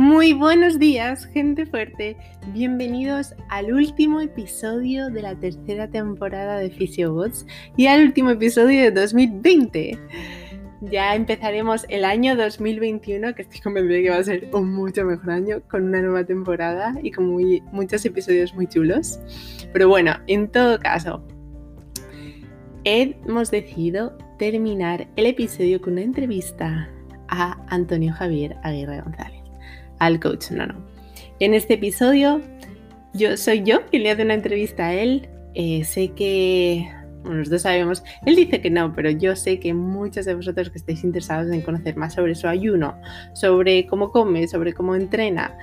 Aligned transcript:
Muy 0.00 0.32
buenos 0.32 0.78
días, 0.78 1.26
gente 1.26 1.66
fuerte. 1.66 2.16
Bienvenidos 2.54 3.34
al 3.50 3.70
último 3.70 4.22
episodio 4.22 5.10
de 5.10 5.20
la 5.20 5.34
tercera 5.38 5.90
temporada 5.90 6.56
de 6.56 6.70
Physiobots 6.70 7.44
y 7.76 7.86
al 7.86 8.04
último 8.04 8.30
episodio 8.30 8.80
de 8.80 8.92
2020. 8.92 9.98
Ya 10.80 11.14
empezaremos 11.14 11.84
el 11.90 12.06
año 12.06 12.34
2021, 12.34 13.34
que 13.34 13.42
estoy 13.42 13.60
convencida 13.60 14.00
que 14.00 14.08
va 14.08 14.16
a 14.16 14.24
ser 14.24 14.48
un 14.54 14.72
mucho 14.72 15.04
mejor 15.04 15.32
año, 15.32 15.60
con 15.70 15.84
una 15.84 16.00
nueva 16.00 16.24
temporada 16.24 16.94
y 17.02 17.10
con 17.10 17.26
muchos 17.70 18.02
episodios 18.06 18.54
muy 18.54 18.68
chulos. 18.68 19.20
Pero 19.70 19.90
bueno, 19.90 20.14
en 20.28 20.48
todo 20.48 20.78
caso, 20.78 21.22
hemos 22.84 23.50
decidido 23.50 24.16
terminar 24.38 25.08
el 25.16 25.26
episodio 25.26 25.78
con 25.78 25.92
una 25.92 26.02
entrevista 26.02 26.88
a 27.28 27.62
Antonio 27.68 28.14
Javier 28.14 28.56
Aguirre 28.62 29.02
González 29.02 29.39
al 30.00 30.18
coach 30.18 30.50
no, 30.50 30.66
no. 30.66 30.74
En 31.38 31.54
este 31.54 31.74
episodio 31.74 32.40
yo 33.14 33.36
soy 33.36 33.62
yo 33.62 33.86
quien 33.86 34.02
le 34.02 34.10
hace 34.10 34.22
una 34.22 34.34
entrevista 34.34 34.88
a 34.88 34.94
él. 34.94 35.28
Eh, 35.54 35.84
sé 35.84 36.08
que 36.08 36.86
bueno, 37.22 37.38
los 37.38 37.50
dos 37.50 37.62
sabemos, 37.62 38.02
él 38.24 38.36
dice 38.36 38.60
que 38.60 38.70
no, 38.70 38.94
pero 38.94 39.10
yo 39.10 39.36
sé 39.36 39.60
que 39.60 39.74
muchos 39.74 40.24
de 40.24 40.34
vosotros 40.34 40.70
que 40.70 40.78
estáis 40.78 41.04
interesados 41.04 41.52
en 41.52 41.60
conocer 41.60 41.96
más 41.96 42.14
sobre 42.14 42.34
su 42.34 42.48
ayuno, 42.48 42.94
sobre 43.34 43.86
cómo 43.86 44.10
come, 44.10 44.48
sobre 44.48 44.72
cómo 44.72 44.94
entrena. 44.94 45.56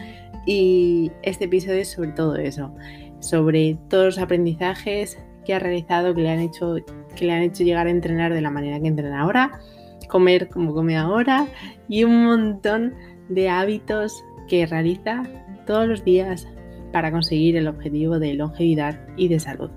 Y 0.46 1.12
este 1.24 1.46
episodio 1.46 1.82
es 1.82 1.92
sobre 1.92 2.12
todo 2.12 2.36
eso, 2.36 2.74
sobre 3.20 3.78
todos 3.90 4.06
los 4.06 4.18
aprendizajes 4.20 5.18
que 5.46 5.54
ha 5.54 5.60
realizado, 5.60 6.14
que 6.14 6.22
le 6.22 6.30
han 6.30 6.40
hecho, 6.40 6.76
que 7.16 7.26
le 7.26 7.34
han 7.34 7.42
hecho 7.42 7.64
llegar 7.64 7.88
a 7.88 7.92
entrenar 7.92 8.34
de 8.34 8.42
la 8.42 8.52
manera 8.52 8.80
que 8.80 8.88
entrena 8.88 9.22
ahora, 9.22 9.60
comer 10.08 10.50
como 10.50 10.74
come 10.74 10.96
ahora 10.96 11.48
y 11.90 12.04
un 12.04 12.24
montón 12.26 12.94
de 13.30 13.50
hábitos 13.50 14.24
que 14.48 14.66
realiza 14.66 15.24
todos 15.66 15.88
los 15.88 16.04
días 16.04 16.48
para 16.92 17.12
conseguir 17.12 17.56
el 17.58 17.68
objetivo 17.68 18.20
de 18.20 18.34
longevidad 18.34 19.00
y 19.18 19.28
de 19.28 19.40
salud. 19.40 19.70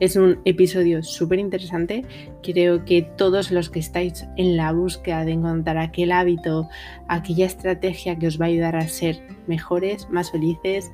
Es 0.00 0.16
un 0.16 0.40
episodio 0.44 1.02
súper 1.02 1.38
interesante. 1.38 2.04
Creo 2.42 2.84
que 2.84 3.02
todos 3.02 3.50
los 3.50 3.70
que 3.70 3.80
estáis 3.80 4.26
en 4.36 4.56
la 4.56 4.72
búsqueda 4.72 5.24
de 5.24 5.32
encontrar 5.32 5.78
aquel 5.78 6.12
hábito, 6.12 6.68
aquella 7.08 7.46
estrategia 7.46 8.18
que 8.18 8.26
os 8.26 8.40
va 8.40 8.46
a 8.46 8.48
ayudar 8.48 8.76
a 8.76 8.88
ser 8.88 9.20
mejores, 9.46 10.08
más 10.10 10.30
felices, 10.30 10.92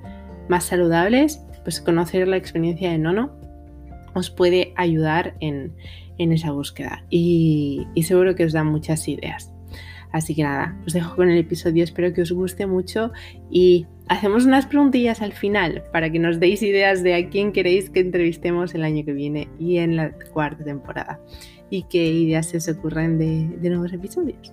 más 0.49 0.65
saludables, 0.65 1.45
pues 1.63 1.81
conocer 1.81 2.27
la 2.27 2.37
experiencia 2.37 2.91
de 2.91 2.99
Nono 2.99 3.31
os 4.15 4.31
puede 4.31 4.73
ayudar 4.77 5.37
en, 5.41 5.75
esa 6.19 6.51
búsqueda 6.51 7.05
y 7.09 7.87
seguro 8.03 8.35
que 8.35 8.45
os 8.45 8.53
da 8.53 8.63
muchas 8.63 9.09
ideas. 9.09 9.50
Así 10.13 10.35
que 10.35 10.43
nada, 10.43 10.77
os 10.87 10.93
dejo 10.93 11.15
con 11.15 11.31
el 11.31 11.39
episodio, 11.39 11.85
espero 11.85 12.13
que 12.13 12.23
os 12.23 12.33
guste 12.33 12.67
mucho 12.67 13.13
y 13.51 13.87
hacemos 14.09 14.45
unas 14.45 14.67
preguntillas 14.67 15.23
al 15.23 15.33
final 15.33 15.85
para 15.93 16.11
que 16.11 16.19
nos 16.19 16.41
deis 16.41 16.63
ideas 16.63 17.03
de 17.03 17.15
a 17.15 17.29
quién 17.29 17.53
queréis 17.53 17.91
que 17.91 18.01
entrevistemos 18.01 18.75
el 18.75 18.83
año 18.83 19.05
que 19.05 19.13
viene 19.13 19.49
y 19.59 19.79
en 19.79 19.97
la 19.97 20.13
cuarta 20.33 20.65
temporada 20.65 21.21
y 21.71 21.85
qué 21.85 22.07
ideas 22.07 22.47
se 22.47 22.57
os 22.57 22.69
ocurren 22.69 23.19
de, 23.19 23.71
nuevos 23.71 23.93
episodios. 23.93 24.53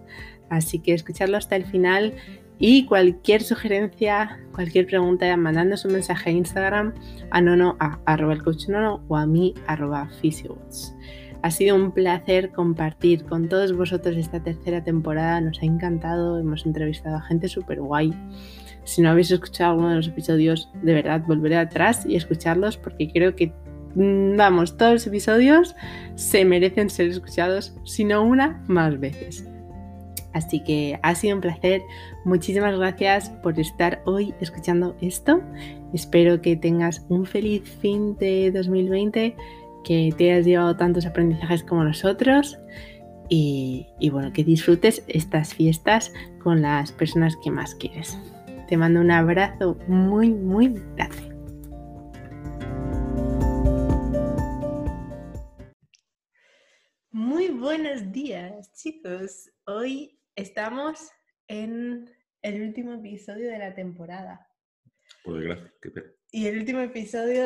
Así 0.50 0.80
que 0.80 0.94
escuchadlo 0.94 1.38
hasta 1.38 1.56
el 1.56 1.66
final 1.66 2.14
y 2.60 2.86
cualquier 2.86 3.42
sugerencia, 3.42 4.40
cualquier 4.54 4.86
pregunta, 4.86 5.36
mandándonos 5.38 5.86
un 5.86 5.94
mensaje 5.94 6.30
a 6.30 6.34
Instagram 6.34 6.94
a 7.32 7.42
nono 7.42 7.76
a 7.80 8.00
arroba 8.06 8.38
o 9.08 9.16
a 9.16 9.26
mí 9.26 9.56
arroba 9.66 10.10
ha 11.42 11.52
sido 11.52 11.76
un 11.76 11.92
placer 11.92 12.52
compartir 12.52 13.26
con 13.26 13.50
todos 13.50 13.76
vosotros 13.76 14.16
esta 14.18 14.42
tercera 14.42 14.84
temporada. 14.84 15.42
Nos 15.42 15.62
ha 15.62 15.66
encantado. 15.66 16.40
Hemos 16.40 16.66
entrevistado 16.66 17.18
a 17.18 17.22
gente 17.22 17.48
súper 17.48 17.82
guay. 17.82 18.14
Si 18.84 19.02
no 19.02 19.10
habéis 19.10 19.32
escuchado 19.32 19.72
alguno 19.72 19.90
de 19.90 19.96
los 19.98 20.08
episodios, 20.08 20.70
de 20.82 20.94
verdad, 20.94 21.22
volveré 21.28 21.58
atrás 21.58 22.06
y 22.06 22.16
escucharlos 22.16 22.78
porque 22.78 23.12
creo 23.12 23.36
que, 23.36 23.52
mm, 23.96 24.38
vamos, 24.38 24.78
todos 24.78 24.94
los 24.94 25.08
episodios 25.08 25.76
se 26.16 26.46
merecen 26.46 26.90
ser 26.90 27.08
escuchados, 27.10 27.76
si 27.84 28.06
no 28.06 28.24
una, 28.24 28.64
más 28.68 29.00
veces. 29.00 29.46
Así 30.34 30.64
que 30.64 31.00
ha 31.02 31.16
sido 31.16 31.36
un 31.36 31.42
placer. 31.42 31.82
Muchísimas 32.24 32.78
gracias 32.78 33.30
por 33.42 33.60
estar 33.60 34.02
hoy 34.06 34.34
escuchando 34.40 34.96
esto. 35.02 35.42
Espero 35.94 36.42
que 36.42 36.56
tengas 36.56 37.06
un 37.10 37.26
feliz 37.26 37.64
fin 37.64 38.16
de 38.18 38.52
2020 38.52 39.36
que 39.88 40.14
te 40.18 40.32
hayas 40.32 40.46
llevado 40.46 40.76
tantos 40.76 41.06
aprendizajes 41.06 41.64
como 41.64 41.86
nosotros 41.86 42.60
y, 43.30 43.88
bueno, 44.12 44.34
que 44.34 44.44
disfrutes 44.44 45.02
estas 45.08 45.54
fiestas 45.54 46.12
con 46.44 46.62
las 46.62 46.92
personas 46.92 47.38
que 47.42 47.52
más 47.52 47.74
quieres. 47.76 48.18
Te 48.68 48.76
mando 48.76 49.00
un 49.00 49.12
abrazo 49.12 49.78
muy, 49.88 50.34
muy 50.34 50.74
grande. 50.96 51.34
Muy 57.12 57.48
buenos 57.48 58.12
días, 58.12 58.74
chicos. 58.74 59.50
Hoy 59.66 60.20
estamos 60.36 61.12
en 61.48 62.10
el 62.42 62.62
último 62.62 62.94
episodio 62.94 63.50
de 63.50 63.58
la 63.58 63.74
temporada. 63.74 64.50
Por 65.24 65.40
desgracia, 65.40 65.74
qué 65.82 65.92
Y 66.32 66.48
el 66.48 66.60
último 66.60 66.82
episodio 66.82 67.46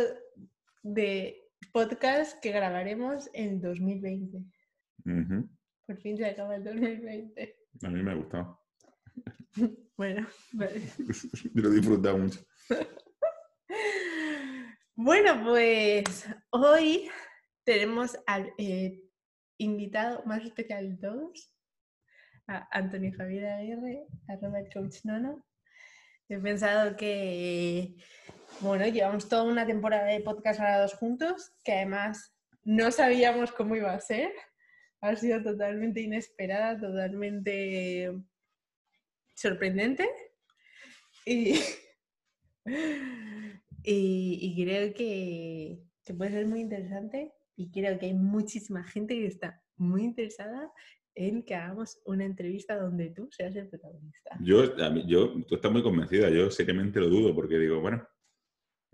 de 0.82 1.41
podcast 1.72 2.40
que 2.42 2.52
grabaremos 2.52 3.30
en 3.34 3.62
2020. 3.62 4.40
Por 5.86 5.98
fin 6.02 6.18
se 6.18 6.26
acaba 6.26 6.56
el 6.56 6.64
2020. 6.64 7.56
A 7.84 7.90
mí 7.90 8.04
me 8.04 8.12
ha 8.12 8.16
gustado. 8.16 8.60
bueno, 9.98 10.28
vale. 10.54 10.82
Yo 11.54 11.62
lo 11.62 11.70
he 11.70 11.76
disfrutado 11.76 12.18
mucho. 12.18 12.40
bueno, 14.96 15.44
pues 15.44 16.28
hoy 16.52 17.10
tenemos 17.64 18.18
al 18.28 18.54
eh, 18.58 19.02
invitado 19.58 20.24
más 20.26 20.44
especial 20.44 20.90
de 20.90 20.98
todos, 20.98 21.54
a 22.48 22.68
Antonio 22.72 23.12
Javier 23.18 23.46
Aguirre, 23.46 24.08
arroba 24.28 24.60
el 24.60 24.70
coach 24.74 25.06
nono. 25.06 25.46
He 26.28 26.40
pensado 26.40 26.96
que 26.96 27.96
bueno, 28.62 28.86
llevamos 28.88 29.28
toda 29.28 29.44
una 29.44 29.66
temporada 29.66 30.06
de 30.06 30.22
podcast 30.22 30.60
grabados 30.60 30.94
juntos, 30.94 31.52
que 31.64 31.74
además 31.74 32.36
no 32.64 32.92
sabíamos 32.92 33.52
cómo 33.52 33.76
iba 33.76 33.94
a 33.94 34.00
ser. 34.00 34.32
Ha 35.02 35.16
sido 35.16 35.42
totalmente 35.42 36.02
inesperada, 36.02 36.80
totalmente 36.80 38.12
sorprendente. 39.36 40.08
Y, 41.26 41.60
y, 43.84 44.64
creo 44.64 44.94
que, 44.94 45.82
que, 46.04 46.14
puede 46.14 46.32
ser 46.32 46.46
muy 46.48 46.62
interesante 46.62 47.34
y 47.56 47.72
creo 47.72 47.98
que 47.98 48.08
hay 48.08 48.14
muchísima 48.14 48.84
gente 48.84 49.16
que 49.16 49.28
está 49.28 49.62
muy 49.76 50.04
interesada 50.04 50.72
en 51.16 51.44
que 51.44 51.56
hagamos 51.56 52.00
una 52.06 52.26
entrevista 52.26 52.78
donde 52.78 53.10
tú 53.10 53.28
seas 53.32 53.56
el 53.56 53.70
protagonista. 53.70 54.38
Yo, 54.40 54.76
yo, 55.06 55.34
tú 55.46 55.56
estás 55.56 55.72
muy 55.72 55.84
convencida, 55.84 56.30
yo 56.30 56.50
seriamente 56.50 57.00
lo 57.00 57.10
dudo 57.10 57.36
porque 57.36 57.58
digo, 57.58 57.82
bueno, 57.82 58.08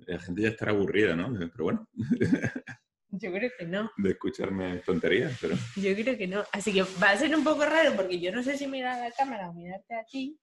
la 0.06 0.20
gente 0.20 0.42
ya 0.42 0.50
estará 0.50 0.72
aburrida, 0.72 1.16
¿no? 1.16 1.34
Pero 1.34 1.64
bueno. 1.64 1.88
Yo 3.10 3.32
creo 3.32 3.52
que 3.58 3.66
no. 3.66 3.90
De 3.98 4.12
escucharme 4.12 4.78
tonterías, 4.80 5.38
pero. 5.40 5.56
Yo 5.76 5.96
creo 5.96 6.18
que 6.18 6.28
no. 6.28 6.44
Así 6.52 6.74
que 6.74 6.84
va 7.02 7.12
a 7.12 7.18
ser 7.18 7.34
un 7.36 7.44
poco 7.44 7.66
raro 7.66 7.96
porque 7.96 8.20
yo 8.20 8.34
no 8.34 8.44
sé 8.44 8.58
si 8.58 8.68
mirar 8.68 9.00
a 9.00 9.10
la 9.10 9.12
cámara 9.12 9.50
o 9.50 9.54
mirarte 9.54 9.96
a 9.96 10.04
ti. 10.04 10.38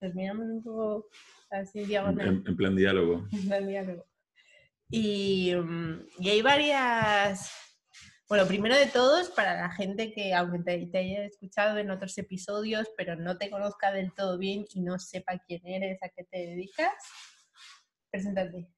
Nos 0.00 0.14
miramos 0.14 0.46
un 0.46 0.62
poco 0.62 1.06
así 1.50 1.84
diagonal. 1.84 2.42
En, 2.46 2.56
plan 2.56 2.74
diálogo. 2.74 3.26
En 3.32 3.46
plan 3.46 3.66
diálogo. 3.66 4.06
Y, 4.90 5.54
mm, 5.54 6.06
y, 6.18 6.28
hay 6.30 6.42
varias. 6.42 7.50
Bueno, 8.28 8.46
primero 8.46 8.76
de 8.76 8.86
todos, 8.86 9.30
para 9.30 9.54
la 9.54 9.70
gente 9.70 10.12
que, 10.12 10.34
aunque 10.34 10.58
te, 10.64 10.86
te, 10.86 10.98
haya 10.98 11.24
escuchado 11.24 11.78
en 11.78 11.90
otros 11.90 12.18
episodios, 12.18 12.88
pero 12.96 13.14
no 13.14 13.38
te 13.38 13.50
conozca 13.50 13.92
del 13.92 14.12
todo 14.14 14.36
bien 14.36 14.64
y 14.74 14.80
no 14.80 14.98
sepa 14.98 15.38
quién 15.46 15.64
eres, 15.64 16.02
a 16.02 16.08
qué 16.08 16.24
te 16.24 16.38
dedicas, 16.38 16.92
preséntate. 18.10 18.73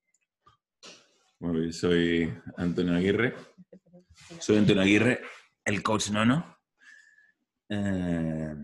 Bueno, 1.39 1.63
yo 1.63 1.73
soy 1.73 2.33
Antonio 2.57 2.95
Aguirre. 2.95 3.35
Soy 4.41 4.57
Antonio 4.57 4.83
Aguirre, 4.83 5.21
el 5.67 5.83
coach 5.83 6.11
nono. 6.11 6.57
Eh, 7.69 8.55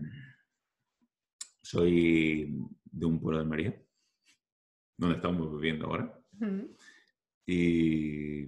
soy 1.61 2.51
de 2.83 3.05
un 3.05 3.19
pueblo 3.19 3.39
de 3.39 3.45
María, 3.45 3.83
donde 4.97 5.17
estamos 5.17 5.53
viviendo 5.53 5.85
ahora. 5.85 6.19
Y 7.45 8.47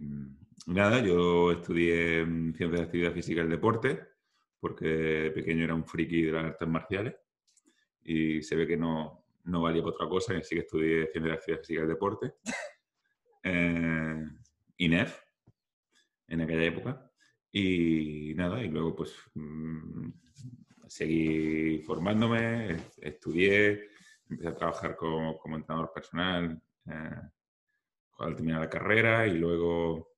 nada, 0.66 1.06
yo 1.06 1.52
estudié 1.52 2.26
Ciencias 2.26 2.72
de 2.72 2.82
Actividad 2.82 3.14
Física 3.14 3.42
y 3.42 3.44
el 3.44 3.50
Deporte, 3.50 4.08
porque 4.60 4.88
de 4.88 5.32
pequeño 5.32 5.66
era 5.66 5.76
un 5.76 5.86
friki 5.86 6.24
de 6.24 6.32
las 6.32 6.46
artes 6.46 6.68
marciales. 6.68 7.16
Y 8.02 8.42
se 8.42 8.56
ve 8.56 8.66
que 8.66 8.78
no, 8.78 9.26
no 9.44 9.62
valía 9.62 9.84
para 9.84 9.94
otra 9.94 10.10
cosa, 10.10 10.36
así 10.36 10.56
que 10.56 10.62
estudié 10.62 11.12
Ciencias 11.12 11.24
de 11.24 11.34
Actividad 11.34 11.60
Física 11.60 11.80
y 11.80 11.84
el 11.84 11.90
Deporte. 11.90 12.34
eh, 13.44 13.92
INEF 14.78 15.22
en 16.28 16.42
aquella 16.42 16.64
época. 16.64 17.12
Y 17.52 18.34
nada, 18.36 18.62
y 18.62 18.68
luego 18.68 18.96
pues 18.96 19.16
mm, 19.34 20.10
seguí 20.88 21.80
formándome, 21.80 22.78
estudié, 22.98 23.90
empecé 24.30 24.50
a 24.50 24.56
trabajar 24.56 24.96
como, 24.96 25.40
entrenador 25.56 25.92
personal 25.94 26.62
eh, 26.86 27.22
al 28.20 28.36
terminar 28.36 28.62
la 28.62 28.70
carrera 28.70 29.28
y 29.28 29.38
luego 29.38 30.16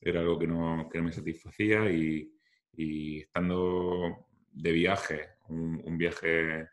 era 0.00 0.20
algo 0.20 0.38
que 0.38 0.46
no, 0.46 0.88
que 0.90 0.98
no 0.98 1.04
me 1.04 1.12
satisfacía 1.12 1.90
y, 1.90 2.28
estando 2.74 4.26
de 4.50 4.72
viaje, 4.72 5.28
un, 5.48 5.96
viaje 5.98 6.68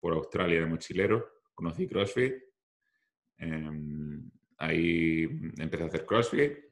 por 0.00 0.12
Australia 0.12 0.60
de 0.60 0.66
mochilero, 0.66 1.42
conocí 1.54 1.86
CrossFit. 1.86 2.34
Eh, 3.38 4.20
ahí 4.58 5.22
empecé 5.56 5.84
a 5.84 5.86
hacer 5.86 6.04
CrossFit. 6.04 6.63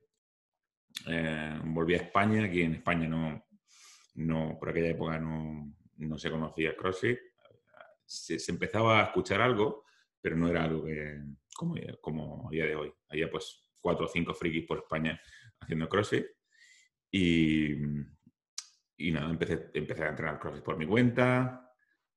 Eh, 1.06 1.60
volví 1.64 1.94
a 1.94 1.98
España, 1.98 2.44
aquí 2.44 2.62
en 2.62 2.74
España 2.74 3.08
no, 3.08 3.44
no 4.14 4.56
por 4.58 4.70
aquella 4.70 4.90
época 4.90 5.18
no, 5.18 5.74
no 5.96 6.18
se 6.18 6.30
conocía 6.30 6.76
CrossFit. 6.76 7.18
Se, 8.04 8.38
se, 8.38 8.52
empezaba 8.52 9.00
a 9.00 9.04
escuchar 9.04 9.40
algo, 9.40 9.84
pero 10.20 10.36
no 10.36 10.48
era 10.48 10.64
algo 10.64 10.84
que, 10.84 11.18
como, 11.54 11.76
como 12.00 12.48
a 12.48 12.50
día 12.50 12.66
de 12.66 12.76
hoy. 12.76 12.92
Había 13.08 13.30
pues 13.30 13.70
cuatro 13.80 14.06
o 14.06 14.08
cinco 14.08 14.34
frikis 14.34 14.66
por 14.66 14.78
España 14.78 15.20
haciendo 15.60 15.88
CrossFit. 15.88 16.26
Y, 17.10 17.72
y 18.96 19.10
nada, 19.10 19.30
empecé, 19.30 19.70
empecé 19.74 20.04
a 20.04 20.10
entrenar 20.10 20.38
CrossFit 20.38 20.64
por 20.64 20.76
mi 20.76 20.86
cuenta, 20.86 21.72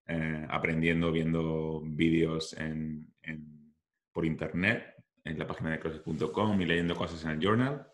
eh, 0.07 0.45
aprendiendo, 0.49 1.11
viendo 1.11 1.81
vídeos 1.83 2.53
en, 2.53 3.13
en, 3.23 3.73
por 4.11 4.25
internet, 4.25 4.95
en 5.23 5.39
la 5.39 5.47
página 5.47 5.71
de 5.71 5.79
CrossFit.com 5.79 6.61
y 6.61 6.65
leyendo 6.65 6.95
cosas 6.95 7.23
en 7.25 7.31
el 7.31 7.39
journal. 7.39 7.87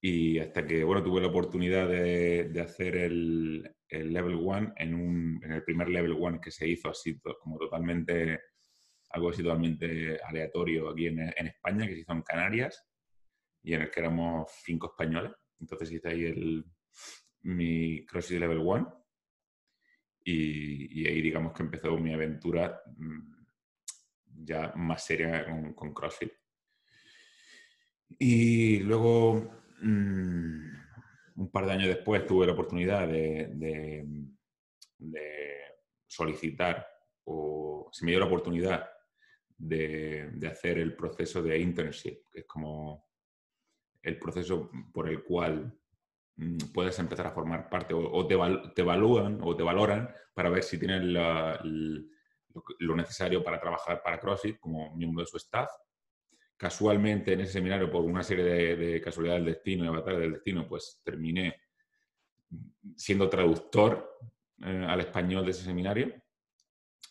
Y 0.00 0.38
hasta 0.38 0.66
que, 0.66 0.84
bueno, 0.84 1.02
tuve 1.02 1.20
la 1.20 1.28
oportunidad 1.28 1.88
de, 1.88 2.44
de 2.44 2.60
hacer 2.60 2.96
el, 2.96 3.76
el 3.88 4.12
Level 4.12 4.34
1 4.34 4.74
en, 4.76 4.94
un, 4.94 5.40
en 5.44 5.52
el 5.52 5.62
primer 5.62 5.88
Level 5.88 6.12
1 6.12 6.40
que 6.40 6.50
se 6.50 6.66
hizo 6.66 6.90
así 6.90 7.18
como 7.40 7.58
totalmente, 7.58 8.40
algo 9.10 9.30
así 9.30 9.42
totalmente 9.42 10.18
aleatorio 10.24 10.90
aquí 10.90 11.06
en, 11.06 11.20
España, 11.20 11.86
que 11.86 11.94
se 11.94 12.00
hizo 12.00 12.12
en 12.12 12.22
Canarias 12.22 12.84
y 13.62 13.74
en 13.74 13.82
el 13.82 13.90
que 13.90 14.00
éramos 14.00 14.50
cinco 14.64 14.88
españoles. 14.88 15.32
Entonces 15.60 15.92
hice 15.92 16.08
ahí 16.08 16.24
el, 16.24 16.64
mi 17.42 18.04
CrossFit 18.06 18.40
Level 18.40 18.58
1 18.58 19.06
y, 20.24 21.02
y, 21.02 21.06
ahí 21.06 21.22
digamos 21.22 21.52
que 21.52 21.62
empezó 21.62 21.96
mi 21.98 22.12
aventura 22.12 22.80
mm, 22.96 23.36
ya 24.44 24.72
más 24.74 25.04
seria 25.04 25.44
con, 25.44 25.74
con 25.74 25.94
CrossFit. 25.94 26.32
Y 28.18 28.80
luego... 28.80 29.65
Mmm, 29.80 30.76
un 31.36 31.50
par 31.50 31.66
de 31.66 31.72
años 31.72 31.88
después 31.88 32.26
tuve 32.26 32.46
la 32.46 32.52
oportunidad 32.52 33.06
de, 33.08 34.06
solicitar 36.08 36.86
o 37.24 37.90
se 37.92 38.04
me 38.04 38.12
dio 38.12 38.20
la 38.20 38.26
oportunidad 38.26 38.88
de, 39.58 40.30
hacer 40.50 40.78
el 40.78 40.94
proceso 40.96 41.42
de 41.42 41.58
internship, 41.58 42.22
que 42.32 42.40
es 42.40 42.46
como 42.46 43.06
el 44.02 44.18
proceso 44.18 44.70
por 44.92 45.08
el 45.08 45.22
cual 45.24 45.78
mm, 46.36 46.58
puedes 46.72 46.98
empezar 46.98 47.26
a 47.26 47.32
formar 47.32 47.68
parte 47.68 47.92
o, 47.94 48.26
te, 48.26 48.34
evalúan 48.80 49.40
o 49.42 49.56
te 49.56 49.62
valoran 49.62 50.14
para 50.32 50.48
ver 50.48 50.62
si 50.62 50.78
tienes 50.78 51.02
lo 51.02 52.96
necesario 52.96 53.42
para 53.42 53.60
trabajar 53.60 54.02
para 54.02 54.20
CrossFit 54.20 54.58
como 54.58 54.94
miembro 54.96 55.22
de 55.22 55.26
su 55.26 55.36
staff 55.36 55.68
casualmente 56.56 57.32
en 57.32 57.40
ese 57.40 57.54
seminario, 57.54 57.90
por 57.90 58.04
una 58.04 58.22
serie 58.22 58.44
de, 58.44 58.76
de 58.76 59.00
casualidades 59.00 59.44
del 59.44 59.54
destino 59.54 59.84
y 59.84 59.88
avatares 59.88 60.20
del 60.20 60.32
destino, 60.32 60.66
pues 60.66 61.00
terminé 61.04 61.56
siendo 62.96 63.28
traductor 63.28 64.18
eh, 64.62 64.86
al 64.88 65.00
español 65.00 65.44
de 65.44 65.50
ese 65.50 65.64
seminario 65.64 66.14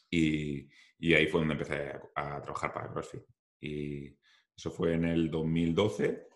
y, 0.09 0.67
y, 0.97 1.13
ahí 1.13 1.27
fue 1.27 1.41
donde 1.41 1.53
empecé 1.53 1.93
a, 2.15 2.41
trabajar 2.41 2.73
para 2.73 2.91
CrossFit. 2.91 3.23
Y 3.59 4.17
eso 4.55 4.71
fue 4.71 4.93
en 4.93 5.05
el 5.05 5.29
2012 5.29 6.27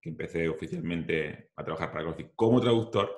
que 0.00 0.08
empecé 0.08 0.48
oficialmente 0.48 1.50
a 1.56 1.64
trabajar 1.64 1.90
para 1.90 2.04
CrossFit 2.04 2.32
como 2.34 2.60
traductor 2.60 3.10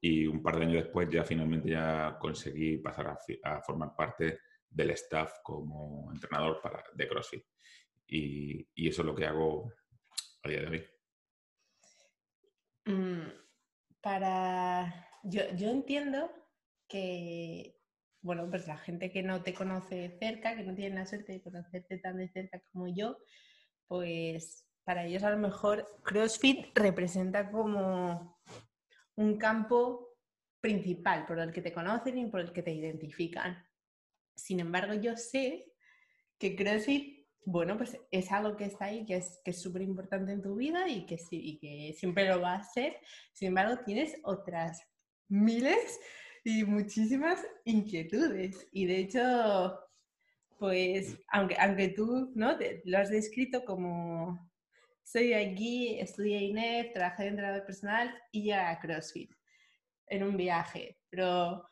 y 0.00 0.26
un 0.26 0.42
par 0.42 0.58
de 0.58 0.64
años 0.64 0.84
después 0.84 1.08
ya 1.10 1.24
finalmente 1.24 1.70
ya 1.70 2.16
conseguí 2.20 2.78
pasar 2.78 3.08
a, 3.08 3.18
a 3.42 3.62
formar 3.62 3.94
parte 3.96 4.40
del 4.70 4.90
staff 4.90 5.40
como 5.42 6.10
entrenador 6.12 6.60
para, 6.62 6.84
de 6.94 7.08
CrossFit. 7.08 7.44
Y, 8.08 8.66
eso 8.74 9.02
es 9.02 9.06
lo 9.06 9.14
que 9.14 9.26
hago 9.26 9.72
a 10.42 10.48
día 10.48 10.60
de 10.62 10.66
hoy. 10.66 10.84
Mm, 12.86 13.28
para. 14.00 15.06
Yo, 15.24 15.42
yo 15.56 15.68
entiendo 15.68 16.30
que, 16.88 17.76
bueno, 18.22 18.48
pues 18.48 18.66
la 18.66 18.78
gente 18.78 19.10
que 19.10 19.22
no 19.22 19.42
te 19.42 19.52
conoce 19.52 20.16
cerca, 20.18 20.56
que 20.56 20.62
no 20.62 20.74
tiene 20.74 20.94
la 20.94 21.06
suerte 21.06 21.32
de 21.32 21.42
conocerte 21.42 21.98
tan 21.98 22.16
de 22.16 22.28
cerca 22.28 22.60
como 22.72 22.88
yo, 22.88 23.18
pues 23.86 24.64
para 24.84 25.04
ellos 25.04 25.22
a 25.22 25.30
lo 25.30 25.36
mejor 25.36 25.86
CrossFit 26.02 26.66
representa 26.74 27.50
como 27.50 28.40
un 29.16 29.36
campo 29.36 30.16
principal 30.60 31.26
por 31.26 31.38
el 31.40 31.52
que 31.52 31.60
te 31.60 31.72
conocen 31.72 32.16
y 32.16 32.30
por 32.30 32.40
el 32.40 32.52
que 32.52 32.62
te 32.62 32.72
identifican. 32.72 33.62
Sin 34.34 34.60
embargo, 34.60 34.94
yo 34.94 35.16
sé 35.16 35.74
que 36.38 36.56
CrossFit 36.56 37.17
bueno, 37.44 37.76
pues 37.76 37.98
es 38.10 38.30
algo 38.30 38.56
que 38.56 38.66
está 38.66 38.86
ahí, 38.86 39.04
que 39.06 39.16
es 39.16 39.40
que 39.44 39.52
súper 39.52 39.82
importante 39.82 40.32
en 40.32 40.42
tu 40.42 40.56
vida 40.56 40.88
y 40.88 41.06
que, 41.06 41.18
sí, 41.18 41.40
y 41.42 41.58
que 41.58 41.94
siempre 41.94 42.28
lo 42.28 42.40
va 42.40 42.54
a 42.54 42.64
ser. 42.64 42.96
Sin 43.32 43.48
embargo, 43.48 43.82
tienes 43.84 44.16
otras 44.22 44.82
miles 45.28 45.98
y 46.44 46.64
muchísimas 46.64 47.44
inquietudes. 47.64 48.66
Y 48.72 48.86
de 48.86 48.98
hecho, 48.98 49.78
pues, 50.58 51.18
aunque, 51.28 51.56
aunque 51.58 51.88
tú 51.88 52.32
¿no? 52.34 52.56
Te, 52.58 52.82
lo 52.84 52.98
has 52.98 53.10
descrito 53.10 53.64
como 53.64 54.48
soy 55.02 55.32
aquí, 55.32 55.98
estudié 55.98 56.38
INEF, 56.42 56.92
trabajé 56.92 57.22
de 57.22 57.28
entrenador 57.30 57.64
personal 57.64 58.14
y 58.30 58.44
ya 58.44 58.68
a 58.68 58.78
CrossFit 58.78 59.32
en 60.08 60.22
un 60.22 60.36
viaje, 60.36 60.98
pero 61.08 61.64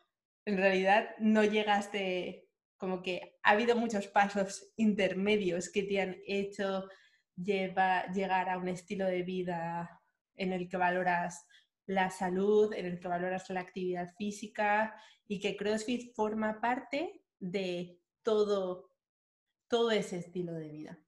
en 0.45 0.57
realidad 0.57 1.09
no 1.19 1.43
llegaste 1.43 2.46
como 2.77 3.01
que 3.01 3.37
ha 3.43 3.51
habido 3.51 3.75
muchos 3.75 4.07
pasos 4.07 4.71
intermedios 4.77 5.69
que 5.69 5.83
te 5.83 5.99
han 5.99 6.15
hecho 6.25 6.87
llegar 7.35 8.49
a 8.49 8.57
un 8.57 8.67
estilo 8.67 9.05
de 9.05 9.23
vida 9.23 10.01
en 10.35 10.53
el 10.53 10.69
que 10.69 10.77
valoras 10.77 11.45
la 11.85 12.09
salud, 12.09 12.73
en 12.73 12.85
el 12.85 12.99
que 12.99 13.07
valoras 13.07 13.49
la 13.49 13.61
actividad 13.61 14.13
física 14.17 14.95
y 15.27 15.39
que 15.39 15.55
CrossFit 15.55 16.13
forma 16.15 16.59
parte 16.61 17.23
de 17.39 17.99
todo, 18.23 18.91
todo 19.67 19.91
ese 19.91 20.17
estilo 20.17 20.53
de 20.53 20.69
vida. 20.69 20.99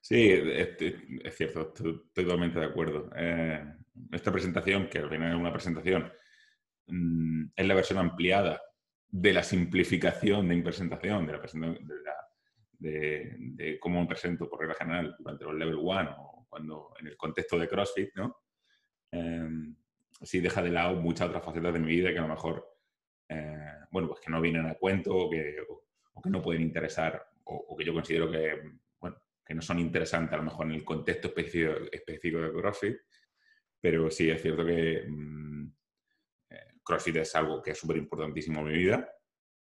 Sí, 0.00 0.30
es, 0.30 1.36
cierto, 1.36 1.72
estoy 1.74 2.10
totalmente 2.12 2.58
de 2.58 2.66
acuerdo. 2.66 3.10
Eh, 3.16 3.64
esta 4.12 4.30
presentación, 4.30 4.88
que 4.88 4.98
al 4.98 5.08
final 5.08 5.32
es 5.32 5.38
una 5.38 5.52
presentación, 5.52 6.12
mmm, 6.86 7.46
es 7.56 7.66
la 7.66 7.74
versión 7.74 7.98
ampliada 7.98 8.60
de 9.16 9.32
la 9.32 9.44
simplificación 9.44 10.48
de 10.48 10.60
presentación, 10.60 11.24
de, 11.24 11.32
la 11.34 11.40
presentación 11.40 11.86
de, 11.86 11.94
la, 12.02 12.16
de, 12.72 13.36
de, 13.38 13.78
cómo 13.78 14.00
me 14.00 14.08
presento 14.08 14.50
por 14.50 14.58
regla 14.58 14.74
general 14.74 15.14
durante 15.16 15.44
los 15.44 15.54
level 15.54 15.76
1 15.76 16.16
o 16.18 16.46
cuando 16.48 16.92
en 16.98 17.06
el 17.06 17.16
contexto 17.16 17.56
de 17.56 17.68
CrossFit, 17.68 18.10
¿no? 18.16 18.38
Eh, 19.12 19.48
sí 20.20 20.40
deja 20.40 20.60
de 20.62 20.70
lado 20.70 20.96
muchas 20.96 21.28
otras 21.28 21.44
facetas 21.44 21.72
de 21.72 21.78
mi 21.78 21.94
vida 21.94 22.12
que 22.12 22.18
a 22.18 22.22
lo 22.22 22.28
mejor, 22.28 22.66
eh, 23.28 23.84
bueno, 23.92 24.08
pues 24.08 24.20
que 24.20 24.32
no 24.32 24.40
vienen 24.40 24.66
a 24.66 24.74
cuento 24.74 25.16
o 25.16 25.30
que, 25.30 25.62
no 26.24 26.42
pueden 26.42 26.62
interesar 26.62 27.24
o, 27.44 27.76
que 27.76 27.84
yo 27.84 27.94
considero 27.94 28.28
que, 28.28 28.62
bueno, 28.98 29.16
que 29.46 29.54
no 29.54 29.62
son 29.62 29.78
interesantes 29.78 30.34
a 30.34 30.38
lo 30.38 30.42
mejor 30.42 30.66
en 30.66 30.72
el 30.72 30.84
contexto 30.84 31.28
específico, 31.28 31.74
específico 31.92 32.40
de 32.40 32.52
CrossFit, 32.52 32.96
pero 33.80 34.10
sí 34.10 34.28
es 34.28 34.42
cierto 34.42 34.66
que 34.66 35.04
mmm, 35.06 35.68
CrossFit 36.84 37.16
es 37.16 37.34
algo 37.34 37.62
que 37.62 37.70
es 37.72 37.78
súper 37.78 37.96
importantísimo 37.96 38.60
en 38.60 38.66
mi 38.66 38.74
vida, 38.74 39.10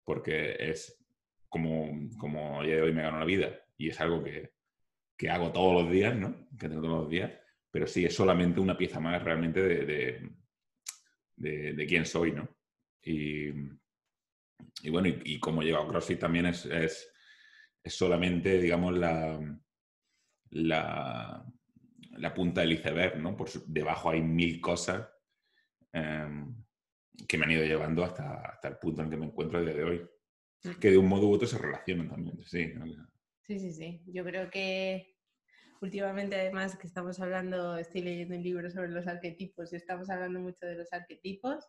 porque 0.04 0.56
es 0.60 1.04
como, 1.50 2.10
como 2.18 2.64
día 2.64 2.76
de 2.76 2.82
hoy 2.82 2.94
me 2.94 3.02
gano 3.02 3.20
la 3.20 3.26
vida 3.26 3.60
y 3.78 3.90
es 3.90 4.00
algo 4.00 4.24
que, 4.24 4.54
que, 5.18 5.30
hago 5.30 5.52
todos 5.52 5.82
los 5.82 5.92
días, 5.92 6.16
¿no? 6.16 6.48
Que 6.58 6.70
tengo 6.70 6.82
todos 6.82 7.02
los 7.02 7.10
días, 7.10 7.32
pero 7.72 7.88
sí 7.88 8.06
es 8.06 8.16
solamente 8.16 8.60
una 8.60 8.78
pieza 8.78 9.00
más 9.00 9.24
realmente 9.24 9.62
de, 9.62 10.30
de, 11.36 11.86
quién 11.88 12.06
soy, 12.06 12.32
¿no? 12.32 12.48
Y, 13.02 13.50
y 14.82 14.90
bueno, 14.90 15.08
y, 15.08 15.22
y, 15.24 15.40
como 15.40 15.62
llego 15.64 15.80
a 15.80 15.88
CrossFit 15.88 16.20
también 16.20 16.48
es, 16.48 16.66
es, 16.66 17.12
es 17.84 17.94
solamente, 17.94 18.60
digamos, 18.60 18.98
la, 18.98 19.40
la, 20.52 22.34
punta 22.36 22.62
del 22.62 22.74
iceberg, 22.74 23.20
¿no? 23.20 23.36
Por 23.36 23.50
debajo 23.66 24.10
hay 24.10 24.22
mil 24.22 24.60
cosas. 24.62 25.08
Eh, 25.94 26.37
que 27.28 27.38
me 27.38 27.46
han 27.46 27.52
ido 27.52 27.64
llevando 27.64 28.04
hasta, 28.04 28.42
hasta 28.42 28.68
el 28.68 28.78
punto 28.78 29.02
en 29.02 29.10
que 29.10 29.18
me 29.18 29.26
encuentro 29.26 29.60
a 29.60 29.62
día 29.62 29.74
de 29.74 29.84
hoy. 29.84 30.10
Que 30.80 30.92
de 30.92 30.98
un 30.98 31.08
modo 31.08 31.28
u 31.28 31.34
otro 31.34 31.48
se 31.48 31.58
relacionan 31.58 32.10
también, 32.10 32.44
sí. 32.44 32.74
Sí, 33.44 33.60
sí, 33.60 33.72
sí. 33.72 34.02
Yo 34.08 34.24
creo 34.24 34.50
que 34.50 35.16
últimamente 35.82 36.36
además 36.36 36.78
que 36.78 36.88
estamos 36.88 37.20
hablando, 37.20 37.78
estoy 37.78 38.02
leyendo 38.02 38.36
un 38.36 38.44
libro 38.44 38.70
sobre 38.70 38.90
los 38.90 39.08
arquetipos 39.08 39.72
y 39.72 39.76
estamos 39.76 40.10
hablando 40.10 40.40
mucho 40.40 40.66
de 40.66 40.76
los 40.76 40.92
arquetipos, 40.92 41.66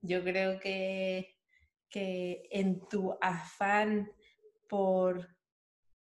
yo 0.00 0.22
creo 0.24 0.58
que, 0.58 1.36
que 1.88 2.48
en 2.50 2.80
tu 2.88 3.16
afán 3.20 4.10
por, 4.68 5.36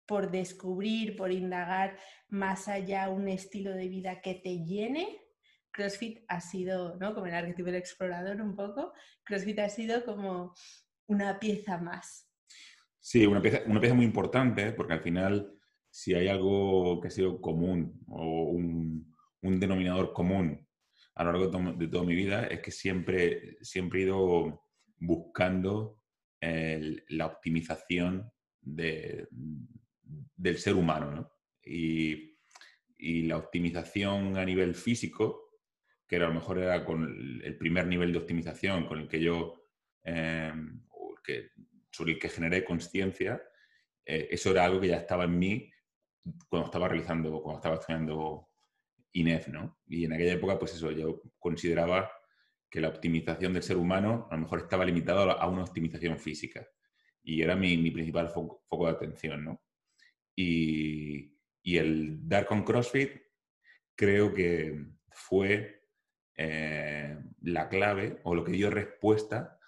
por 0.07 0.31
descubrir, 0.31 1.17
por 1.17 1.33
indagar 1.33 1.99
más 2.29 2.69
allá 2.69 3.11
un 3.11 3.29
estilo 3.29 3.73
de 3.73 3.89
vida 3.89 4.21
que 4.23 4.35
te 4.35 4.65
llene, 4.65 5.22
CrossFit 5.73 6.25
ha 6.29 6.41
sido, 6.41 6.97
¿no? 6.97 7.15
Como 7.15 7.27
el 7.27 7.35
arquetipo 7.35 7.67
del 7.67 7.77
explorador 7.77 8.41
un 8.41 8.55
poco, 8.55 8.93
CrossFit 9.25 9.59
ha 9.61 9.69
sido 9.69 10.05
como 10.05 10.55
una 11.07 11.39
pieza 11.39 11.79
más. 11.79 12.29
Sí, 13.01 13.27
una 13.27 13.43
pieza, 13.43 13.63
una 13.67 13.81
pieza 13.81 13.95
muy 13.95 14.05
importante 14.05 14.73
porque 14.73 14.93
al 14.93 15.03
final 15.03 15.59
si 15.93 16.15
hay 16.15 16.29
algo 16.29 17.01
que 17.01 17.09
ha 17.09 17.11
sido 17.11 17.41
común 17.41 18.03
o 18.09 18.45
un, 18.45 19.13
denominador 19.43 20.13
común 20.13 20.67
a 21.15 21.25
lo 21.25 21.33
largo 21.33 21.73
de, 21.73 21.89
toda 21.89 22.05
mi 22.05 22.15
vida 22.15 22.47
es 22.47 22.61
que 22.61 22.71
siempre, 22.71 23.59
siempre 23.61 24.01
he 24.01 24.05
ido 24.05 24.65
buscando 24.97 25.99
la 26.41 27.27
optimización 27.27 28.33
de, 28.61 29.29
del 30.37 30.59
ser 30.59 30.75
humano. 30.75 31.11
¿no? 31.11 31.33
Y, 31.65 32.31
la 33.25 33.37
optimización 33.37 34.37
a 34.37 34.45
nivel 34.45 34.77
físico, 34.77 35.52
que 36.13 36.17
a 36.17 36.29
lo 36.29 36.35
mejor 36.35 36.59
era 36.59 36.85
con 36.85 37.41
el 37.43 37.57
primer 37.57 37.87
nivel 37.87 38.13
de 38.13 38.19
optimización 38.19 38.85
con 38.85 38.99
el 38.99 39.09
que 39.09 39.19
yo, 39.19 39.65
eh, 40.05 40.53
que, 41.25 41.53
sobre 41.91 42.13
el 42.13 42.19
que 42.19 42.29
generé 42.29 42.63
conciencia, 42.63 43.43
eh, 44.05 44.29
eso 44.31 44.51
era 44.51 44.67
algo 44.67 44.79
que 44.79 44.89
ya 44.89 44.99
estaba 44.99 45.25
en 45.25 45.39
mí 45.39 45.73
cuando 46.51 46.67
estaba 46.67 46.89
realizando, 46.89 47.43
cuando 47.43 47.61
estaba 47.61 47.77
estudiando 47.77 48.51
INEF, 49.13 49.49
¿no? 49.49 49.79
Y 49.87 50.05
en 50.05 50.13
aquella 50.13 50.35
época, 50.35 50.59
pues 50.59 50.75
eso, 50.75 50.91
yo 50.91 51.23
consideraba 51.39 52.13
que 52.69 52.83
la 52.83 52.89
optimización 52.89 53.55
del 53.55 53.63
ser 53.63 53.79
humano 53.79 54.29
a 54.31 54.35
lo 54.35 54.43
mejor 54.43 54.59
estaba 54.59 54.85
limitada 54.85 55.33
a 55.33 55.49
una 55.49 55.63
optimización 55.63 56.19
física. 56.19 56.69
Y 57.23 57.41
era 57.41 57.57
mi, 57.57 57.91
principal 57.91 58.29
foco, 58.29 58.85
de 58.85 58.91
atención, 58.91 59.47
¿no? 59.47 59.63
Y, 60.37 61.39
el 61.65 62.29
dar 62.29 62.45
con 62.45 62.65
CrossFit 62.65 63.13
creo 63.95 64.35
que 64.35 64.79
fue 65.09 65.82
eh, 66.37 67.19
la 67.43 67.69
clave 67.69 68.21
o 68.25 68.35
lo 68.35 68.45
que 68.45 68.53
dio 68.53 68.71
respuesta 68.71 69.59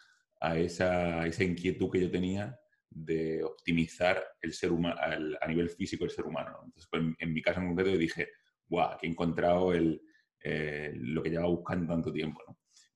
a 0.40 0.58
esa, 0.58 1.26
inquietud 1.26 1.90
que 1.90 2.00
yo 2.00 2.10
tenía 2.10 2.58
de 2.90 3.42
optimizar 3.42 4.22
el 4.40 4.52
ser 4.52 4.72
humano 4.72 5.00
a 5.40 5.48
nivel 5.48 5.68
físico 5.70 6.04
el 6.04 6.10
ser 6.10 6.26
humano. 6.26 6.60
Entonces, 6.64 6.88
pues, 6.90 7.02
en, 7.18 7.32
mi 7.32 7.42
caso 7.42 7.60
en 7.60 7.68
concreto, 7.68 7.96
dije, 7.96 8.28
guau, 8.68 8.96
que 8.98 9.06
he 9.06 9.10
encontrado 9.10 9.72
el, 9.72 10.00
eh, 10.42 10.92
lo 10.94 11.22
que 11.22 11.30
llevaba 11.30 11.48
buscando 11.48 11.92
tanto 11.92 12.12
tiempo. 12.12 12.40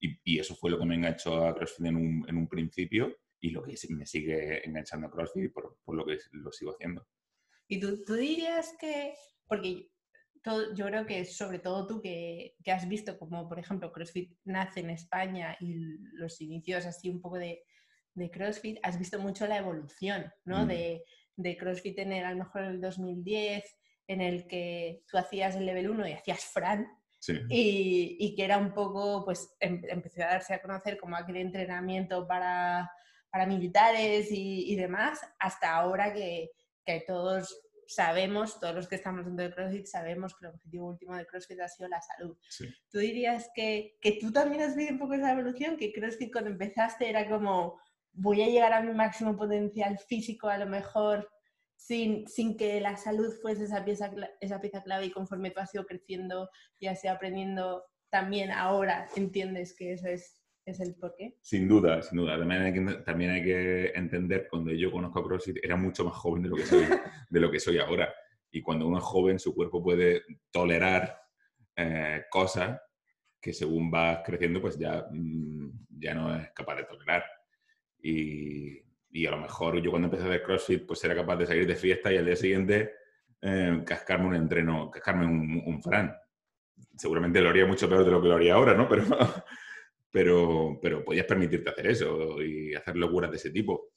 Y, 0.00 0.38
eso 0.38 0.54
fue 0.54 0.70
lo 0.70 0.78
que 0.78 0.84
me 0.84 0.94
enganchó 0.94 1.44
a 1.44 1.54
CrossFit 1.54 1.86
en 1.86 1.96
un, 1.96 2.24
en 2.28 2.36
un 2.36 2.48
principio 2.48 3.16
y 3.40 3.50
lo 3.50 3.62
que 3.62 3.74
me 3.90 4.06
sigue 4.06 4.66
enganchando 4.66 5.06
a 5.06 5.10
CrossFit 5.10 5.52
por, 5.52 5.78
por 5.84 5.96
lo 5.96 6.04
que 6.06 6.18
lo 6.32 6.52
sigo 6.52 6.72
haciendo. 6.72 7.06
¿Y 7.66 7.80
tú, 7.80 8.04
tú 8.04 8.14
dirías 8.14 8.74
que, 8.78 9.14
porque 9.46 9.90
todo, 10.48 10.74
yo 10.74 10.86
creo 10.86 11.04
que 11.04 11.24
sobre 11.26 11.58
todo 11.58 11.86
tú 11.86 12.00
que, 12.00 12.56
que, 12.64 12.72
has 12.72 12.88
visto 12.88 13.18
como, 13.18 13.48
por 13.48 13.58
ejemplo, 13.58 13.92
CrossFit 13.92 14.32
nace 14.44 14.80
en 14.80 14.90
España 14.90 15.56
y 15.60 15.74
los 16.14 16.40
inicios 16.40 16.86
así 16.86 17.10
un 17.10 17.20
poco 17.20 17.36
de, 17.36 17.62
de 18.14 18.30
CrossFit, 18.30 18.78
has 18.82 18.98
visto 18.98 19.18
mucho 19.18 19.46
la 19.46 19.58
evolución, 19.58 20.32
¿no? 20.44 20.64
Mm. 20.64 20.68
De, 20.68 21.04
de, 21.36 21.56
CrossFit 21.56 21.98
en 21.98 22.12
el, 22.12 22.24
a 22.24 22.30
lo 22.30 22.38
mejor 22.38 22.62
en 22.62 22.70
el 22.70 22.80
2010, 22.80 23.64
en 24.06 24.20
el 24.22 24.46
que 24.46 25.02
tú 25.06 25.18
hacías 25.18 25.54
el 25.56 25.66
level 25.66 25.90
1 25.90 26.08
y 26.08 26.12
hacías 26.12 26.44
Fran, 26.46 26.86
y, 27.48 28.34
que 28.36 28.44
era 28.44 28.58
un 28.58 28.72
poco, 28.72 29.24
pues 29.24 29.54
em, 29.60 29.82
empezó 29.88 30.22
a 30.22 30.28
darse 30.28 30.54
a 30.54 30.62
conocer 30.62 30.98
como 30.98 31.16
aquel 31.16 31.36
entrenamiento 31.36 32.26
para, 32.26 32.90
para 33.30 33.46
militares 33.46 34.28
y, 34.30 34.74
demás, 34.76 35.20
hasta 35.38 35.74
ahora 35.74 36.14
que, 36.14 36.50
que, 36.84 37.04
todos 37.06 37.67
sabemos, 37.88 38.60
todos 38.60 38.74
los 38.74 38.86
que 38.86 38.96
estamos 38.96 39.24
dentro 39.24 39.46
de 39.46 39.54
CrossFit, 39.54 39.86
sabemos 39.86 40.36
que 40.36 40.46
el 40.46 40.52
objetivo 40.52 40.88
último 40.88 41.16
de 41.16 41.26
CrossFit 41.26 41.60
ha 41.60 41.68
sido 41.68 41.88
la 41.88 42.02
salud. 42.02 42.36
¿Tú 42.90 42.98
dirías 42.98 43.48
que, 43.54 43.96
que 44.02 44.18
tú 44.20 44.30
también 44.30 44.62
has 44.62 44.76
visto 44.76 44.92
un 44.92 44.98
poco 44.98 45.14
esa 45.14 45.32
evolución? 45.32 45.78
Que 45.78 45.92
CrossFit 45.92 46.30
cuando 46.30 46.50
empezaste 46.50 47.08
era 47.08 47.26
como, 47.26 47.80
voy 48.12 48.42
a 48.42 48.48
llegar 48.48 48.74
a 48.74 48.82
mi 48.82 48.92
máximo 48.92 49.36
potencial 49.36 49.98
físico 49.98 50.48
a 50.48 50.58
lo 50.58 50.66
mejor 50.66 51.30
sin, 51.76 52.28
sin, 52.28 52.58
que 52.58 52.78
la 52.80 52.96
salud 52.98 53.32
fuese 53.40 53.64
esa 53.64 53.84
pieza, 53.84 54.10
esa 54.40 54.60
pieza 54.60 54.82
clave 54.82 55.06
y 55.06 55.10
conforme 55.10 55.50
tú 55.50 55.60
has 55.60 55.74
ido 55.74 55.86
creciendo 55.86 56.50
y 56.78 56.88
has 56.88 57.02
ido 57.02 57.14
aprendiendo, 57.14 57.84
también 58.10 58.50
ahora 58.50 59.08
entiendes 59.16 59.74
que 59.74 59.92
eso 59.92 60.08
es, 60.08 60.37
es 60.70 60.80
el 60.80 60.94
porqué. 60.94 61.36
Sin 61.40 61.68
duda, 61.68 62.02
sin 62.02 62.18
duda. 62.18 62.38
También 62.38 62.62
hay, 62.62 62.72
que, 62.72 62.80
también 63.02 63.30
hay 63.30 63.42
que 63.42 63.86
entender, 63.94 64.48
cuando 64.50 64.72
yo 64.72 64.90
conozco 64.90 65.20
a 65.20 65.24
CrossFit, 65.24 65.58
era 65.62 65.76
mucho 65.76 66.04
más 66.04 66.14
joven 66.14 66.42
de 66.42 66.48
lo 66.48 66.56
que 66.56 66.66
soy, 66.66 66.84
de 67.30 67.40
lo 67.40 67.50
que 67.50 67.60
soy 67.60 67.78
ahora. 67.78 68.12
Y 68.50 68.62
cuando 68.62 68.86
uno 68.86 68.98
es 68.98 69.04
joven, 69.04 69.38
su 69.38 69.54
cuerpo 69.54 69.82
puede 69.82 70.22
tolerar 70.50 71.20
eh, 71.76 72.24
cosas 72.30 72.80
que 73.40 73.52
según 73.52 73.90
vas 73.90 74.20
creciendo, 74.24 74.60
pues 74.60 74.78
ya, 74.78 75.06
mm, 75.10 75.70
ya 76.00 76.14
no 76.14 76.34
es 76.34 76.50
capaz 76.52 76.76
de 76.76 76.84
tolerar. 76.84 77.24
Y, 78.00 78.82
y 79.10 79.26
a 79.26 79.30
lo 79.30 79.38
mejor 79.38 79.80
yo 79.80 79.90
cuando 79.90 80.06
empecé 80.06 80.24
a 80.24 80.26
hacer 80.28 80.42
CrossFit 80.42 80.86
pues 80.86 81.02
era 81.04 81.14
capaz 81.14 81.36
de 81.36 81.46
salir 81.46 81.66
de 81.66 81.74
fiesta 81.74 82.12
y 82.12 82.16
al 82.16 82.26
día 82.26 82.36
siguiente 82.36 82.92
eh, 83.40 83.82
cascarme 83.84 84.26
un 84.26 84.34
entreno, 84.34 84.90
cascarme 84.90 85.26
un, 85.26 85.62
un, 85.64 85.82
Fran. 85.82 86.14
Seguramente 86.96 87.40
lo 87.40 87.50
haría 87.50 87.66
mucho 87.66 87.88
peor 87.88 88.04
de 88.04 88.10
lo 88.10 88.20
que 88.20 88.28
lo 88.28 88.34
haría 88.34 88.54
ahora, 88.54 88.74
¿no? 88.74 88.88
Pero, 88.88 89.04
pero, 90.10 90.78
pero 90.80 91.04
podías 91.04 91.26
permitirte 91.26 91.70
hacer 91.70 91.86
eso 91.88 92.42
y 92.42 92.74
hacer 92.74 92.96
locuras 92.96 93.30
de 93.30 93.36
ese 93.36 93.50
tipo. 93.50 93.92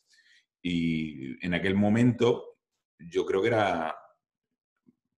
Y 0.61 1.43
en 1.45 1.53
aquel 1.53 1.75
momento 1.75 2.59
yo 2.99 3.25
creo 3.25 3.41
que 3.41 3.47
era 3.47 3.95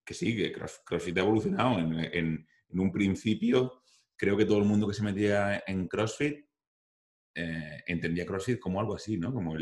que 0.06 0.14
sí, 0.14 0.36
que 0.36 0.52
CrossFit 0.52 1.18
ha 1.18 1.22
evolucionado. 1.22 1.80
En, 1.80 2.48
un 2.76 2.92
principio 2.92 3.84
creo 4.18 4.36
que 4.36 4.46
todo 4.46 4.58
el 4.58 4.66
mundo 4.66 4.88
que 4.88 4.96
se 4.96 5.04
metía 5.04 5.64
en 5.68 5.88
CrossFit 5.88 6.44
eh, 7.36 7.84
entendía 7.86 8.26
CrossFit 8.26 8.60
como 8.60 8.80
algo 8.80 8.96
así, 8.96 9.18
¿no? 9.18 9.32
Como 9.32 9.56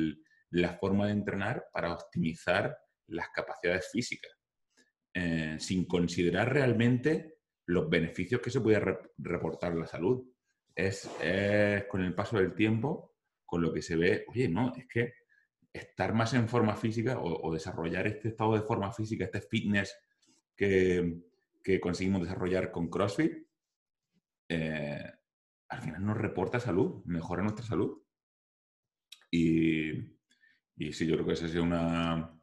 la 0.51 0.77
forma 0.77 1.07
de 1.07 1.13
entrenar 1.13 1.65
para 1.73 1.93
optimizar 1.93 2.77
las 3.07 3.29
capacidades 3.29 3.89
físicas, 3.91 4.31
eh, 5.13 5.57
sin 5.59 5.85
considerar 5.85 6.53
realmente 6.53 7.39
los 7.67 7.89
beneficios 7.89 8.41
que 8.41 8.49
se 8.49 8.61
puede 8.61 8.81
reportar 9.17 9.73
a 9.73 9.75
la 9.75 9.87
salud. 9.87 10.23
Es, 10.75 11.09
con 11.89 12.01
el 12.01 12.15
paso 12.15 12.37
del 12.37 12.53
tiempo 12.53 13.11
con 13.45 13.61
lo 13.61 13.73
que 13.73 13.81
se 13.81 13.97
ve, 13.97 14.23
oye, 14.29 14.47
no, 14.47 14.73
es 14.73 14.87
que 14.87 15.13
estar 15.73 16.13
más 16.13 16.33
en 16.33 16.47
forma 16.47 16.75
física 16.75 17.19
o, 17.19 17.53
desarrollar 17.53 18.07
este 18.07 18.29
estado 18.29 18.53
de 18.53 18.61
forma 18.61 18.91
física, 18.93 19.25
este 19.25 19.41
fitness 19.41 19.93
que, 20.55 21.21
conseguimos 21.81 22.21
desarrollar 22.21 22.71
con 22.71 22.89
CrossFit, 22.89 23.33
eh, 24.47 25.03
al 25.67 25.81
final 25.81 26.05
nos 26.05 26.17
reporta 26.17 26.59
salud, 26.59 27.03
mejora 27.05 27.43
nuestra 27.43 27.65
salud. 27.65 28.01
Y, 29.29 29.91
y 30.77 30.93
sí, 30.93 31.05
yo 31.05 31.15
creo 31.15 31.27
que 31.27 31.33
esa 31.33 31.45
es 31.45 31.55
una, 31.55 32.33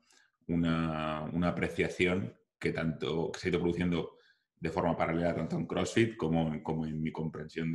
una, 0.47 1.49
apreciación 1.49 2.35
que 2.59 2.73
tanto 2.73 3.31
que 3.33 3.41
se 3.41 3.49
ha 3.49 3.51
ido 3.51 3.61
produciendo 3.61 4.17
de 4.61 4.71
forma 4.71 4.97
paralela 4.97 5.35
tanto 5.35 5.57
en 5.57 5.67
CrossFit 5.67 6.17
como, 6.17 6.63
como 6.63 6.87
en 6.87 7.03
mi 7.03 7.13
comprensión 7.13 7.73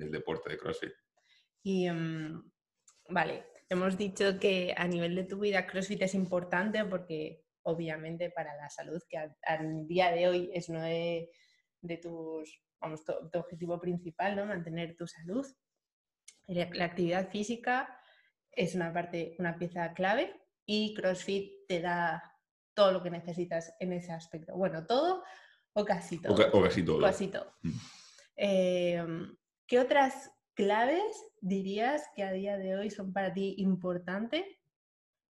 del 0.00 0.10
deporte 0.10 0.50
de 0.50 0.58
CrossFit. 0.58 0.92
Y 1.62 1.86
em, 1.86 2.42
vale, 3.08 3.46
hemos 3.68 3.96
dicho 3.96 4.38
que 4.38 4.74
a 4.76 4.86
nivel 4.88 5.14
de 5.14 5.24
tu 5.24 5.38
vida 5.38 5.66
CrossFit 5.66 6.02
es 6.02 6.14
importante 6.14 6.84
porque 6.84 7.44
obviamente 7.62 8.30
para 8.30 8.56
la 8.56 8.68
salud, 8.68 9.00
que 9.08 9.18
al, 9.18 9.86
día 9.86 10.10
de 10.10 10.28
hoy 10.28 10.50
es 10.54 10.68
uno 10.68 10.82
de, 10.82 11.30
de 11.82 11.96
tus 11.98 12.62
vamos, 12.80 13.04
tu, 13.04 13.38
objetivo 13.38 13.78
principal, 13.80 14.36
¿no? 14.36 14.46
Mantener 14.46 14.96
tu 14.96 15.06
salud. 15.06 15.46
La 16.46 16.84
actividad 16.84 17.30
física 17.30 17.96
es 18.50 18.74
una 18.74 18.92
parte, 18.92 19.36
una 19.38 19.56
pieza 19.56 19.92
clave 19.92 20.34
y 20.66 20.94
CrossFit 20.94 21.66
te 21.68 21.80
da 21.80 22.22
todo 22.74 22.92
lo 22.92 23.02
que 23.02 23.10
necesitas 23.10 23.74
en 23.78 23.92
ese 23.92 24.12
aspecto. 24.12 24.56
Bueno, 24.56 24.86
todo 24.86 25.22
o 25.74 25.84
casi 25.84 26.20
todo. 26.20 26.34
O, 26.52 26.62
casi 26.62 26.82
todo. 26.82 27.00
Casi 27.00 27.28
todo. 27.28 27.54
Mm. 27.62 27.78
Em, 28.36 29.36
¿Qué 29.70 29.78
otras 29.78 30.32
claves 30.54 31.04
dirías 31.40 32.02
que 32.16 32.24
a 32.24 32.32
día 32.32 32.58
de 32.58 32.74
hoy 32.74 32.90
son 32.90 33.12
para 33.12 33.32
ti 33.32 33.54
importantes 33.58 34.44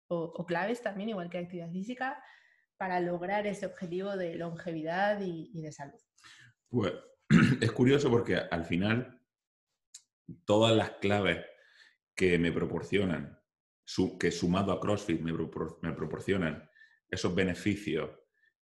o, 0.06 0.46
claves 0.46 0.80
también, 0.80 1.08
igual 1.08 1.28
que 1.28 1.38
actividad 1.38 1.72
física, 1.72 2.22
para 2.76 3.00
lograr 3.00 3.48
ese 3.48 3.66
objetivo 3.66 4.16
de 4.16 4.36
longevidad 4.36 5.20
y, 5.20 5.60
de 5.60 5.72
salud? 5.72 5.98
Pues 6.68 6.92
es 7.60 7.72
curioso 7.72 8.10
porque 8.10 8.36
al 8.36 8.64
final 8.64 9.20
todas 10.44 10.76
las 10.76 10.90
claves 10.92 11.44
que 12.14 12.38
me 12.38 12.52
proporcionan, 12.52 13.42
que 14.20 14.30
sumado 14.30 14.70
a 14.70 14.78
CrossFit 14.80 15.20
me, 15.20 15.92
proporcionan 15.94 16.70
esos 17.10 17.34
beneficios 17.34 18.08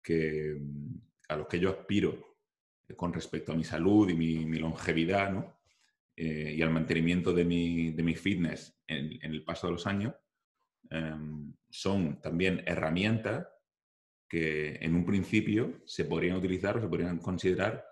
que, 0.01 0.57
a 1.29 1.37
los 1.37 1.49
que 1.49 1.59
yo 1.59 1.71
aspiro 1.71 2.37
con 2.97 3.13
respecto 3.13 3.51
a 3.51 3.57
mi 3.57 3.65
salud 3.65 4.09
y 4.09 4.15
mi, 4.15 4.57
longevidad 4.57 5.54
eh, 6.17 6.55
y 6.57 6.63
al 6.63 6.71
mantenimiento 6.71 7.33
de 7.33 7.45
mi, 7.45 8.15
fitness 8.15 8.79
en, 8.87 9.19
el 9.23 9.45
paso 9.45 9.67
de 9.67 9.73
los 9.73 9.87
años, 9.87 10.15
em, 10.91 11.55
son 11.71 12.21
también 12.21 12.63
herramientas 12.67 13.49
que 14.29 14.77
en 14.77 14.95
un 14.95 15.05
principio 15.05 15.83
se 15.87 16.05
podrían 16.05 16.37
utilizar 16.37 16.77
o 16.77 16.81
se 16.81 16.89
podrían 16.89 17.19
considerar 17.19 17.85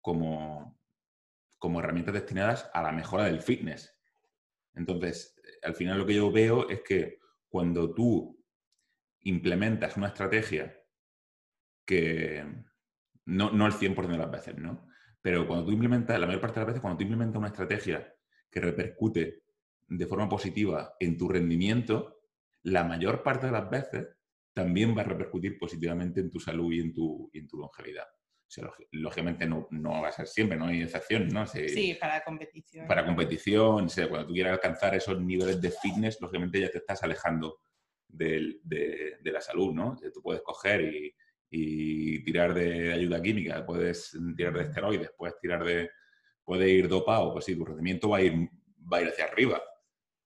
como, 0.00 0.80
como 1.58 1.80
herramientas 1.80 2.14
destinadas 2.14 2.70
a 2.72 2.82
la 2.82 2.92
mejora 2.92 3.24
del 3.24 3.42
fitness. 3.42 3.96
Entonces, 4.74 5.40
al 5.62 5.74
final 5.74 5.98
lo 5.98 6.06
que 6.06 6.14
yo 6.14 6.30
veo 6.30 6.68
es 6.68 6.82
que 6.82 7.18
cuando 7.48 7.94
tú 7.94 8.38
implementas 9.20 9.96
una 9.96 10.08
estrategia 10.08 10.76
que 11.84 12.44
no, 13.24 13.50
no 13.50 13.66
el 13.66 13.72
100% 13.72 14.08
de 14.08 14.18
las 14.18 14.30
veces, 14.30 14.56
¿no? 14.56 14.87
Pero 15.20 15.46
cuando 15.46 15.66
tú 15.66 15.72
implementas, 15.72 16.18
la 16.18 16.26
mayor 16.26 16.40
parte 16.40 16.60
de 16.60 16.60
las 16.60 16.66
veces, 16.68 16.80
cuando 16.80 16.98
tú 16.98 17.02
implementas 17.02 17.38
una 17.38 17.48
estrategia 17.48 18.14
que 18.50 18.60
repercute 18.60 19.42
de 19.88 20.06
forma 20.06 20.28
positiva 20.28 20.94
en 21.00 21.16
tu 21.16 21.28
rendimiento, 21.28 22.20
la 22.62 22.84
mayor 22.84 23.22
parte 23.22 23.46
de 23.46 23.52
las 23.52 23.68
veces 23.68 24.06
también 24.52 24.96
va 24.96 25.02
a 25.02 25.04
repercutir 25.04 25.58
positivamente 25.58 26.20
en 26.20 26.30
tu 26.30 26.40
salud 26.40 26.72
y 26.72 26.80
en 26.80 26.92
tu, 26.92 27.30
en 27.32 27.46
tu 27.46 27.58
longevidad. 27.58 28.04
O 28.04 28.50
sea, 28.50 28.70
lógicamente 28.92 29.46
no, 29.46 29.68
no, 29.70 30.00
va 30.02 30.08
a 30.08 30.12
ser 30.12 30.26
siempre, 30.26 30.56
no 30.56 30.66
hay 30.66 30.82
excepciones, 30.82 31.32
¿no? 31.32 31.46
sí, 31.46 31.96
para 32.00 32.24
competición. 32.24 32.86
Para 32.88 33.04
competición, 33.04 33.84
o 33.84 33.88
sea, 33.88 34.08
cuando 34.08 34.28
tú 34.28 34.32
quieras 34.32 34.54
alcanzar 34.54 34.94
esos 34.94 35.20
niveles 35.20 35.60
de 35.60 35.70
fitness, 35.70 36.18
lógicamente 36.20 36.60
ya 36.60 36.70
te 36.70 36.78
estás 36.78 37.02
alejando 37.02 37.60
de, 38.08 38.58
de, 38.62 39.18
de 39.20 39.32
la 39.32 39.42
salud, 39.42 39.74
¿no? 39.74 39.98
Tú 40.12 40.22
puedes 40.22 40.40
coger 40.42 40.80
y, 40.80 41.14
y 41.50 42.22
tirar 42.24 42.54
de 42.54 42.92
ayuda 42.92 43.22
química, 43.22 43.64
puedes 43.64 44.16
tirar 44.36 44.54
de 44.54 44.62
esteroides, 44.64 45.10
puedes 45.16 45.38
tirar 45.38 45.64
de, 45.64 45.90
puede 46.44 46.68
ir 46.70 46.88
dopado, 46.88 47.32
pues 47.32 47.44
sí, 47.44 47.56
tu 47.56 47.64
rendimiento 47.64 48.10
va 48.10 48.18
a 48.18 48.22
ir, 48.22 48.48
va 48.90 48.98
a 48.98 49.02
ir 49.02 49.08
hacia 49.08 49.24
arriba, 49.24 49.62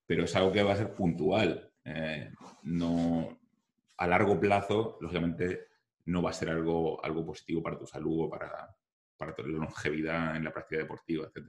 pero 0.07 0.25
es 0.25 0.35
algo 0.37 0.52
que 0.52 0.62
va 0.62 0.73
a 0.73 0.76
ser 0.76 0.95
puntual. 0.95 1.71
Eh, 1.85 2.33
no, 2.64 3.38
a 3.97 4.07
largo 4.07 4.38
plazo, 4.38 4.99
lógicamente, 5.00 5.67
no 6.07 6.23
va 6.23 6.31
a 6.31 6.35
ser 6.35 6.50
algo, 6.50 7.05
algo 7.05 7.25
positivo 7.25 7.62
para 7.62 7.79
tu 7.79 7.87
salud 7.87 8.25
o 8.25 8.31
para, 8.31 8.75
para 9.17 9.35
tu 9.35 9.43
longevidad 9.43 10.37
en 10.37 10.45
la 10.45 10.52
práctica 10.52 10.81
deportiva, 10.81 11.29
etc. 11.29 11.49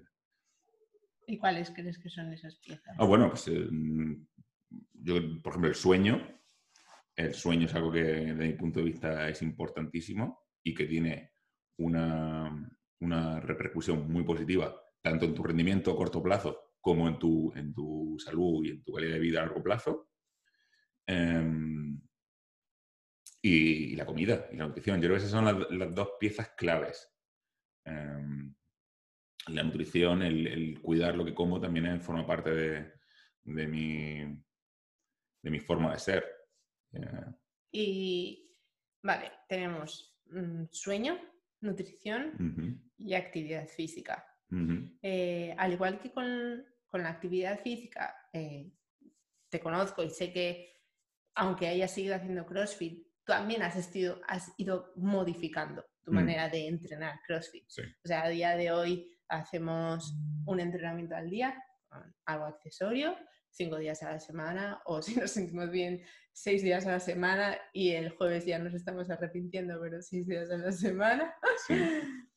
¿Y 1.26 1.38
cuáles 1.38 1.72
crees 1.72 1.98
que 1.98 2.10
son 2.10 2.32
esas 2.34 2.56
piezas? 2.58 2.96
Ah, 3.00 3.06
bueno, 3.06 3.30
pues 3.30 3.48
eh, 3.48 3.68
yo, 4.94 5.16
por 5.42 5.52
ejemplo, 5.52 5.70
el 5.70 5.76
sueño 5.76 6.43
el 7.16 7.34
sueño 7.34 7.66
es 7.66 7.76
algo 7.76 7.92
que 7.92 8.04
desde 8.04 8.48
mi 8.48 8.54
punto 8.54 8.80
de 8.80 8.86
vista 8.86 9.30
es 9.30 9.42
importantísimo 9.42 10.48
y 10.64 10.74
que 10.74 10.86
tiene 10.86 11.34
una, 11.78 12.70
repercusión 13.42 14.10
muy 14.12 14.24
positiva, 14.24 14.82
tanto 15.02 15.26
en 15.26 15.34
tu 15.34 15.44
rendimiento 15.44 15.92
a 15.92 15.98
corto 15.98 16.24
plazo 16.24 16.76
como 16.80 17.08
en 17.08 17.20
tu, 17.20 17.52
en 17.56 17.74
tu 17.74 18.18
salud 18.18 18.64
y 18.64 18.70
en 18.70 18.84
tu 18.84 18.94
calidad 18.94 19.14
de 19.14 19.20
vida 19.20 19.42
a 19.42 19.46
largo 19.46 19.62
plazo. 19.62 20.10
Em, 21.06 22.00
y, 23.42 23.96
la 23.96 24.06
comida 24.06 24.48
y 24.52 24.56
la 24.56 24.68
nutrición. 24.68 24.98
Yo 24.98 25.08
creo 25.08 25.16
que 25.16 25.26
esas 25.26 25.32
son 25.32 25.46
las, 25.46 25.94
dos 25.94 26.12
piezas 26.20 26.52
claves. 26.58 27.10
Em, 27.86 28.56
la 29.48 29.64
nutrición, 29.64 30.24
el, 30.24 30.80
cuidar 30.82 31.16
lo 31.16 31.26
que 31.26 31.34
como 31.34 31.60
también 31.60 32.02
forma 32.02 32.26
parte 32.26 32.52
de, 32.52 32.94
de, 33.44 33.68
mi, 33.68 34.20
de 35.42 35.52
mi 35.52 35.60
forma 35.60 35.92
de 35.92 36.00
ser. 36.00 36.33
Y, 37.72 38.52
vale, 39.02 39.32
tenemos 39.48 40.18
mm, 40.28 40.66
sueño, 40.72 41.20
nutrición 41.62 42.82
y 42.98 43.14
actividad 43.14 43.68
física. 43.68 44.26
Eh, 45.02 45.56
al 45.58 45.74
igual 45.74 46.00
que 46.00 46.12
con, 46.12 46.64
la 46.94 47.10
actividad 47.10 47.60
física, 47.60 48.16
eh, 48.32 48.72
te 49.50 49.60
conozco 49.60 50.04
y 50.04 50.12
sé 50.12 50.32
que 50.32 50.74
aunque 51.36 51.68
hayas 51.68 51.92
seguido 51.92 52.16
haciendo 52.16 52.46
CrossFit, 52.46 53.08
también 53.26 53.64
has, 53.64 53.76
has 54.28 54.54
ido 54.58 54.94
modificando 54.96 55.84
tu 56.04 56.12
mm. 56.12 56.16
manera 56.16 56.50
de 56.50 56.68
entrenar 56.68 57.20
CrossFit. 57.26 57.66
O 58.04 58.08
sea, 58.08 58.24
a 58.24 58.30
día 58.30 58.56
de 58.56 58.72
hoy 58.72 59.18
hacemos 59.28 60.14
un 60.46 60.60
entrenamiento 60.60 61.16
al 61.16 61.30
día, 61.30 61.58
algo 62.26 62.46
accesorio, 62.46 63.16
cinco 63.54 63.78
días 63.78 64.02
a 64.04 64.12
la 64.12 64.20
semana 64.20 64.82
o 64.86 65.02
si 65.02 65.16
nos 65.16 65.32
sentimos 65.32 65.70
bien, 65.70 66.02
seis 66.34 66.64
días 66.64 66.86
a 66.88 66.92
la 66.92 67.00
semana 67.00 67.58
y 67.72 67.92
el 67.92 68.10
jueves 68.10 68.46
ya 68.46 68.60
nos 68.60 68.74
estamos 68.74 69.10
arrepintiendo, 69.10 69.80
pero 69.80 70.02
seis 70.02 70.28
días 70.28 70.50
a 70.50 70.58
la 70.58 70.72
semana. 70.72 71.34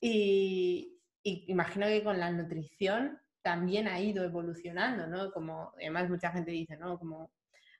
y, 0.00 1.00
imagino 1.22 1.86
que 1.86 2.02
con 2.02 2.18
la 2.18 2.30
nutrición 2.30 3.18
también 3.42 3.88
ha 3.88 4.00
ido 4.00 4.24
evolucionando, 4.24 5.06
¿no? 5.06 5.30
Como 5.32 5.72
además 5.76 6.10
mucha 6.10 6.30
gente 6.32 6.50
dice, 6.50 6.76
¿no? 6.76 6.98
Como 6.98 7.30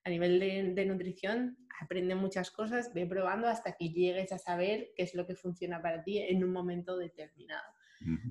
a 0.04 0.10
nivel 0.10 0.38
de, 0.74 0.86
nutrición 0.86 1.58
aprende 1.80 2.14
muchas 2.14 2.50
cosas, 2.50 2.92
ve 2.94 3.06
probando 3.06 3.48
hasta 3.48 3.72
que 3.72 3.88
llegues 3.88 4.30
a 4.32 4.38
saber 4.38 4.90
qué 4.94 5.02
es 5.02 5.14
lo 5.14 5.26
que 5.26 5.34
funciona 5.34 5.82
para 5.82 6.04
ti 6.04 6.18
en 6.18 6.44
un 6.44 6.52
momento 6.52 6.96
determinado 6.96 7.73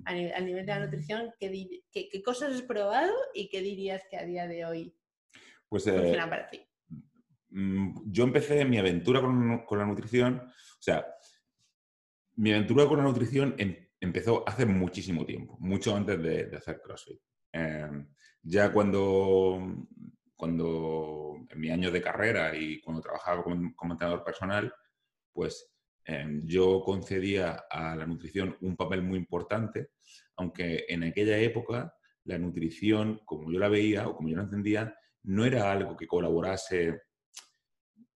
a, 0.06 0.13
nivel, 0.13 0.65
de 0.65 0.71
la 0.71 0.80
nutrición, 0.80 1.32
¿qué, 1.39 1.82
qué, 1.91 2.23
cosas 2.23 2.54
has 2.54 2.62
probado 2.62 3.13
y 3.34 3.49
qué 3.49 3.62
dirías 3.62 4.04
que 4.10 4.17
a 4.17 4.26
día 4.26 4.47
de 4.47 4.65
hoy 4.65 4.95
pues, 5.67 5.88
eh, 5.88 5.93
funcionan 5.93 6.30
para 6.30 6.49
ti? 6.49 6.62
Mm, 7.49 8.12
yo 8.12 8.23
empecé 8.23 8.65
mi 8.65 8.78
aventura 8.78 9.21
con, 9.21 9.65
con, 9.65 9.80
la 9.80 9.86
nutrición, 9.86 10.41
o 10.47 10.82
sea, 10.82 11.06
mi 12.36 12.52
aventura 12.52 12.88
con 12.88 12.97
la 12.97 13.04
nutrición 13.04 13.56
em, 13.58 13.76
empezó 13.99 14.47
hace 14.47 14.65
muchísimo 14.65 15.26
tiempo, 15.26 15.58
mucho 15.60 15.95
antes 15.95 16.21
de, 16.21 16.56
hacer 16.56 16.82
CrossFit. 16.82 17.19
Em, 17.52 18.08
ya 18.41 18.71
cuando, 18.71 19.88
cuando 20.36 21.36
en 21.49 21.60
mi 21.60 21.69
año 21.69 21.91
de 21.91 22.02
carrera 22.02 22.56
y 22.56 22.82
cuando 22.82 23.02
trabajaba 23.02 23.43
como, 23.43 23.76
como 23.76 23.93
entrenador 23.93 24.23
personal, 24.23 24.73
pues 25.32 25.72
Em, 26.05 26.45
yo 26.45 26.81
concedía 26.83 27.63
a 27.69 27.95
la 27.95 28.05
nutrición 28.05 28.57
un 28.61 28.75
papel 28.75 29.01
muy 29.01 29.17
importante, 29.17 29.91
aunque 30.35 30.85
en 30.89 31.03
aquella 31.03 31.37
época 31.37 31.95
la 32.25 32.37
nutrición, 32.37 33.21
como 33.25 33.51
yo 33.51 33.59
la 33.59 33.69
veía 33.69 34.07
o 34.07 34.15
como 34.15 34.29
yo 34.29 34.35
la 34.35 34.43
entendía, 34.43 34.95
no 35.23 35.45
era 35.45 35.71
algo 35.71 35.95
que 35.95 36.07
colaborase 36.07 37.01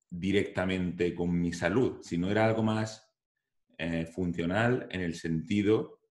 directamente 0.09 1.13
con 1.15 1.39
mi 1.39 1.53
salud, 1.53 1.99
sino 2.01 2.29
era 2.29 2.45
algo 2.45 2.63
más 2.63 3.09
eh, 3.77 4.05
funcional 4.05 4.87
en 4.91 5.01
el 5.01 5.15
sentido 5.15 6.01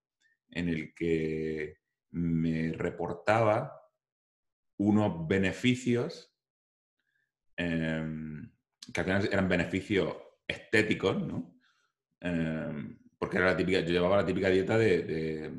en 0.49 0.69
el 0.69 0.93
que 0.93 1.77
me 2.11 2.71
reportaba 2.71 3.73
unos 4.77 5.27
beneficios 5.27 6.33
em, 7.55 8.51
que 8.93 8.99
al 9.01 9.05
final 9.05 9.29
eran 9.31 9.49
beneficios 9.49 10.15
estéticos, 10.47 11.21
¿no? 11.21 11.56
Em, 12.21 12.97
porque 13.17 13.37
era 13.37 13.47
la 13.47 13.57
típica, 13.57 13.79
yo 13.79 13.91
llevaba 13.91 14.17
la 14.17 14.25
típica 14.25 14.49
dieta 14.49 14.77
de, 14.77 15.51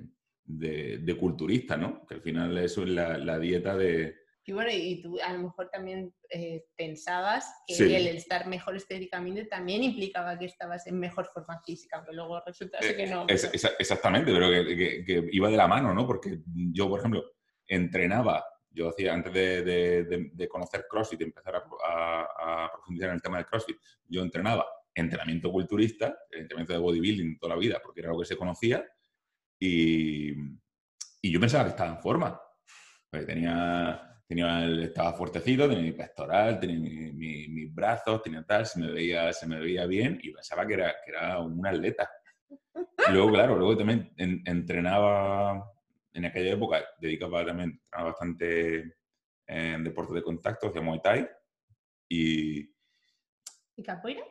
de, 0.45 1.17
culturista, 1.19 1.77
¿no? 1.77 2.07
Que 2.07 2.15
al 2.15 2.23
final 2.23 2.57
eso 2.59 2.83
es 2.83 2.89
la, 2.89 3.39
dieta 3.39 3.77
de... 3.77 4.17
Y 4.45 4.53
bueno, 4.53 4.71
y 4.73 5.03
tú 5.03 5.19
a 5.23 5.35
lo 5.35 5.41
mejor 5.41 5.69
también 5.69 6.15
eh, 6.31 6.65
pensabas 6.75 7.53
que 7.67 7.97
el 7.97 8.07
estar 8.07 8.47
mejor 8.47 8.77
estéticamente 8.77 9.45
también 9.45 9.83
implicaba 9.83 10.39
que 10.39 10.47
estabas 10.47 10.87
en 10.87 10.99
mejor 10.99 11.27
forma 11.27 11.61
física, 11.61 11.99
aunque 11.99 12.15
luego 12.15 12.41
resultase 12.47 12.97
que 12.97 13.07
no. 13.09 13.27
exactamente, 13.29 14.33
pero 14.33 14.49
que, 14.49 15.29
iba 15.33 15.51
de 15.51 15.57
la 15.57 15.69
mano, 15.69 15.93
¿no? 15.93 16.07
Porque 16.07 16.39
yo, 16.47 16.89
por 16.89 17.01
ejemplo, 17.01 17.25
entrenaba, 17.67 18.43
yo 18.71 18.89
hacía, 18.89 19.13
antes 19.13 19.35
de, 19.35 20.49
conocer 20.51 20.87
CrossFit 20.89 21.21
y 21.21 21.25
empezar 21.25 21.57
a, 21.57 22.65
a 22.65 22.73
profundizar 22.73 23.11
en 23.11 23.17
el 23.17 23.23
tema 23.23 23.37
del 23.37 23.47
CrossFit, 23.47 23.77
yo 24.07 24.23
entrenaba 24.23 24.65
entrenamiento 25.01 25.51
culturista, 25.51 26.19
entrenamiento 26.31 26.73
de 26.73 26.79
bodybuilding 26.79 27.39
toda 27.39 27.55
la 27.55 27.61
vida, 27.61 27.81
porque 27.83 28.01
era 28.01 28.11
algo 28.11 28.21
que 28.21 28.27
se 28.27 28.37
conocía, 28.37 28.85
y, 29.61 30.33
y 31.23 31.33
yo 31.33 31.41
pensaba 31.41 31.65
que 31.65 31.71
estaba 31.71 31.91
en 31.91 32.01
forma. 32.01 32.41
tenía, 33.11 34.21
tenía 34.27 34.65
estaba 34.83 35.13
fuertecito, 35.15 35.69
tenía 35.69 35.83
mi 35.83 35.93
pectoral, 35.93 36.61
tenía 36.61 37.13
mis 37.13 37.75
brazos, 37.75 38.23
tenía 38.23 38.45
tal, 38.45 38.67
se 38.67 38.81
me, 38.81 38.91
veía, 38.91 39.33
se 39.33 39.47
me 39.47 39.59
veía 39.59 39.87
bien 39.87 40.19
y 40.23 40.31
pensaba 40.33 40.67
que 40.67 40.75
era, 40.75 40.95
que 41.05 41.11
era 41.11 41.39
un 41.39 41.67
atleta. 41.67 42.11
luego, 43.11 43.33
claro, 43.33 43.57
luego 43.57 43.77
también 43.77 44.13
entrenaba, 44.17 45.73
en 46.13 46.25
aquella 46.25 46.53
época 46.53 46.85
dedicaba 47.01 47.45
también, 47.45 47.71
entrenaba 47.71 48.11
bastante 48.11 48.97
en 49.47 49.83
deporte 49.83 50.15
de 50.15 50.23
contacto, 50.23 50.69
hacía 50.69 50.83
Muay 50.83 51.01
Thai 51.03 51.29
y... 52.09 52.61
¿Y 53.77 53.83
capoeira? 53.83 54.23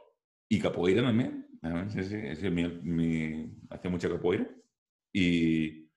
Y 0.49 0.59
capoeira 0.59 1.03
también. 1.03 1.47
Sí, 1.89 2.03
sí, 2.03 2.49
mi, 2.49 3.51
hace 3.69 3.89
mucha 3.89 4.09
capoeira. 4.09 4.47
Y, 5.13 5.89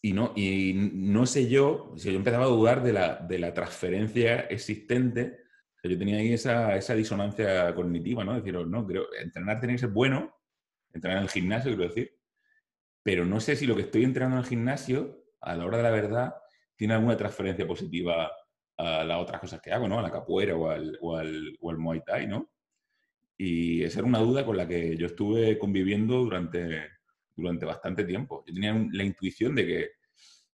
y, 0.00 0.12
no, 0.12 0.32
y 0.36 0.72
no 0.94 1.26
sé 1.26 1.48
yo, 1.48 1.94
yo 1.96 2.10
empezaba 2.12 2.44
a 2.44 2.48
dudar 2.48 2.82
de 2.82 2.92
la, 2.92 3.16
de 3.16 3.38
la 3.38 3.52
transferencia 3.52 4.40
existente. 4.42 5.40
yo 5.82 5.98
tenía 5.98 6.18
ahí 6.18 6.32
esa, 6.32 6.76
esa 6.76 6.94
disonancia 6.94 7.74
cognitiva, 7.74 8.24
¿no? 8.24 8.34
Decir, 8.34 8.54
no, 8.54 8.86
creo, 8.86 9.06
entrenar 9.20 9.60
tiene 9.60 9.74
que 9.74 9.80
ser 9.80 9.90
bueno, 9.90 10.34
entrenar 10.92 11.18
en 11.18 11.24
el 11.24 11.30
gimnasio, 11.30 11.70
quiero 11.72 11.88
decir, 11.88 12.18
pero 13.02 13.24
no 13.24 13.40
sé 13.40 13.56
si 13.56 13.66
lo 13.66 13.74
que 13.74 13.82
estoy 13.82 14.04
entrenando 14.04 14.36
en 14.36 14.44
el 14.44 14.48
gimnasio, 14.48 15.24
a 15.40 15.56
la 15.56 15.66
hora 15.66 15.78
de 15.78 15.82
la 15.82 15.90
verdad, 15.90 16.34
tiene 16.76 16.94
alguna 16.94 17.16
transferencia 17.16 17.66
positiva 17.66 18.30
a 18.78 19.04
las 19.04 19.20
otras 19.20 19.40
cosas 19.40 19.60
que 19.60 19.72
hago, 19.72 19.88
¿no? 19.88 19.98
A 19.98 20.02
la 20.02 20.10
capoeira 20.10 20.56
o 20.56 20.70
al, 20.70 20.98
o 21.00 21.16
al, 21.16 21.56
o 21.60 21.70
al 21.70 21.78
Muay 21.78 22.02
Thai, 22.04 22.26
¿no? 22.28 22.51
Y 23.36 23.82
esa 23.82 24.00
era 24.00 24.08
una 24.08 24.18
duda 24.18 24.44
con 24.44 24.56
la 24.56 24.68
que 24.68 24.96
yo 24.96 25.06
estuve 25.06 25.58
conviviendo 25.58 26.18
durante, 26.18 26.88
durante 27.34 27.66
bastante 27.66 28.04
tiempo. 28.04 28.44
Yo 28.46 28.54
tenía 28.54 28.74
la 28.92 29.04
intuición 29.04 29.54
de 29.54 29.66
que, 29.66 29.90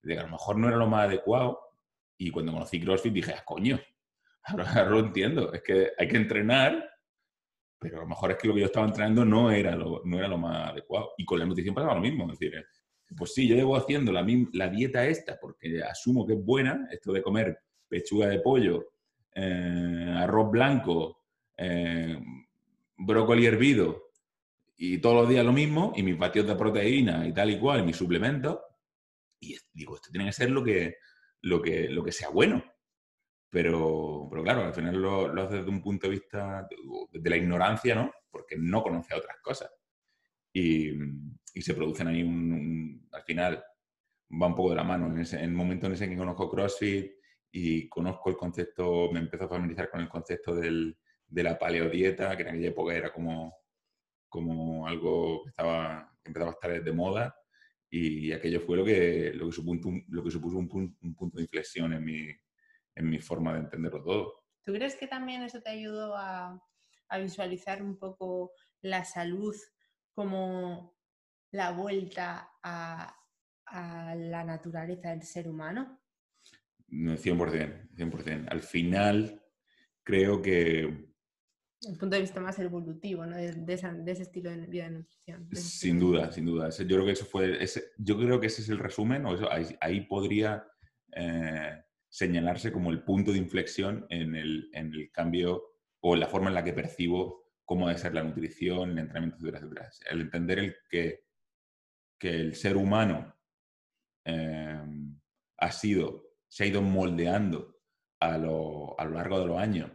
de 0.02 0.18
a 0.18 0.22
lo 0.22 0.30
mejor 0.30 0.56
no 0.58 0.68
era 0.68 0.76
lo 0.76 0.86
más 0.86 1.06
adecuado 1.06 1.60
y 2.16 2.30
cuando 2.30 2.52
conocí 2.52 2.80
CrossFit 2.80 3.12
dije, 3.12 3.32
ah, 3.32 3.42
coño, 3.44 3.78
ahora, 4.44 4.84
lo 4.84 4.98
entiendo, 5.00 5.52
es 5.52 5.62
que 5.62 5.90
hay 5.96 6.08
que 6.08 6.16
entrenar, 6.16 6.90
pero 7.78 7.98
a 7.98 8.00
lo 8.00 8.08
mejor 8.08 8.32
es 8.32 8.38
que 8.38 8.48
lo 8.48 8.54
que 8.54 8.60
yo 8.60 8.66
estaba 8.66 8.86
entrenando 8.86 9.24
no 9.24 9.50
era 9.50 9.76
lo, 9.76 10.02
no 10.04 10.18
era 10.18 10.26
lo 10.26 10.38
más 10.38 10.70
adecuado. 10.70 11.12
Y 11.16 11.24
con 11.24 11.38
la 11.38 11.46
nutrición 11.46 11.74
pasaba 11.74 11.94
lo 11.94 12.00
mismo, 12.00 12.24
es 12.24 12.38
decir, 12.38 12.64
pues 13.16 13.32
sí, 13.32 13.46
yo 13.46 13.54
llevo 13.54 13.76
haciendo 13.76 14.12
la, 14.12 14.26
la 14.52 14.68
dieta 14.68 15.06
esta 15.06 15.38
porque 15.40 15.82
asumo 15.82 16.26
que 16.26 16.34
es 16.34 16.44
buena, 16.44 16.88
esto 16.90 17.12
de 17.12 17.22
comer 17.22 17.58
pechuga 17.88 18.26
de 18.26 18.40
pollo, 18.40 18.92
eh, 19.34 20.14
arroz 20.16 20.50
blanco, 20.50 21.24
eh, 21.56 22.18
brócoli 22.98 23.46
hervido 23.46 24.11
y 24.76 24.98
todos 24.98 25.16
los 25.16 25.28
días 25.28 25.44
lo 25.44 25.52
mismo, 25.52 25.92
y 25.96 26.02
mis 26.04 26.16
vatios 26.16 26.46
de 26.46 26.54
proteína 26.54 27.26
y 27.26 27.32
tal 27.32 27.50
y 27.50 27.58
cual, 27.58 27.80
y 27.80 27.82
mis 27.82 27.96
suplementos, 27.96 28.61
y 29.40 29.56
digo, 29.72 29.96
esto 29.96 30.11
tiene 30.11 30.26
que 30.26 30.32
ser 30.32 30.50
lo 30.50 30.62
que, 30.62 30.96
lo 31.42 31.61
que, 31.61 31.88
lo 31.88 32.04
que 32.04 32.12
sea 32.12 32.28
bueno. 32.28 32.62
Pero, 33.50 34.28
pero 34.30 34.42
claro, 34.44 34.64
al 34.64 34.74
final 34.74 35.00
lo, 35.00 35.28
lo 35.28 35.48
desde 35.48 35.68
un 35.68 35.82
punto 35.82 36.06
de 36.06 36.12
vista 36.12 36.68
de, 37.11 37.30
la 37.30 37.37
ignorancia, 37.37 37.94
¿no? 37.94 38.12
Porque 38.30 38.56
no 38.56 38.82
conoce 38.82 39.14
otras 39.14 39.38
cosas. 39.42 39.70
Y, 40.52 40.92
y 41.54 41.62
se 41.62 41.74
producen 41.74 42.08
ahí 42.08 42.22
un, 42.22 43.08
Al 43.12 43.22
final 43.22 43.64
va 44.30 44.46
un 44.46 44.54
poco 44.54 44.70
de 44.70 44.76
la 44.76 44.84
mano. 44.84 45.06
En, 45.06 45.18
ese, 45.18 45.38
en 45.38 45.44
el 45.44 45.56
momento 45.56 45.87
en 45.87 45.94
ese 45.94 46.08
que 46.08 46.16
conozco 46.16 46.50
CrossFit 46.50 47.11
y 47.50 47.88
conozco 47.88 48.30
el 48.30 48.37
concepto, 48.37 49.11
me 49.11 49.20
empiezo 49.20 49.46
a 49.46 49.48
familiarizar 49.48 49.90
con 49.90 50.02
el 50.02 50.08
concepto 50.08 50.54
del, 50.54 50.98
de 51.28 51.42
la 51.42 51.58
paleodieta, 51.58 52.36
que 52.36 52.42
en 52.42 52.48
aquella 52.48 52.68
época 52.68 52.94
era 52.94 53.12
como, 53.12 53.54
como 54.28 54.86
algo 54.86 55.44
que, 55.44 55.50
estaba, 55.50 56.16
que 56.22 56.30
empezaba 56.30 56.50
a 56.50 56.54
estar 56.54 56.82
de 56.82 56.92
moda. 56.92 57.36
Y 57.90 58.32
aquello 58.32 58.60
fue 58.60 58.76
lo 58.76 58.84
que, 58.84 59.32
lo 59.34 59.46
que, 59.46 59.52
supuso, 59.52 59.90
lo 60.08 60.24
que 60.24 60.30
supuso 60.30 60.58
un, 60.58 60.68
punto, 60.68 60.98
un 61.02 61.14
punto 61.14 61.38
de 61.38 61.44
inflexión 61.44 61.92
en 61.92 62.04
mi, 62.04 62.28
en 62.94 63.08
mi 63.08 63.18
forma 63.18 63.54
de 63.54 63.60
entenderlo 63.60 64.02
todo. 64.02 64.44
¿Tú 64.64 64.72
crees 64.74 64.96
que 64.96 65.06
también 65.06 65.42
eso 65.42 65.62
te 65.62 65.70
ayudó 65.70 66.14
a, 66.14 66.62
a 67.08 67.18
visualizar 67.18 67.82
un 67.82 67.98
poco 67.98 68.52
la 68.82 69.04
salud 69.04 69.54
como 70.12 70.94
la 71.52 71.70
vuelta 71.70 72.50
a, 72.62 73.16
a, 73.66 74.14
la 74.14 74.44
naturaleza 74.44 75.10
del 75.10 75.22
ser 75.22 75.48
humano? 75.48 76.02
100%, 76.90 77.90
100%. 77.94 78.48
Al 78.50 78.62
final, 78.62 79.42
creo 80.02 80.42
que... 80.42 81.07
El 81.82 81.96
punto 81.96 82.16
de 82.16 82.22
vista 82.22 82.40
más 82.40 82.58
evolutivo, 82.58 83.24
¿no? 83.24 83.36
De, 83.36 83.52
de, 83.52 83.72
ese 83.72 84.22
estilo 84.22 84.50
de 84.50 84.66
vida 84.66 84.84
de 84.84 84.90
nutrición. 84.90 85.48
Sin 85.52 85.98
duda, 85.98 86.32
sin 86.32 86.44
duda. 86.46 86.70
Yo 86.70 86.86
creo 86.86 87.04
que 87.04 87.12
eso 87.12 87.24
fue... 87.24 87.62
Ese, 87.62 87.92
yo 87.98 88.18
creo 88.18 88.40
que 88.40 88.48
ese 88.48 88.62
es 88.62 88.68
el 88.68 88.78
resumen, 88.78 89.24
o 89.26 89.34
eso, 89.34 89.50
ahí, 89.50 89.66
ahí 89.80 90.00
podría... 90.02 90.66
Eh, 91.14 91.82
señalarse 92.08 92.72
como 92.72 92.90
el 92.90 93.02
punto 93.02 93.32
de 93.32 93.38
inflexión 93.38 94.06
en 94.08 94.34
el, 94.34 94.70
en 94.72 94.92
el, 94.92 95.10
cambio 95.12 95.62
o 96.00 96.14
en 96.14 96.20
la 96.20 96.28
forma 96.28 96.48
en 96.48 96.54
la 96.54 96.64
que 96.64 96.72
percibo 96.72 97.44
cómo 97.64 97.86
debe 97.86 97.98
ser 97.98 98.14
la 98.14 98.24
nutrición, 98.24 98.92
el 98.92 98.98
entrenamiento, 98.98 99.36
etcétera, 99.46 99.88
etcétera. 99.88 100.10
El 100.10 100.20
entender 100.22 100.58
el 100.58 100.76
que, 100.88 101.24
que 102.18 102.34
el 102.34 102.54
ser 102.54 102.76
humano 102.76 103.36
eh, 104.24 104.82
ha 105.58 105.70
sido, 105.70 106.30
se 106.48 106.64
ha 106.64 106.66
ido 106.66 106.80
moldeando 106.80 107.76
a 108.20 108.38
lo, 108.38 108.98
a 108.98 109.04
lo 109.04 109.10
largo 109.12 109.40
de 109.40 109.46
los 109.46 109.58
años 109.58 109.90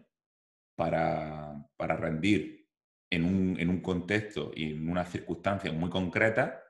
para, 0.76 1.43
para 1.84 1.98
rendir 1.98 2.66
en 3.10 3.26
un, 3.26 3.60
en 3.60 3.70
un, 3.70 3.82
contexto 3.82 4.54
y 4.56 4.72
en 4.72 4.88
una 4.88 5.04
circunstancia 5.04 5.70
muy 5.74 5.90
concreta 5.90 6.64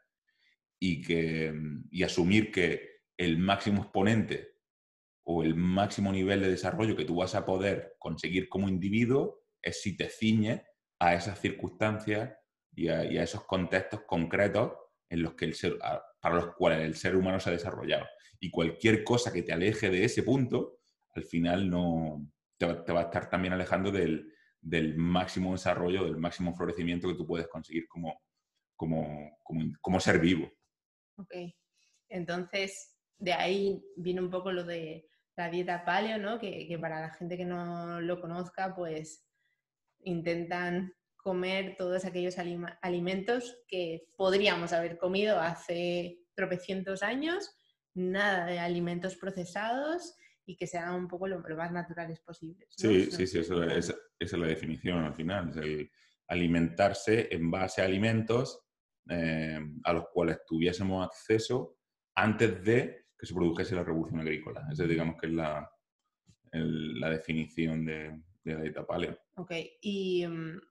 y, 0.80 1.04
que, 1.04 1.54
y 1.92 2.02
asumir 2.02 2.52
que 2.52 3.02
el 3.16 3.38
máximo 3.38 3.84
exponente 3.84 4.56
o 5.24 5.44
el 5.44 5.54
máximo 5.54 6.12
nivel 6.12 6.42
de 6.42 6.50
desarrollo 6.50 6.96
que 6.96 7.06
tú 7.06 7.18
vas 7.18 7.36
a 7.36 7.46
poder 7.46 7.96
conseguir 8.00 8.50
como 8.50 8.68
individuo 8.68 9.44
es 9.62 9.84
si 9.84 9.96
te 9.96 10.10
ciñes 10.10 10.64
a 10.98 11.14
esas 11.14 11.40
circunstancias 11.40 12.36
y 12.74 12.88
a, 12.88 13.06
y 13.06 13.20
a 13.20 13.24
esos 13.24 13.44
contextos 13.44 14.02
concretos 14.08 14.74
en 15.10 15.22
los 15.22 15.36
que 15.36 15.46
el 15.46 15.54
ser, 15.54 15.78
para 16.20 16.36
los 16.36 16.56
cuales 16.56 16.80
el 16.80 16.96
ser 16.96 17.16
humano 17.16 17.40
se 17.40 17.52
ha 17.52 17.54
desarrollado. 17.54 18.08
Y 18.40 18.50
cualquier 18.50 19.04
cosa 19.04 19.32
que 19.32 19.44
te 19.44 19.54
aleje 19.54 19.92
de 19.92 20.06
ese 20.06 20.24
punto, 20.24 20.80
al 21.14 21.24
final 21.24 21.70
no 21.70 22.32
te 22.58 22.66
te 22.66 22.92
va 22.92 23.02
a 23.02 23.04
estar 23.04 23.30
también 23.30 23.54
alejando 23.54 23.92
del, 23.92 24.34
del, 24.64 24.96
máximo 24.98 25.52
desarrollo, 25.52 26.06
del 26.06 26.18
máximo 26.18 26.56
florecimiento 26.56 27.08
que 27.08 27.16
tú 27.16 27.28
puedes 27.28 27.48
conseguir 27.48 27.88
como, 27.88 28.22
como, 28.76 29.38
como, 29.44 29.64
como 29.82 30.00
ser 30.00 30.20
vivo. 30.20 30.52
Ok, 31.18 31.34
entonces 32.10 32.98
de 33.18 33.34
ahí 33.34 33.84
viene 33.96 34.22
un 34.22 34.30
poco 34.30 34.52
lo 34.52 34.64
de 34.64 35.08
la 35.36 35.50
dieta 35.50 35.86
paleo, 35.86 36.18
¿no? 36.18 36.40
Que, 36.40 36.68
que, 36.68 36.80
para 36.80 37.02
la 37.02 37.10
gente 37.12 37.38
que 37.38 37.46
no 37.46 38.02
lo 38.02 38.22
conozca, 38.22 38.76
pues 38.76 39.26
intentan 40.02 40.94
comer 41.18 41.76
todos 41.78 42.04
aquellos 42.06 42.36
alimentos 42.82 43.58
que 43.68 44.04
podríamos 44.18 44.74
haber 44.74 44.98
comido 44.98 45.40
hace 45.40 46.20
tropecientos 46.36 47.02
años, 47.02 47.56
nada 47.94 48.46
de 48.46 48.60
alimentos 48.60 49.16
procesados 49.16 50.16
y 50.46 50.56
que 50.56 50.68
sean 50.68 50.94
un 50.96 51.08
poco 51.08 51.28
lo, 51.28 51.40
lo 51.40 51.58
más 51.58 51.72
naturales 51.72 52.20
posibles. 52.20 52.68
¿no? 52.84 52.90
Sí, 52.90 53.12
sí, 53.12 53.28
sí, 53.28 53.40
eso, 53.40 53.64
esa, 53.64 53.94
esa, 53.94 53.96
es 54.20 54.34
la 54.34 54.48
definición 54.48 55.00
al 55.00 55.14
final, 55.14 55.50
es 55.50 55.58
el 55.58 55.92
alimentarse 56.28 57.28
en 57.32 57.50
base 57.52 57.82
a 57.82 57.86
alimentos 57.86 58.62
eh, 59.10 59.60
a 59.84 59.94
los 59.94 60.06
cuales 60.14 60.40
tuviésemos 60.46 61.06
acceso 61.06 61.78
antes 62.16 62.64
de 62.64 63.08
que 63.18 63.26
se 63.26 63.34
produjese 63.34 63.76
la 63.76 63.84
revolución 63.84 64.22
agrícola. 64.22 64.68
Esa 64.72 64.86
digamos 64.86 65.16
que 65.20 65.28
es 65.28 65.34
la, 65.34 65.70
el, 66.52 67.00
la 67.00 67.10
definición 67.10 67.86
de, 67.86 68.22
de, 68.44 68.54
la 68.54 68.62
dieta 68.62 68.86
paleo. 68.86 69.18
Ok, 69.36 69.52
y, 69.82 70.26
mm, 70.28 70.62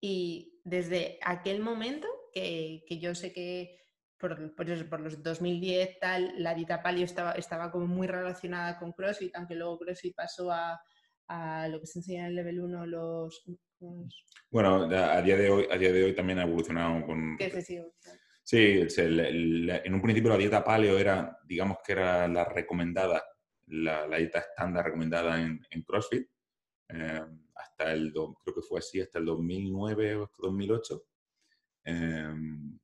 y 0.00 0.60
desde 0.64 1.18
aquel 1.22 1.60
momento, 1.60 2.08
que, 2.32 2.84
que 2.86 2.98
yo 2.98 3.14
sé 3.14 3.32
que 3.32 3.78
por, 4.18 4.54
por, 4.54 4.88
por, 4.88 5.00
los 5.00 5.22
2010 5.22 5.98
tal, 6.00 6.34
la 6.36 6.54
dieta 6.54 6.82
paleo 6.82 7.04
estaba, 7.04 7.32
estaba 7.32 7.70
como 7.70 7.86
muy 7.86 8.06
relacionada 8.06 8.78
con 8.78 8.92
CrossFit, 8.92 9.34
aunque 9.36 9.54
luego 9.54 9.78
CrossFit 9.78 10.14
pasó 10.14 10.50
a, 10.50 10.80
a 11.28 11.68
lo 11.68 11.80
que 11.80 11.86
se 11.86 12.00
enseña 12.00 12.22
en 12.22 12.26
el 12.26 12.34
level 12.34 12.60
1, 12.60 12.86
los, 12.86 13.44
los... 13.80 14.24
Bueno, 14.50 14.84
a 14.84 15.22
día, 15.22 15.36
de 15.36 15.50
hoy, 15.50 15.66
a 15.70 15.76
día 15.76 15.92
de 15.92 16.04
hoy 16.04 16.14
también 16.14 16.38
ha 16.38 16.42
evolucionado 16.42 17.04
con... 17.06 17.36
¿Qué 17.36 17.50
se 17.50 17.62
sigue? 17.62 17.84
Sí, 18.42 18.86
el, 18.96 19.20
el, 19.20 19.70
en 19.84 19.94
un 19.94 20.00
principio 20.00 20.30
la 20.30 20.38
dieta 20.38 20.64
paleo 20.64 20.98
era, 20.98 21.38
digamos 21.44 21.78
que 21.84 21.92
era 21.92 22.26
la 22.26 22.44
recomendada, 22.44 23.22
la, 23.66 24.06
la 24.06 24.16
dieta 24.16 24.38
estándar 24.38 24.86
recomendada 24.86 25.40
en, 25.40 25.60
en 25.70 25.82
CrossFit, 25.82 26.26
eh, 26.88 27.20
hasta 27.54 27.92
el, 27.92 28.12
creo 28.12 28.54
que 28.54 28.62
fue 28.62 28.78
así, 28.78 29.00
hasta 29.00 29.18
el 29.18 29.26
2009 29.26 30.16
o 30.16 30.30
2008. 30.38 31.02
Eh, 31.90 32.34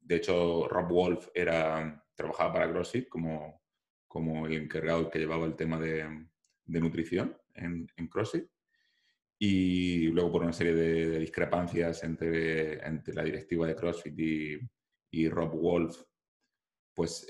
de 0.00 0.16
hecho, 0.16 0.66
Rob 0.68 0.88
Wolf 0.88 1.28
era, 1.34 2.02
trabajaba 2.14 2.54
para 2.54 2.70
CrossFit 2.70 3.08
como, 3.08 3.62
como 4.08 4.46
el 4.46 4.54
encargado 4.54 5.10
que 5.10 5.18
llevaba 5.18 5.46
el 5.46 5.56
tema 5.56 5.78
de, 5.78 6.26
de 6.64 6.80
nutrición 6.80 7.36
en, 7.54 7.86
CrossFit. 8.08 8.46
Y 9.38 10.06
luego 10.08 10.32
por 10.32 10.42
una 10.42 10.52
serie 10.52 10.74
de, 10.74 11.18
discrepancias 11.18 12.02
entre, 12.04 12.86
entre 12.86 13.14
la 13.14 13.24
directiva 13.24 13.66
de 13.66 13.74
CrossFit 13.74 14.18
y 14.18 14.58
y 15.14 15.28
Rob 15.28 15.54
Wolf, 15.54 16.02
pues 16.92 17.26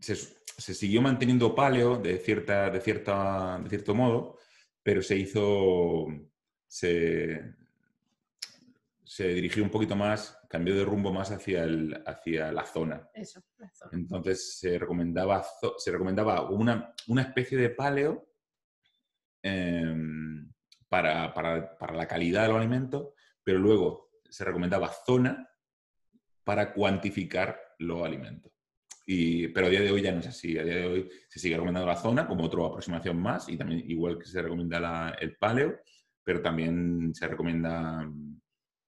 se, 0.00 0.14
se, 0.16 0.74
siguió 0.74 1.00
manteniendo 1.00 1.54
paleo 1.54 1.96
de, 1.96 2.18
cierta, 2.18 2.70
de, 2.70 2.80
cierta, 2.80 3.60
de 3.62 3.68
cierto 3.68 3.94
modo, 3.94 4.38
pero 4.82 5.00
se 5.02 5.16
hizo, 5.16 6.06
se, 6.66 7.54
se 9.10 9.26
dirigió 9.26 9.64
un 9.64 9.70
poquito 9.70 9.96
más, 9.96 10.38
cambió 10.48 10.72
de 10.72 10.84
rumbo 10.84 11.12
más 11.12 11.32
hacia, 11.32 11.64
el, 11.64 12.00
hacia 12.06 12.52
la 12.52 12.64
zona. 12.64 13.10
Eso, 13.12 13.42
la 13.58 13.68
zona. 13.74 13.90
Entonces 13.94 14.56
se 14.60 14.78
recomendaba, 14.78 15.44
se 15.78 15.90
recomendaba 15.90 16.48
una, 16.48 16.94
una 17.08 17.22
especie 17.22 17.58
de 17.58 17.70
paleo 17.70 18.30
eh, 19.42 19.92
para, 20.88 21.34
para, 21.34 21.76
para, 21.76 21.96
la 21.96 22.06
calidad 22.06 22.42
de 22.42 22.48
los 22.50 22.58
alimentos, 22.58 23.08
pero 23.42 23.58
luego 23.58 24.12
se 24.28 24.44
recomendaba 24.44 24.92
zona 25.04 25.50
para 26.44 26.72
cuantificar 26.72 27.60
los 27.80 28.06
alimentos. 28.06 28.52
Y, 29.06 29.48
pero 29.48 29.66
a 29.66 29.70
día 29.70 29.80
de 29.80 29.90
hoy 29.90 30.02
ya 30.02 30.12
no 30.12 30.20
es 30.20 30.28
así. 30.28 30.56
A 30.56 30.62
día 30.62 30.76
de 30.76 30.86
hoy 30.86 31.10
se 31.28 31.40
sigue 31.40 31.56
recomendando 31.56 31.88
la 31.88 31.96
zona 31.96 32.28
como 32.28 32.44
otra 32.44 32.64
aproximación 32.64 33.20
más 33.20 33.48
y 33.48 33.56
también 33.56 33.90
igual 33.90 34.20
que 34.20 34.26
se 34.26 34.40
recomienda 34.40 34.78
la, 34.78 35.16
el 35.20 35.36
paleo, 35.36 35.80
pero 36.22 36.40
también 36.40 37.12
se 37.12 37.26
recomienda 37.26 38.08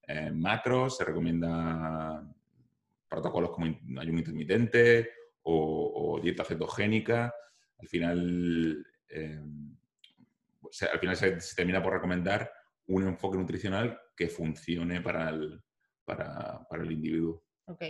eh, 0.06 0.30
macros, 0.30 0.96
se 0.96 1.04
recomienda 1.04 2.22
protocolos 3.08 3.50
como 3.50 3.66
ayuno 3.66 4.18
intermitente 4.18 5.10
o, 5.42 6.14
o 6.16 6.20
dieta 6.20 6.44
cetogénica. 6.44 7.34
Al 7.78 7.88
final 7.88 8.86
eh, 9.08 9.40
al 10.92 10.98
final 10.98 11.16
se, 11.16 11.54
termina 11.54 11.82
por 11.82 11.92
recomendar 11.92 12.50
un 12.86 13.06
enfoque 13.06 13.38
nutricional 13.38 14.00
que 14.16 14.28
funcione 14.28 15.00
para 15.00 15.28
el, 15.28 15.62
para, 16.04 16.66
para 16.68 16.82
el 16.82 16.92
individuo. 16.92 17.44
Ok, 17.66 17.82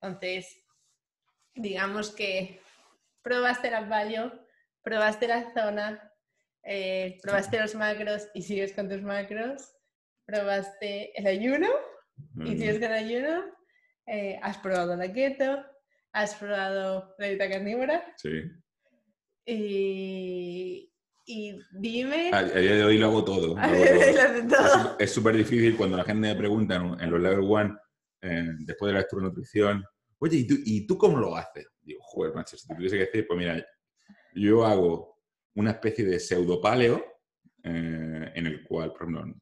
entonces, 0.00 0.64
digamos 1.54 2.10
que 2.10 2.60
probaste 3.22 3.68
el 3.68 3.86
value, 3.86 4.32
probaste 4.82 5.28
la 5.28 5.52
zona, 5.52 6.12
eh, 6.62 7.18
probaste 7.22 7.58
los 7.60 7.74
macros 7.74 8.28
y 8.34 8.42
sigues 8.42 8.72
con 8.72 8.88
tus 8.88 9.02
macros, 9.02 9.74
probaste 10.28 11.18
el 11.18 11.26
ayuno 11.26 11.68
y 12.44 12.50
sigues 12.58 12.78
con 12.78 12.84
el 12.84 12.92
ayuno, 12.92 13.44
eh, 14.06 14.38
has 14.42 14.58
probado 14.58 14.94
la 14.94 15.10
keto, 15.10 15.64
has 16.12 16.34
probado 16.34 17.14
la 17.18 17.28
dieta 17.28 17.48
carnívora. 17.48 18.14
Sí. 18.18 18.42
Y, 19.46 20.92
y 21.24 21.58
dime... 21.72 22.30
A, 22.34 22.42
día 22.42 22.74
de 22.74 22.84
hoy 22.84 22.98
lo 22.98 23.06
hago 23.06 23.24
todo. 23.24 23.56
Es 24.98 25.10
súper 25.10 25.34
difícil 25.34 25.76
cuando 25.76 25.96
la 25.96 26.04
gente 26.04 26.28
me 26.28 26.36
pregunta 26.36 26.76
en, 26.76 27.10
los 27.10 27.20
level 27.20 27.46
one, 27.48 27.74
eh, 28.20 28.50
después 28.60 28.92
de 28.92 28.98
la 28.98 29.06
de 29.10 29.22
nutrición, 29.22 29.82
oye, 30.18 30.36
¿y 30.36 30.46
tú, 30.46 30.54
¿y 30.62 30.86
tú 30.86 30.98
cómo 30.98 31.16
lo 31.18 31.36
haces? 31.36 31.66
Digo, 31.80 32.00
joder, 32.02 32.34
macho, 32.34 32.58
si 32.58 32.68
te 32.68 32.74
tuviese 32.74 32.98
que 32.98 33.06
decir, 33.06 33.26
pues 33.26 33.38
mira, 33.38 33.66
yo 34.34 34.66
hago 34.66 35.16
una 35.54 35.70
especie 35.70 36.04
de 36.04 36.20
pseudopaleo 36.20 37.02
eh, 37.64 38.17
en 38.34 38.46
el 38.46 38.62
cual, 38.64 38.92
por 38.92 39.02
ejemplo, 39.02 39.34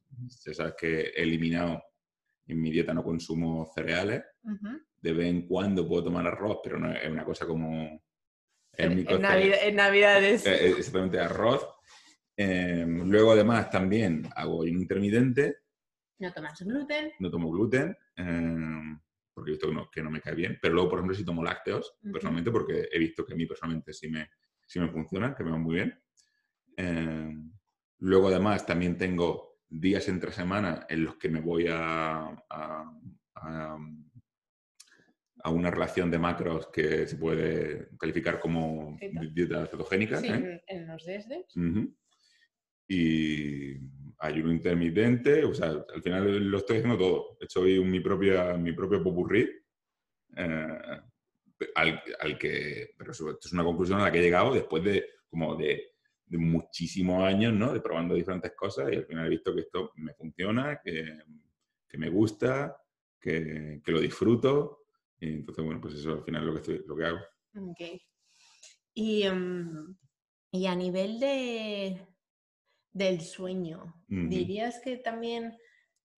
ya 0.45 0.53
sabes 0.53 0.73
que 0.77 0.99
he 1.15 1.23
eliminado 1.23 1.81
en 2.47 2.61
mi 2.61 2.71
dieta 2.71 2.93
no 2.93 3.03
consumo 3.03 3.69
cereales. 3.73 4.23
De 5.01 5.13
vez 5.13 5.27
en 5.27 5.47
cuando 5.47 5.87
puedo 5.87 6.05
tomar 6.05 6.25
arroz, 6.25 6.59
pero 6.63 6.79
no 6.79 6.91
es 6.91 7.09
una 7.09 7.25
cosa 7.25 7.45
como... 7.45 8.01
En, 8.73 9.05
en, 9.07 9.75
Navidades. 9.75 10.45
Eh, 10.45 10.69
exactamente, 10.69 11.19
arroz. 11.19 11.67
Em, 12.35 13.09
luego, 13.09 13.31
además, 13.31 13.71
también 13.71 14.29
hago 14.35 14.59
un 14.59 14.67
intermitente. 14.67 15.57
No 16.19 16.31
tomas 16.31 16.61
gluten. 16.61 17.11
No 17.19 17.31
tomo 17.31 17.51
gluten. 17.51 17.97
Em, 18.15 18.99
porque 19.33 19.51
he 19.51 19.53
visto 19.53 19.67
que 19.67 19.73
no, 19.73 19.89
que 19.89 20.03
no, 20.03 20.11
me 20.11 20.21
cae 20.21 20.35
bien. 20.35 20.59
Pero 20.61 20.75
luego, 20.75 20.89
por 20.89 20.99
ejemplo, 20.99 21.15
sí 21.15 21.25
tomo 21.25 21.43
lácteos, 21.43 21.97
personalmente, 22.11 22.51
porque 22.51 22.87
he 22.91 22.99
visto 22.99 23.25
que 23.25 23.33
a 23.33 23.35
mí 23.35 23.47
personalmente 23.47 23.93
sí 23.93 24.09
me, 24.09 24.29
sí 24.65 24.79
me 24.79 24.89
funcionan, 24.89 25.33
que 25.33 25.43
me 25.43 25.51
van 25.51 25.61
muy 25.61 25.75
bien. 25.75 25.99
Em, 26.75 27.51
luego, 27.99 28.27
además, 28.27 28.65
también 28.65 28.97
tengo 28.97 29.59
días 29.69 30.07
entre 30.07 30.31
semana 30.31 30.85
en 30.89 31.03
los 31.03 31.17
que 31.17 31.29
me 31.29 31.41
voy 31.41 31.67
a, 31.69 32.27
a, 32.49 32.97
a, 33.35 33.77
una 35.49 35.71
relación 35.71 36.11
de 36.11 36.19
macros 36.19 36.67
que 36.67 37.07
se 37.07 37.15
puede 37.15 37.89
calificar 37.97 38.39
como 38.39 38.97
dieta 39.33 39.65
cetogénica. 39.65 40.19
Sí, 40.19 40.27
¿eh? 40.27 40.61
en 40.67 40.87
los 40.87 41.05
desdes. 41.05 41.45
Y 42.89 43.75
ayuno 44.19 44.51
intermitente, 44.51 45.43
o 45.43 45.53
sea, 45.53 45.67
al 45.93 46.01
final 46.01 46.49
lo 46.49 46.57
estoy 46.57 46.77
haciendo 46.77 46.97
todo. 46.97 47.37
He 47.39 47.45
hecho 47.45 47.61
hoy 47.61 47.83
mi, 47.83 47.99
propia, 47.99 48.53
mi 48.53 48.73
propio 48.73 49.03
popurrí, 49.03 49.49
eh, 50.35 50.67
al, 51.75 52.37
que, 52.37 52.93
pero 52.97 53.11
esto 53.11 53.37
es 53.43 53.53
una 53.53 53.63
conclusión 53.63 53.99
a 53.99 54.03
la 54.03 54.11
que 54.11 54.19
he 54.19 54.23
llegado 54.23 54.53
después 54.53 54.83
de 54.83 55.05
como 55.29 55.55
de, 55.55 55.96
muchísimos 56.29 57.23
años, 57.23 57.53
¿no? 57.53 57.73
De 57.73 57.79
probando 57.79 58.15
diferentes 58.15 58.53
cosas 58.53 58.91
y 58.91 58.95
al 58.97 59.05
final 59.05 59.25
he 59.25 59.29
visto 59.29 59.53
que 59.53 59.61
esto 59.61 59.91
me 59.95 60.13
funciona, 60.13 60.81
que, 60.83 61.19
que 61.87 61.97
me 61.97 62.09
gusta, 62.09 62.75
que, 63.19 63.81
que, 63.83 63.91
lo 63.91 64.01
disfruto. 64.01 64.85
Y 65.19 65.29
entonces, 65.29 65.63
bueno, 65.63 65.79
pues 65.79 65.95
eso 65.95 66.13
al 66.13 66.23
final 66.23 66.41
es 66.41 66.47
lo 66.47 66.53
que, 66.53 66.59
estoy, 66.59 66.83
lo 66.85 66.95
que 66.95 67.05
hago. 67.05 67.19
Ok. 67.55 68.01
Y, 68.93 69.23
em, 69.23 69.95
y 70.51 70.65
a 70.65 70.75
nivel 70.75 71.19
de, 71.19 72.07
del 72.91 73.21
sueño. 73.21 73.93
¿Dirías 74.07 74.79
que 74.79 74.97
también, 74.97 75.57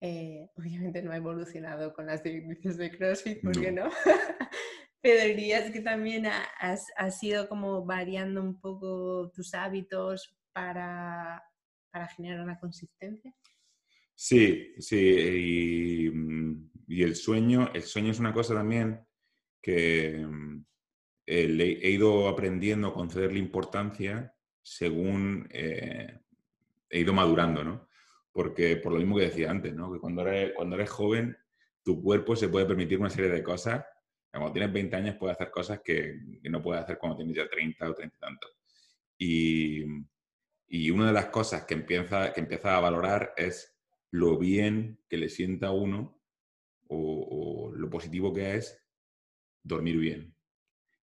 eh, 0.01 0.49
obviamente 0.55 1.01
no 1.01 1.11
ha 1.11 1.17
evolucionado 1.17 1.93
con 1.93 2.07
las 2.07 2.23
directrices 2.23 2.77
de 2.77 2.97
CrossFit, 2.97 3.41
¿por 3.41 3.59
qué 3.59 3.71
no? 3.71 3.89
Pero 5.01 5.25
dirías 5.25 5.71
que 5.71 5.81
también 5.81 6.25
has, 6.25 6.87
has, 6.97 7.23
ido 7.23 7.47
como 7.47 7.85
variando 7.85 8.41
un 8.41 8.59
poco 8.59 9.31
tus 9.33 9.53
hábitos 9.53 10.35
para, 10.51 11.41
para 11.89 12.07
generar 12.09 12.41
una 12.41 12.59
consistencia. 12.59 13.33
Sí, 14.13 14.73
sí, 14.79 16.11
mm, 16.13 16.71
y, 16.87 17.03
el 17.03 17.15
sueño, 17.15 17.71
el 17.73 17.83
sueño 17.83 18.11
es 18.11 18.19
una 18.19 18.33
cosa 18.33 18.53
también 18.53 18.99
que 19.61 20.25
mm, 20.27 20.65
he 21.25 21.89
ido 21.89 22.27
aprendiendo 22.27 22.89
a 22.89 22.93
concederle 22.93 23.39
importancia 23.39 24.33
según 24.61 25.47
eh, 25.51 26.19
he 26.89 26.99
ido 26.99 27.13
madurando, 27.13 27.63
¿no? 27.63 27.87
Porque 28.31 28.77
por 28.77 28.91
lo 28.91 28.99
mismo 28.99 29.17
que 29.17 29.25
decía 29.25 29.49
antes, 29.49 29.73
¿no? 29.73 29.91
Que 29.91 29.99
cuando 29.99 30.23
cuando 30.55 30.75
eres 30.75 30.89
joven, 30.89 31.37
tu 31.83 32.01
cuerpo 32.01 32.35
se 32.35 32.49
puede 32.49 32.65
permitir 32.65 32.99
una 32.99 33.09
serie 33.09 33.31
de 33.31 33.43
cosas. 33.43 33.85
Cuando 34.31 34.51
tienes 34.51 34.71
20 34.71 34.95
años 34.95 35.15
puedes 35.15 35.35
hacer 35.35 35.49
cosas 35.49 35.81
que, 35.83 36.19
no 36.43 36.61
puedes 36.61 36.83
hacer 36.83 36.97
cuando 36.97 37.17
tienes 37.17 37.35
ya 37.35 37.49
30 37.49 37.89
o 37.89 37.93
30 37.93 38.15
y 38.15 38.19
tanto. 38.19 38.47
Y, 39.17 39.85
y 40.67 40.91
una 40.91 41.07
de 41.07 41.13
las 41.13 41.27
cosas 41.27 41.65
que 41.65 41.73
empieza, 41.73 42.31
que 42.31 42.41
empieza 42.41 42.77
a 42.77 42.79
valorar 42.79 43.33
es 43.37 43.75
lo 44.11 44.37
bien 44.37 44.99
que 45.09 45.17
le 45.17 45.29
sienta 45.29 45.67
a 45.67 45.71
uno 45.71 46.21
o, 46.87 47.71
o 47.71 47.75
lo 47.75 47.89
positivo 47.89 48.33
que 48.33 48.55
es 48.55 48.79
dormir 49.63 49.97
bien. 49.97 50.35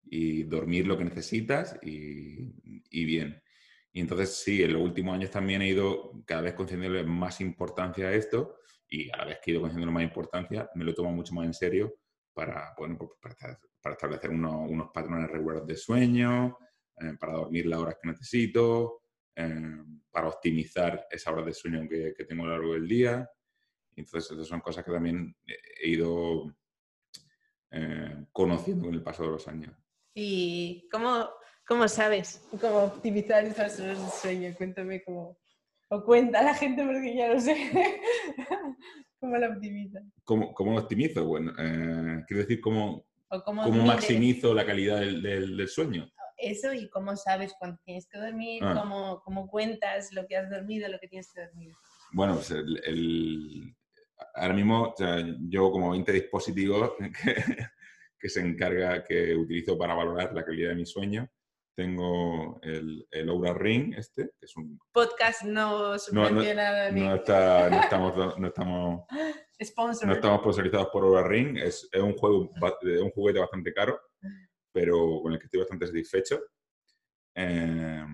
Y 0.04 0.44
dormir 0.44 0.86
lo 0.86 0.98
que 0.98 1.06
necesitas 1.06 1.80
y, 1.82 2.54
y 2.92 3.06
bien. 3.06 3.42
Y 3.92 4.02
entonces 4.02 4.36
sí, 4.36 4.62
en 4.62 4.74
los 4.74 4.84
últimos 4.84 5.16
años 5.16 5.32
también 5.32 5.64
he 5.64 5.70
ido 5.70 6.24
cada 6.26 6.42
vez 6.42 6.54
concediéndole 6.54 7.04
más 7.04 7.42
importancia 7.42 8.08
a 8.08 8.14
esto 8.14 8.58
y 8.88 9.10
a 9.10 9.18
la 9.18 9.26
vez 9.26 9.40
que 9.42 9.50
he 9.50 9.54
ido 9.54 9.62
concediéndole 9.62 9.94
más 9.94 10.04
importancia, 10.04 10.70
me 10.76 10.84
lo 10.84 10.94
tomo 10.94 11.12
mucho 11.12 11.34
más 11.34 11.48
en 11.48 11.54
serio 11.56 11.96
para, 12.36 12.74
bueno, 12.78 12.98
pues, 12.98 13.12
para, 13.82 13.94
establecer 13.94 14.30
unos, 14.30 14.92
patrones 14.94 15.32
regulares 15.32 15.66
de 15.66 15.78
sueño, 15.78 16.58
eh, 16.98 17.14
para 17.20 17.34
dormir 17.34 17.66
las 17.66 17.80
horas 17.80 17.98
que 18.02 18.10
necesito, 18.10 19.02
eh, 19.36 19.78
para 20.12 20.28
optimizar 20.28 21.08
esas 21.10 21.34
horas 21.34 21.46
de 21.46 21.54
sueño 21.54 21.88
que, 21.90 22.14
tengo 22.28 22.44
a 22.44 22.48
lo 22.48 22.52
largo 22.52 22.74
del 22.74 22.88
día. 22.88 23.28
entonces, 23.96 24.32
esas 24.32 24.48
son 24.48 24.60
cosas 24.60 24.84
que 24.84 24.92
también 24.92 25.36
he 25.46 25.90
ido 25.90 26.54
eh, 27.72 28.26
conociendo 28.32 28.86
con 28.86 28.94
el 28.94 29.04
paso 29.04 29.24
de 29.24 29.30
los 29.30 29.48
años. 29.48 29.74
¿Y 30.14 30.88
cómo, 30.92 31.30
¿Cómo 31.68 31.88
sabes 31.88 32.46
cómo 32.62 32.84
optimizar 32.84 33.44
esas 33.44 33.80
horas 33.80 34.00
de 34.00 34.12
sueño? 34.22 34.54
Cuéntame 34.56 35.04
cómo. 35.04 35.40
O 35.90 36.04
cuenta 36.04 36.40
a 36.40 36.44
la 36.44 36.54
gente 36.54 36.86
porque 36.86 37.16
ya 37.16 37.34
lo 37.34 37.40
sé. 37.40 37.56
¿Cómo 39.26 39.38
lo 39.38 39.54
optimizas? 39.54 40.04
¿Cómo, 40.24 40.54
¿Cómo, 40.54 40.74
lo 40.74 40.80
optimizo? 40.82 41.26
Bueno, 41.26 41.52
eh, 41.58 42.24
quiero 42.28 42.44
decir, 42.44 42.62
¿cómo, 42.62 43.08
cómo, 43.44 43.84
maximizo 43.84 44.54
la 44.54 44.64
calidad 44.64 45.00
del, 45.00 45.24
del, 45.24 45.68
sueño? 45.68 46.08
Eso 46.38 46.72
y 46.74 46.88
cómo 46.90 47.16
sabes 47.16 47.56
cuándo 47.58 47.80
tienes 47.84 48.08
que 48.08 48.20
dormir, 48.20 48.64
ah. 48.64 48.76
cómo, 48.80 49.22
cómo, 49.24 49.48
cuentas 49.48 50.14
lo 50.14 50.28
que 50.28 50.38
has 50.38 50.48
dormido, 50.52 50.88
lo 50.90 51.00
que 51.00 51.08
tienes 51.08 51.32
que 51.34 51.42
dormir. 51.42 51.74
Bueno, 52.12 52.36
pues 52.36 52.52
el, 52.52 53.76
ahora 54.36 54.54
mismo 54.54 54.90
o 54.90 54.96
sea, 54.96 55.26
yo 55.50 55.72
como 55.72 55.90
20 55.90 56.12
dispositivos 56.12 56.92
que, 57.24 57.36
que 58.20 58.30
se 58.30 58.42
encarga, 58.42 59.04
que 59.04 59.36
utilizo 59.36 59.76
para 59.76 59.96
valorar 59.96 60.36
la 60.36 60.46
calidad 60.46 60.70
de 60.70 60.76
mi 60.76 60.86
sueño 60.86 61.28
tengo 61.76 62.60
el, 62.64 63.06
el 63.12 63.30
Aura 63.30 63.54
Ring, 63.54 63.94
este, 63.98 64.32
que 64.40 64.46
es 64.46 64.56
un... 64.56 64.80
Podcast 64.92 65.44
no 65.44 66.00
subvencionado. 66.00 66.92
No, 66.92 67.10
no, 67.10 67.16
está, 67.16 67.70
no, 67.70 67.80
estamos... 67.80 68.40
No 68.40 68.48
estamos. 68.48 70.04
No 70.04 70.14
estamos 70.14 70.42
sponsorizados 70.42 70.88
por 70.88 71.04
Aura 71.06 71.26
Ring. 71.26 71.58
Es, 71.58 71.88
es, 71.90 72.02
un, 72.02 72.18
juego, 72.18 72.52
un 72.52 73.10
juguete 73.12 73.40
bastante 73.40 73.74
caro, 73.74 73.98
pero 74.74 75.22
con 75.22 75.32
el 75.32 75.40
que 75.40 75.46
estoy 75.46 75.62
bastante 75.62 75.88
satisfecho. 75.88 76.42
Eh, 77.36 78.06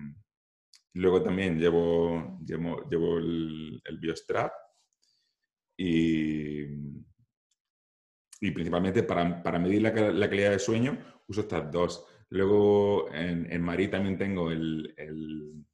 luego 0.94 1.20
también 1.20 1.58
llevo, 1.58 2.38
llevo, 2.44 2.88
llevo 2.88 3.18
el, 3.18 3.82
el 3.84 3.98
Biostrap 3.98 4.52
y, 5.76 6.62
y 8.40 8.50
principalmente 8.52 9.02
para, 9.02 9.42
para 9.42 9.58
medir 9.58 9.82
la, 9.82 9.90
la 9.90 10.30
calidad 10.30 10.50
del 10.50 10.60
sueño 10.60 10.96
uso 11.26 11.40
estas 11.40 11.70
dos. 11.70 12.06
Luego 12.32 13.12
en, 13.12 13.52
en 13.52 13.60
Madrid 13.60 13.90
también 13.90 14.16
tengo 14.16 14.50
el, 14.50 14.94
el, 14.96 15.66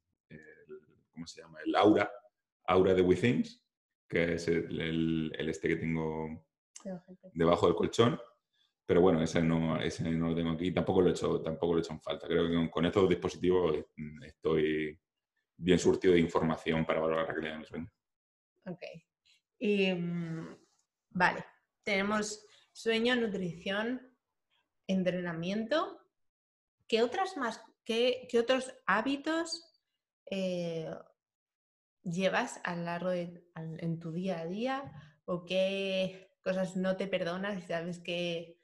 ¿cómo 1.12 1.25
se 1.25 1.40
llama? 1.40 1.61
El 1.64 1.77
Aura, 1.77 2.11
Aura 2.66 2.94
de 2.94 3.03
Withins, 3.03 3.62
que 4.09 4.35
es 4.35 4.49
el, 4.49 4.81
el, 4.81 5.49
este 5.49 5.68
que 5.68 5.77
tengo 5.77 6.44
debajo 7.33 7.66
del 7.66 7.77
colchón. 7.77 8.21
Pero 8.85 9.01
bueno, 9.01 9.23
ese 9.23 9.40
no, 9.40 9.81
ese 9.81 10.03
no 10.11 10.31
lo 10.31 10.35
tengo 10.35 10.51
aquí. 10.51 10.73
Tampoco 10.73 11.03
lo 11.03 11.11
he 11.11 11.12
hecho, 11.12 11.40
tampoco 11.42 11.75
lo 11.75 11.79
he 11.79 11.83
hecho 11.83 11.92
en 11.92 12.01
falta. 12.01 12.27
Creo 12.27 12.49
que 12.49 12.71
con, 12.73 12.87
estos 12.87 13.09
dispositivos 13.09 13.77
estoy 14.27 14.99
bien 15.59 15.79
surtido 15.79 16.14
de 16.14 16.21
información 16.21 16.85
para 16.85 16.99
valorar 16.99 17.29
la 17.29 17.35
calidad 17.35 17.53
de 17.53 17.59
mi 17.59 17.66
sueño. 17.66 17.92
Ok. 18.66 18.83
Y, 19.61 19.92
mm, 19.92 20.57
vale, 21.11 21.44
tenemos 21.85 22.44
sueño, 22.73 23.14
nutrición, 23.14 24.12
entrenamiento 24.88 26.01
¿qué, 26.88 27.03
otras 27.03 27.37
más, 27.37 27.62
qué, 27.85 28.29
otros 28.40 28.74
hábitos 28.87 29.64
eh, 30.31 30.90
llevas 32.03 32.61
a 32.64 32.74
largo 32.74 33.11
de 33.11 33.44
en 33.55 33.98
tu 33.98 34.12
día 34.12 34.40
a 34.40 34.46
día 34.46 34.92
o 35.24 35.44
qué 35.44 36.33
cosas 36.42 36.77
no 36.77 36.96
te 36.96 37.07
perdonas 37.07 37.59
y 37.59 37.66
sabes 37.66 37.98
que, 38.01 38.59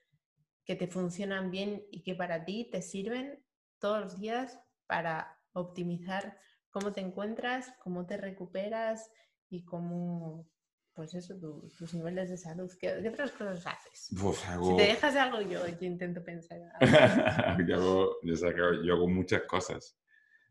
que 0.64 0.76
te 0.76 0.86
funcionan 0.86 1.50
bien 1.50 1.84
y 1.90 2.02
que 2.02 2.14
para 2.14 2.44
ti 2.44 2.68
te 2.70 2.80
sirven 2.82 3.44
todos 3.78 4.00
los 4.00 4.18
días 4.18 4.58
para 4.86 5.38
optimizar 5.52 6.38
cómo 6.70 6.92
te 6.92 7.00
encuentras, 7.00 7.72
cómo 7.80 8.06
te 8.06 8.16
recuperas 8.16 9.10
y 9.48 9.64
cómo, 9.64 10.48
pues 10.94 11.12
eso, 11.14 11.34
tus 11.76 11.92
niveles 11.94 12.30
de 12.30 12.36
salud. 12.36 12.70
¿Qué, 12.80 13.08
otras 13.08 13.32
cosas 13.32 13.66
haces? 13.66 14.10
Si 14.10 14.76
te 14.76 14.82
dejas 14.82 15.16
algo, 15.16 15.40
yo, 15.40 15.66
yo 15.66 15.86
intento 15.86 16.22
pensar. 16.22 16.60
yo, 17.66 17.76
hago, 17.76 18.16
yo, 18.22 18.94
hago 18.94 19.08
muchas 19.08 19.42
cosas. 19.42 19.98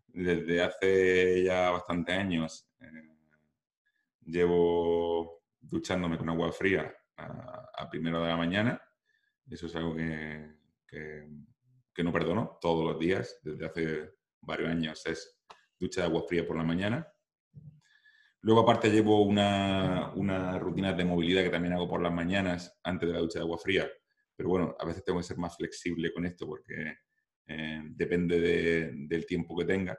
Desde 0.07 0.61
hace 0.61 1.43
ya 1.43 1.71
bastantes 1.71 2.15
años 2.15 2.69
eh, 2.81 2.85
llevo 4.25 5.43
duchándome 5.59 6.17
con 6.17 6.29
agua 6.29 6.51
fría 6.51 6.93
a, 7.17 7.89
primero 7.89 8.21
de 8.21 8.27
la 8.27 8.37
mañana. 8.37 8.81
Eso 9.49 9.67
es 9.67 9.75
algo 9.75 9.95
que, 9.95 10.55
que, 10.85 11.27
que 11.93 12.03
no 12.03 12.11
perdono 12.11 12.57
todos 12.59 12.85
los 12.85 12.99
días, 12.99 13.39
desde 13.43 13.65
hace 13.65 14.13
varios 14.41 14.69
años. 14.69 15.05
Es 15.05 15.39
ducha 15.79 16.01
de 16.01 16.07
agua 16.07 16.23
fría 16.27 16.45
por 16.45 16.57
la 16.57 16.63
mañana. 16.63 17.12
Luego, 18.43 18.61
aparte, 18.61 18.89
llevo 18.89 19.23
una, 19.23 20.11
una, 20.15 20.59
rutina 20.59 20.93
de 20.93 21.05
movilidad 21.05 21.43
que 21.43 21.49
también 21.49 21.73
hago 21.73 21.87
por 21.87 22.01
las 22.01 22.13
mañanas 22.13 22.79
antes 22.83 23.07
de 23.07 23.13
la 23.13 23.21
ducha 23.21 23.39
de 23.39 23.45
agua 23.45 23.57
fría. 23.57 23.89
Pero 24.35 24.49
bueno, 24.49 24.75
a 24.79 24.85
veces 24.85 25.03
tengo 25.03 25.19
que 25.19 25.23
ser 25.25 25.37
más 25.37 25.55
flexible 25.55 26.11
con 26.13 26.25
esto 26.25 26.45
porque 26.45 26.97
eh, 27.47 27.81
depende 27.85 28.93
del 28.93 29.25
tiempo 29.25 29.57
que 29.57 29.65
tenga. 29.65 29.97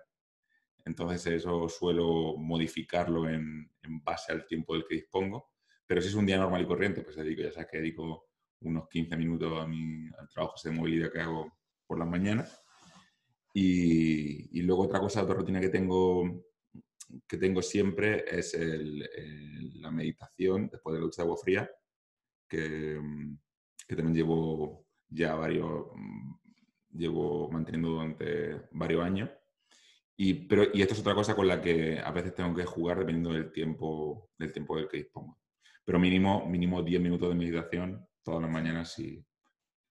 Entonces, 0.85 1.27
eso 1.27 1.69
suelo 1.69 2.37
modificarlo 2.37 3.29
en, 3.29 3.71
en, 3.83 4.03
base 4.05 4.33
al 4.33 4.47
tiempo 4.47 4.75
del 4.75 4.85
que 4.87 4.97
dispongo. 4.97 5.53
Pero 5.87 6.03
si 6.03 6.09
es 6.09 6.15
un 6.15 6.27
día 6.27 6.37
normal 6.37 6.63
y 6.63 6.67
corriente, 6.67 7.03
pues 7.03 7.17
dedico, 7.17 7.43
ya 7.43 7.53
sabes 7.53 7.69
que 7.71 7.79
dedico 7.79 8.29
unos 8.61 8.89
15 8.89 9.17
minutos 9.17 9.61
a 9.61 9.67
mi, 9.67 10.07
al 10.19 10.29
trabajo 10.29 10.57
de 10.63 10.71
movilidad 10.71 11.13
que 11.13 11.21
hago 11.21 11.53
por 11.87 11.99
las 11.99 12.09
mañanas. 12.09 12.61
Y, 13.53 14.61
luego 14.63 14.83
otra 14.83 15.01
cosa, 15.01 15.23
otra 15.23 15.37
rutina 15.37 15.61
que 15.61 15.69
tengo, 15.69 16.45
que 17.27 17.37
tengo 17.37 17.63
siempre 17.63 18.25
es 18.27 18.57
la 19.75 19.91
meditación 19.91 20.69
después 20.71 20.95
de 20.95 21.01
la 21.01 21.05
ducha 21.05 21.23
de 21.23 21.27
agua 21.27 21.37
fría, 21.43 21.71
que, 22.49 23.01
que, 23.87 23.97
también 23.97 24.15
llevo 24.15 24.87
ya 25.09 25.35
varios, 25.35 25.87
llevo 26.91 27.51
manteniendo 27.51 27.91
durante 27.91 28.63
varios 28.73 29.05
años. 29.05 29.31
Y, 30.17 30.35
pero, 30.47 30.65
y 30.73 30.81
esto 30.83 30.95
es 30.95 31.01
otra 31.01 31.15
cosa 31.15 31.35
con 31.35 31.49
la 31.49 31.61
que 31.61 31.99
a 31.99 32.13
veces 32.13 32.35
tengo 32.35 32.55
que 32.55 32.65
jugar 32.65 32.99
dependiendo 32.99 33.33
del 33.33 33.51
tiempo 33.51 34.31
del, 34.39 34.53
tiempo 34.53 34.77
del 34.77 34.89
que 34.89 34.99
dispongo. 34.99 35.41
Pero 35.85 35.99
mínimo, 35.99 36.47
mínimo 36.49 36.83
10 36.83 37.01
minutos 37.01 37.29
de 37.29 37.35
meditación 37.35 38.07
todas 38.23 38.43
las 38.43 38.51
mañanas 38.51 38.93
sí, 38.93 39.25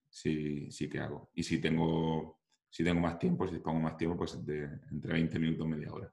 sí, 0.10 0.72
sí 0.72 0.90
que 0.90 1.00
hago. 1.00 1.30
Y 1.34 1.44
si 1.44 1.60
tengo 1.60 2.40
si 2.74 2.84
tengo 2.84 3.02
más 3.02 3.20
tiempo, 3.20 3.48
si 3.48 3.54
dispongo 3.54 3.80
más 3.82 3.96
tiempo, 3.96 4.18
pues 4.18 4.44
de 4.44 4.64
entre 4.92 5.14
20 5.14 5.38
minutos 5.38 5.68
y 5.68 5.70
media 5.70 5.94
hora. 5.94 6.12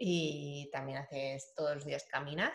¿Y 0.00 0.68
también 0.72 0.98
haces 0.98 1.52
todos 1.56 1.76
los 1.76 1.84
días 1.84 2.06
caminas? 2.10 2.52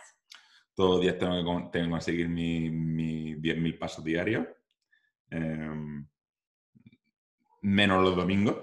Todos 0.75 0.95
los 0.95 1.01
días 1.01 1.17
tengo 1.17 1.71
que, 1.71 1.79
tengo 1.79 1.95
que 1.95 2.01
seguir 2.01 2.29
mis 2.29 2.71
mi 2.71 3.35
10.000 3.35 3.77
pasos 3.77 4.03
diarios. 4.03 4.47
Em, 5.29 6.07
menos 7.61 8.03
los 8.03 8.15
domingos. 8.15 8.55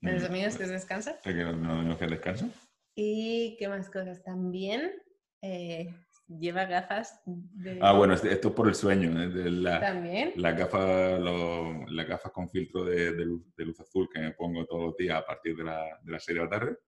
¿Los 0.00 0.22
domingos 0.22 0.56
que 0.56 0.66
descansas? 0.66 1.18
Que 1.22 1.32
los 1.32 1.60
domingos 1.60 1.98
que 1.98 2.06
descanso. 2.06 2.50
¿Y 2.94 3.56
qué 3.58 3.68
más 3.68 3.90
cosas? 3.90 4.22
También 4.22 4.92
eh, 5.42 5.94
lleva 6.28 6.64
gafas 6.64 7.20
de... 7.26 7.78
Ah, 7.82 7.92
bueno, 7.92 8.14
esto 8.14 8.48
es 8.48 8.54
por 8.54 8.68
el 8.68 8.74
sueño. 8.74 9.10
¿eh? 9.22 9.50
la, 9.50 9.80
También. 9.80 10.32
Las 10.36 10.56
gafas, 10.56 11.20
las 11.20 12.06
gafas 12.06 12.32
con 12.32 12.48
filtro 12.48 12.84
de, 12.84 13.12
luz, 13.24 13.80
azul 13.80 14.08
que 14.12 14.20
me 14.20 14.32
pongo 14.32 14.64
todos 14.66 14.84
los 14.84 14.96
días 14.96 15.18
a 15.18 15.26
partir 15.26 15.56
de, 15.56 15.64
la, 15.64 15.98
de 16.02 16.12
las 16.12 16.24
6 16.24 16.38
de 16.38 16.44
la 16.44 16.50
tarde. 16.50 16.78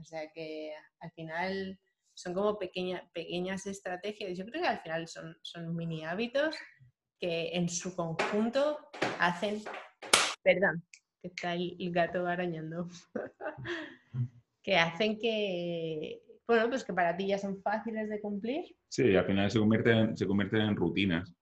O 0.00 0.04
sea 0.04 0.30
que 0.32 0.72
al 1.00 1.10
final 1.12 1.78
son 2.14 2.34
como 2.34 2.58
pequeña, 2.58 3.08
pequeñas 3.12 3.66
estrategias. 3.66 4.36
Yo 4.36 4.44
creo 4.46 4.62
que 4.62 4.68
al 4.68 4.80
final 4.80 5.08
son, 5.08 5.36
son 5.42 5.74
mini 5.74 6.04
hábitos 6.04 6.56
que 7.18 7.50
en 7.52 7.68
su 7.68 7.94
conjunto 7.94 8.78
hacen... 9.18 9.62
Perdón, 10.42 10.84
que 11.20 11.28
está 11.28 11.54
el 11.54 11.90
gato 11.92 12.26
arañando. 12.26 12.88
que 14.62 14.76
hacen 14.76 15.18
que, 15.18 16.22
bueno, 16.46 16.68
pues 16.68 16.84
que 16.84 16.92
para 16.92 17.16
ti 17.16 17.28
ya 17.28 17.38
son 17.38 17.62
fáciles 17.62 18.08
de 18.08 18.20
cumplir. 18.20 18.64
Sí, 18.88 19.14
al 19.16 19.26
final 19.26 19.50
se 19.50 19.58
convierten, 19.58 20.16
se 20.16 20.26
convierten 20.26 20.60
en 20.60 20.76
rutinas. 20.76 21.34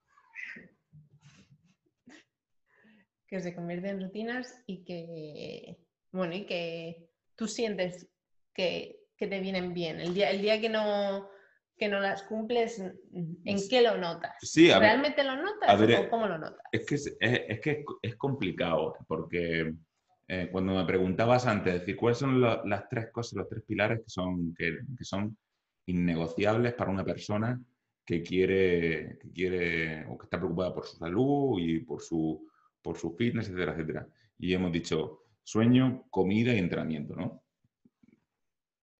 Que 3.27 3.41
se 3.41 3.55
convierten 3.55 3.97
en 3.97 4.03
rutinas 4.03 4.62
y 4.67 4.85
que, 4.85 5.79
bueno, 6.12 6.35
y 6.35 6.47
que 6.47 7.09
tú 7.35 7.49
sientes 7.49 8.12
que, 8.55 8.99
te 9.19 9.38
vienen 9.38 9.73
bien. 9.73 10.01
El 10.01 10.15
día, 10.15 10.31
el 10.31 10.43
día 10.43 10.61
que 10.61 10.69
no, 10.69 11.29
que 11.77 11.88
no 11.88 12.01
las 12.01 12.25
cumples, 12.25 12.81
¿en 12.81 13.69
qué 13.69 13.81
lo 13.81 13.97
notas? 13.97 14.35
Sí, 14.41 14.73
¿Realmente 14.73 15.23
lo 15.23 15.37
notas 15.37 15.81
o 15.81 16.11
cómo 16.11 16.27
lo 16.27 16.38
notas? 16.38 16.65
Es 16.73 16.85
que 16.87 16.97
es, 16.97 17.61
que 17.61 17.85
es 18.03 18.17
complicado 18.17 18.97
porque 19.07 19.73
eh, 20.29 20.49
cuando 20.51 20.75
me 20.75 20.85
preguntabas 20.85 21.47
antes, 21.47 21.75
decir, 21.75 21.97
¿cuáles 21.97 22.19
son 22.19 22.41
las 22.41 22.88
tres 22.88 23.11
cosas, 23.12 23.35
los 23.35 23.49
tres 23.49 23.62
pilares 23.65 24.01
que 24.01 24.11
son, 24.11 24.55
que, 24.55 24.79
son 25.03 25.37
innegociables 25.87 26.75
para 26.75 26.91
una 26.91 27.05
persona 27.05 27.61
que 28.05 28.23
quiere, 28.23 29.19
que 29.21 29.31
quiere 29.31 30.07
o 30.07 30.19
que 30.19 30.27
está 30.27 30.38
preocupada 30.38 30.75
por 30.75 30.87
su 30.87 30.97
salud 30.97 31.61
y 31.61 31.81
por 31.81 32.01
su, 32.01 32.49
por 32.81 32.97
su 32.97 33.15
fitness, 33.15 33.49
etcétera, 33.49 33.73
etcétera? 33.73 34.09
Y 34.38 34.55
hemos 34.55 34.73
dicho 34.73 35.25
sueño, 35.43 36.05
comida 36.11 36.55
y 36.55 36.59
entrenamiento, 36.59 37.15
¿no? 37.15 37.43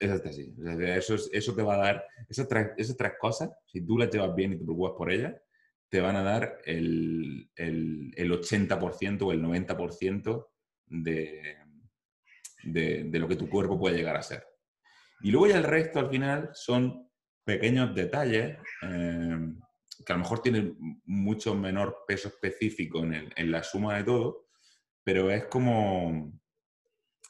Es 0.03 0.11
así. 0.25 0.53
Eso, 0.81 1.15
eso 1.31 1.55
te 1.55 1.61
va 1.61 1.75
a 1.75 1.77
dar, 1.77 2.05
esas 2.27 2.47
tres, 2.47 2.71
esas 2.77 2.97
cosas, 3.19 3.49
si 3.65 3.85
tú 3.85 3.97
las 3.97 4.09
llevas 4.11 4.35
bien 4.35 4.51
y 4.51 4.57
te 4.57 4.65
preocupas 4.65 4.93
por 4.97 5.09
ellas, 5.09 5.33
te 5.87 6.01
van 6.01 6.17
a 6.17 6.23
dar 6.23 6.59
el, 6.65 7.49
el, 7.55 8.11
el 8.17 8.31
80% 8.31 9.21
o 9.21 9.31
el 9.31 9.41
90% 9.41 10.47
de, 10.87 11.57
de, 12.63 13.19
lo 13.19 13.27
que 13.27 13.37
tu 13.37 13.47
cuerpo 13.47 13.79
puede 13.79 13.95
llegar 13.95 14.17
a 14.17 14.23
ser. 14.23 14.45
Y 15.21 15.31
luego 15.31 15.47
ya 15.47 15.57
el 15.57 15.63
resto 15.63 15.99
al 15.99 16.09
final 16.09 16.49
son 16.53 17.09
pequeños 17.45 17.95
detalles 17.95 18.57
eh, 18.81 19.53
que 20.05 20.11
a 20.11 20.15
lo 20.15 20.23
mejor 20.23 20.41
tienen 20.41 20.75
mucho 21.05 21.55
menor 21.55 22.03
peso 22.05 22.27
específico 22.27 22.99
en, 23.03 23.31
en, 23.33 23.51
la 23.51 23.63
suma 23.63 23.95
de 23.95 24.03
todo, 24.03 24.47
pero 25.03 25.31
es 25.31 25.45
como, 25.45 26.33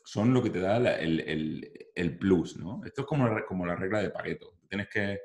son 0.03 0.33
lo 0.33 0.43
que 0.43 0.49
te 0.49 0.59
da 0.59 0.77
el, 0.99 1.21
el, 1.21 1.71
el, 1.95 2.17
plus, 2.17 2.57
¿no? 2.57 2.81
Esto 2.85 3.01
es 3.01 3.07
como, 3.07 3.29
como 3.47 3.65
la 3.65 3.75
regla 3.75 4.01
de 4.01 4.09
Pareto. 4.09 4.57
Tienes 4.67 4.89
que, 4.89 5.19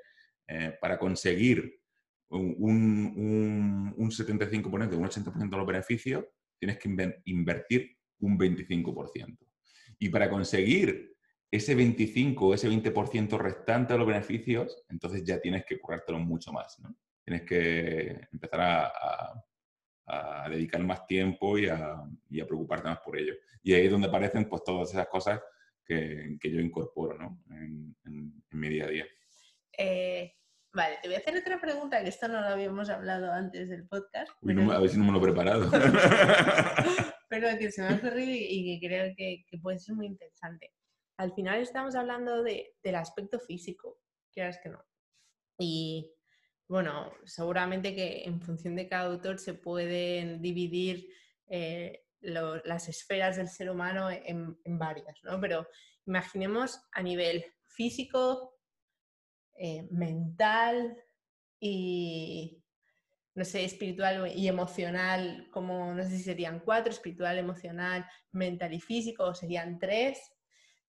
eh, 0.46 0.78
para 0.80 0.98
conseguir 0.98 1.80
un, 2.28 2.54
un, 2.58 3.94
un 3.96 4.10
75%, 4.10 4.96
un 4.96 5.08
80% 5.08 5.50
de 5.50 5.56
los 5.56 5.66
beneficios, 5.66 6.24
tienes 6.58 6.78
que 6.78 7.18
invertir 7.24 7.96
un 8.20 8.38
25%. 8.38 9.36
Y 9.98 10.08
para 10.10 10.30
conseguir 10.30 11.16
ese 11.50 11.74
25 11.74 12.54
ese 12.54 12.68
20% 12.68 13.38
restante 13.38 13.94
de 13.94 13.98
los 13.98 14.08
beneficios, 14.08 14.84
entonces 14.88 15.24
ya 15.24 15.40
tienes 15.40 15.64
que 15.64 15.78
currártelo 15.78 16.18
mucho 16.18 16.52
más. 16.52 16.76
Tienes 17.24 17.42
que 17.42 18.28
empezar 18.32 18.60
a, 18.60 19.44
dedicar 20.50 20.82
más 20.82 21.06
tiempo 21.06 21.58
y 21.58 21.68
a, 21.68 22.02
y 22.30 22.40
a, 22.40 22.46
preocuparte 22.46 22.88
más 22.88 23.00
por 23.00 23.18
ello. 23.18 23.34
Y 23.62 23.74
ahí 23.74 23.86
es 23.86 23.90
donde 23.90 24.08
aparecen 24.08 24.48
pues, 24.48 24.64
todas 24.64 24.90
esas 24.90 25.08
cosas 25.08 25.40
que, 25.84 26.36
que 26.40 26.50
yo 26.50 26.60
incorporo 26.60 27.18
¿no? 27.18 27.42
en, 27.50 27.96
en, 28.04 28.32
mi 28.50 28.68
día 28.68 28.84
a 28.84 28.88
día. 28.88 29.06
Eh, 29.76 30.32
vale, 30.72 30.96
te 31.02 31.08
voy 31.08 31.16
a 31.16 31.18
hacer 31.18 31.36
otra 31.36 31.60
pregunta, 31.60 32.02
que 32.02 32.08
esto 32.08 32.28
no 32.28 32.40
lo 32.40 32.48
habíamos 32.48 32.88
hablado 32.90 33.32
antes 33.32 33.68
del 33.68 33.86
podcast. 33.86 34.30
a 34.42 34.78
ver 34.80 34.90
si 34.90 34.98
no 34.98 35.04
me 35.04 35.12
lo 35.12 35.18
he 35.18 35.22
preparado. 35.22 35.70
pero 37.28 37.58
que 37.58 37.70
se 37.70 37.82
me 37.82 37.88
ha 37.88 37.96
ocurrido 37.96 38.32
y, 38.32 38.80
que 38.80 38.86
creo 38.86 39.14
que, 39.16 39.44
puede 39.62 39.78
ser 39.78 39.94
muy 39.94 40.06
interesante. 40.06 40.72
Al 41.18 41.32
final 41.34 41.60
estamos 41.60 41.94
hablando 41.94 42.42
de, 42.42 42.74
del 42.82 42.94
aspecto 42.94 43.38
físico, 43.38 44.00
quieras 44.32 44.58
que 44.62 44.70
no. 44.70 44.84
Y 45.58 46.14
bueno, 46.68 47.14
seguramente 47.24 47.94
que 47.94 48.24
en 48.24 48.40
función 48.42 48.76
de 48.76 48.88
cada 48.88 49.06
autor 49.06 49.38
se 49.38 49.54
pueden 49.54 50.42
dividir 50.42 51.08
eh, 51.48 52.04
las 52.20 52.88
esferas 52.88 53.36
del 53.36 53.48
ser 53.48 53.70
humano 53.70 54.10
en, 54.10 54.56
varias, 54.78 55.18
¿no? 55.22 55.40
Pero 55.40 55.66
imaginemos 56.06 56.78
a 56.92 57.02
nivel 57.02 57.44
físico, 57.64 58.54
eh, 59.54 59.88
mental 59.90 60.96
y, 61.58 62.62
no 63.34 63.44
sé, 63.44 63.64
espiritual 63.64 64.30
y 64.36 64.46
emocional, 64.46 65.48
como 65.50 65.94
no 65.94 66.02
sé 66.02 66.10
si 66.10 66.22
serían 66.22 66.60
cuatro, 66.60 66.92
espiritual, 66.92 67.38
emocional, 67.38 68.06
mental 68.32 68.74
y 68.74 68.80
físico, 68.80 69.24
o 69.24 69.34
serían 69.34 69.78
tres. 69.78 70.20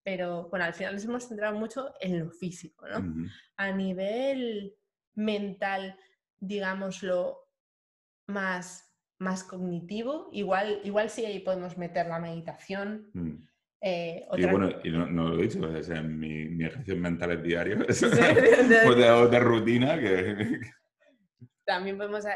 pero 0.02 0.48
bueno, 0.50 0.64
al 0.64 0.74
final 0.74 0.94
nos 0.94 1.04
hemos 1.04 1.28
centrado 1.28 1.58
mucho 1.58 1.94
en 2.00 2.18
lo 2.18 2.30
físico, 2.30 2.86
¿no? 2.88 3.30
A 3.56 3.70
nivel 3.72 4.74
mental, 5.14 5.98
digámoslo, 6.38 7.38
más, 8.26 8.94
más 9.18 9.44
cognitivo, 9.44 10.28
igual, 10.32 10.80
igual 10.84 11.10
sí 11.10 11.24
ahí 11.24 11.40
podemos 11.40 11.76
meter 11.76 12.06
la 12.06 12.18
meditación. 12.18 13.10
Mm. 13.12 13.34
eh, 13.82 14.24
Y 14.32 14.44
otra- 14.44 14.50
bueno, 14.52 14.70
y 14.84 14.90
no, 14.90 15.06
no 15.06 15.28
lo 15.28 15.38
he 15.38 15.42
dicho, 15.48 15.60
o 15.60 15.82
sea, 15.82 16.02
mi, 16.02 16.46
mi 16.46 16.64
ejercicio 16.64 16.96
mental 16.96 17.32
es 17.32 17.42
diario, 17.42 17.78
o 18.86 18.94
de, 18.94 19.28
de 19.30 19.38
rutina, 19.40 19.98
que, 19.98 20.60
También 21.64 21.96
podemos 21.98 22.26
a, 22.26 22.34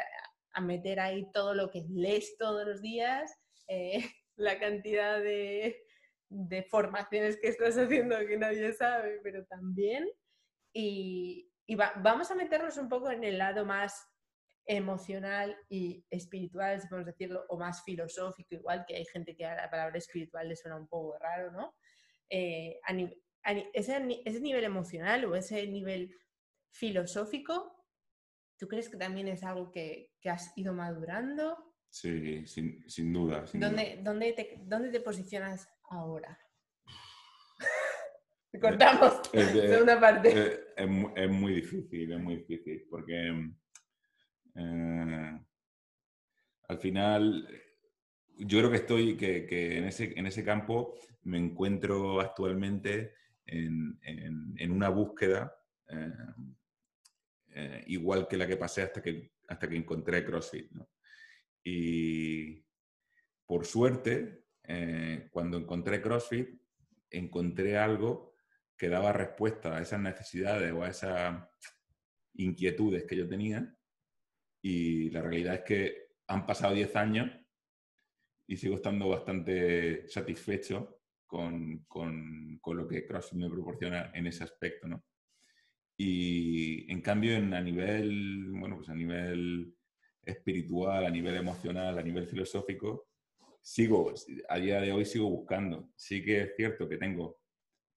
a 0.53 0.61
meter 0.61 1.01
ahí 1.01 1.27
todo 1.33 1.55
lo 1.55 1.71
que 1.71 1.85
lees 1.91 2.37
todos 2.39 2.67
los 2.67 2.81
días, 2.83 3.33
eh, 3.69 4.05
la 4.37 4.59
cantidad 4.59 5.21
de, 5.21 5.83
de 6.29 6.63
formaciones 6.65 7.39
que 7.41 7.49
estás 7.49 7.77
haciendo 7.79 8.17
que 8.27 8.37
nadie 8.37 8.73
sabe, 8.73 9.21
pero 9.23 9.45
también. 9.47 10.09
Y, 10.73 11.49
y 11.67 11.75
va- 11.75 11.93
vamos 11.97 12.31
a 12.31 12.35
meternos 12.35 12.77
un 12.79 12.89
poco 12.89 13.11
en 13.11 13.25
el 13.25 13.39
lado 13.39 13.65
más 13.65 14.07
emocional 14.67 15.57
y 15.69 16.05
espiritual, 16.11 16.81
si 16.81 16.89
podemos 16.89 17.07
decirlo, 17.07 17.45
o 17.49 17.59
más 17.59 17.83
filosófico, 17.85 18.55
igual 18.55 18.85
que 18.87 18.97
hay 18.97 19.05
gente 19.05 19.37
que 19.37 19.45
a 19.45 19.55
la 19.57 19.71
palabra 19.71 19.99
espiritual 19.99 20.49
le 20.49 20.57
suena 20.57 20.77
un 20.77 20.89
poco 20.89 21.19
raro, 21.19 21.51
¿no? 21.53 21.75
Eh, 22.31 22.81
a 22.85 22.93
ni- 22.93 23.15
a 23.43 23.53
ni- 23.53 23.69
ese, 23.75 24.23
ese 24.25 24.41
nivel 24.41 24.65
emocional 24.65 25.25
o 25.27 25.35
ese 25.37 25.67
nivel 25.67 26.15
filosófico, 26.71 27.85
¿tú 28.59 28.67
crees 28.69 28.89
que 28.89 28.97
también 28.97 29.29
es 29.29 29.43
algo 29.45 29.71
que, 29.71 30.13
que 30.21 30.31
has 30.31 30.57
ido 30.57 30.73
madurando? 30.73 31.73
sí, 31.91 32.45
sin, 32.47 32.89
sin 32.91 33.13
duda. 33.13 33.47
sin 33.47 33.61
duda. 33.61 33.69
¿Dónde, 33.71 34.01
dónde, 34.03 34.33
te, 34.33 34.55
¿Dónde 34.65 34.91
te 34.91 35.01
posicionas 35.01 35.69
ahora? 35.91 36.39
Cortamos. 38.61 39.21
Es 39.33 39.49
Segunda 39.53 40.01
parte. 40.01 40.29
Eh, 40.31 40.61
es, 40.77 40.89
es 41.17 41.31
muy 41.31 41.55
difícil, 41.55 42.13
es 42.13 42.21
muy 42.21 42.37
difícil, 42.37 42.87
porque 42.89 43.51
eh, 44.57 45.41
al 46.69 46.79
final 46.79 47.49
yo 48.39 48.59
creo 48.59 48.71
que 48.71 48.77
estoy, 48.79 49.17
que, 49.17 49.47
que 49.47 49.79
en, 49.79 49.85
ese, 49.85 50.13
en 50.19 50.27
ese 50.27 50.45
campo 50.45 50.95
me 51.23 51.39
encuentro 51.39 52.21
actualmente 52.21 53.15
en, 53.47 53.99
en- 54.03 54.55
en 54.57 54.71
una 54.71 54.89
búsqueda 54.89 55.55
eh, 55.89 56.11
eh, 57.57 57.85
igual 57.87 58.27
que 58.27 58.37
la 58.37 58.47
que 58.47 58.57
pasé 58.57 58.83
hasta 58.83 59.01
que, 59.03 59.33
hasta 59.49 59.69
que 59.69 59.77
encontré 59.77 60.25
CrossFit. 60.25 60.71
¿no? 60.73 60.89
Y 61.63 62.65
por 63.47 63.65
suerte, 63.67 64.45
cuando 65.31 65.59
encontré 65.59 66.01
CrossFit, 66.01 66.49
encontré 67.11 67.77
algo 67.79 68.34
daba 68.89 69.13
respuesta 69.13 69.77
a 69.77 69.83
esas 69.83 70.01
necesidades 70.01 70.73
o 70.73 70.83
a 70.83 70.89
esas 70.89 71.43
inquietudes 72.35 73.05
que 73.05 73.17
yo 73.17 73.29
tenía. 73.29 73.75
Y 74.63 75.11
la 75.11 75.23
realidad 75.23 75.55
es 75.57 75.63
que 75.63 76.07
han 76.27 76.47
pasado 76.47 76.75
10 76.75 76.95
años 76.97 77.31
y 78.47 78.57
sigo 78.57 78.77
estando 78.77 79.09
bastante 79.09 80.09
satisfecho 80.09 81.01
con, 81.27 81.85
con- 81.87 82.59
con 82.61 82.77
lo 82.77 82.87
que 82.89 83.07
CrossFit 83.07 83.39
me 83.39 83.51
proporciona 83.51 84.11
en 84.15 84.27
ese 84.27 84.45
aspecto, 84.45 84.87
¿no? 84.89 85.05
Y 85.97 86.91
en 86.91 87.01
cambio, 87.03 87.37
en, 87.37 87.55
a 87.55 87.61
nivel, 87.61 88.51
bueno, 88.51 88.77
pues 88.77 88.89
a 88.89 88.95
nivel 88.95 89.75
espiritual, 90.25 91.07
a 91.07 91.11
nivel 91.11 91.37
emocional, 91.37 91.99
a 91.99 92.03
nivel 92.03 92.27
filosófico, 92.27 93.09
sigo, 93.63 94.13
a 94.49 94.59
día 94.59 94.81
de 94.81 94.93
hoy 94.93 95.05
sigo 95.05 95.29
buscando. 95.31 95.91
Sí 95.95 96.25
que 96.25 96.43
es 96.43 96.57
cierto 96.57 96.89
que 96.89 96.97
tengo 96.99 97.39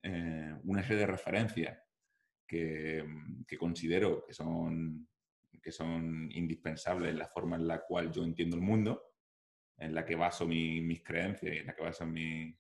eh, 0.03 0.55
una 0.63 0.81
serie 0.83 0.99
de 0.99 1.07
referencias 1.07 1.79
que, 2.45 3.05
que 3.47 3.57
considero 3.57 4.23
que 4.25 4.33
son, 4.33 5.07
que 5.61 5.71
son 5.71 6.29
indispensables 6.31 7.09
en 7.11 7.19
la 7.19 7.27
forma 7.27 7.55
en 7.57 7.67
la 7.67 7.81
cual 7.83 8.11
yo 8.11 8.23
entiendo 8.23 8.55
el 8.55 8.61
mundo, 8.61 9.03
en 9.77 9.93
la 9.93 10.05
que 10.05 10.15
baso 10.15 10.47
mi- 10.47 10.81
mis 10.81 11.03
creencias 11.03 11.53
y 11.55 11.57
en 11.59 11.65
la 11.67 11.75
que 11.75 11.83
baso 11.83 12.05
mi, 12.05 12.57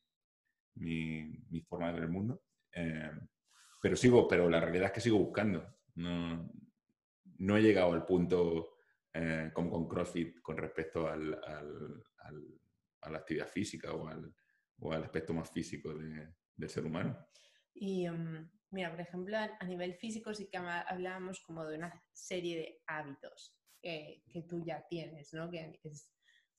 mi, 0.75 1.23
mi 1.49 1.61
forma 1.61 1.87
de 1.87 1.93
ver 1.93 2.03
el 2.03 2.09
mundo. 2.09 2.43
Eh, 2.73 3.11
pero 3.81 3.95
sigo, 3.95 4.27
pero 4.27 4.49
la 4.49 4.59
realidad 4.59 4.87
es 4.87 4.91
que 4.91 5.01
sigo 5.01 5.17
buscando. 5.19 5.77
No, 5.95 6.51
no 7.39 7.57
he 7.57 7.61
llegado 7.61 7.93
al 7.93 8.05
punto 8.05 8.75
eh, 9.13 9.51
como 9.53 9.71
con 9.71 9.87
CrossFit 9.87 10.41
con 10.41 10.57
respecto 10.57 11.07
al- 11.07 11.39
al- 11.43 12.03
a 13.01 13.09
la 13.09 13.17
actividad 13.19 13.47
física 13.47 13.93
o 13.93 14.07
al, 14.07 14.33
o 14.79 14.91
al 14.91 15.03
aspecto 15.03 15.33
más 15.33 15.49
físico 15.49 15.93
de- 15.93 16.33
del 16.57 16.69
ser 16.69 16.85
humano. 16.85 17.17
Y 17.73 18.09
mm, 18.09 18.51
mira, 18.71 18.89
por 18.89 19.01
ejemplo, 19.01 19.37
a, 19.37 19.63
nivel 19.65 19.95
físico 19.95 20.33
sí 20.33 20.49
que 20.49 20.57
hablábamos 20.57 21.39
como 21.41 21.65
de 21.65 21.77
una 21.77 22.03
serie 22.11 22.57
de 22.57 22.81
hábitos 22.87 23.55
que, 23.81 24.23
tú 24.49 24.63
ya 24.65 24.85
tienes, 24.87 25.33
¿no? 25.33 25.49
Que 25.49 25.79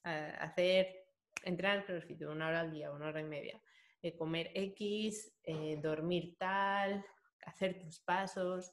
hacer, 0.04 1.04
entrenar 1.44 1.84
crossfit 1.84 2.22
una 2.22 2.48
hora 2.48 2.60
al 2.60 2.72
día, 2.72 2.92
una 2.92 3.08
hora 3.08 3.20
y 3.20 3.24
media, 3.24 3.60
eh, 4.00 4.16
comer 4.16 4.50
X, 4.54 5.36
eh, 5.42 5.78
dormir 5.82 6.36
tal, 6.38 7.04
hacer 7.44 7.78
tus 7.78 8.00
pasos. 8.00 8.72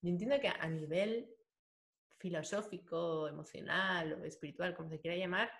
Yo 0.00 0.10
entiendo 0.10 0.40
que 0.40 0.48
a 0.48 0.68
nivel 0.68 1.30
filosófico, 2.18 3.28
emocional 3.28 4.14
o 4.14 4.24
espiritual, 4.24 4.74
como 4.74 4.88
se 4.88 4.98
quiera 4.98 5.16
llamar, 5.16 5.50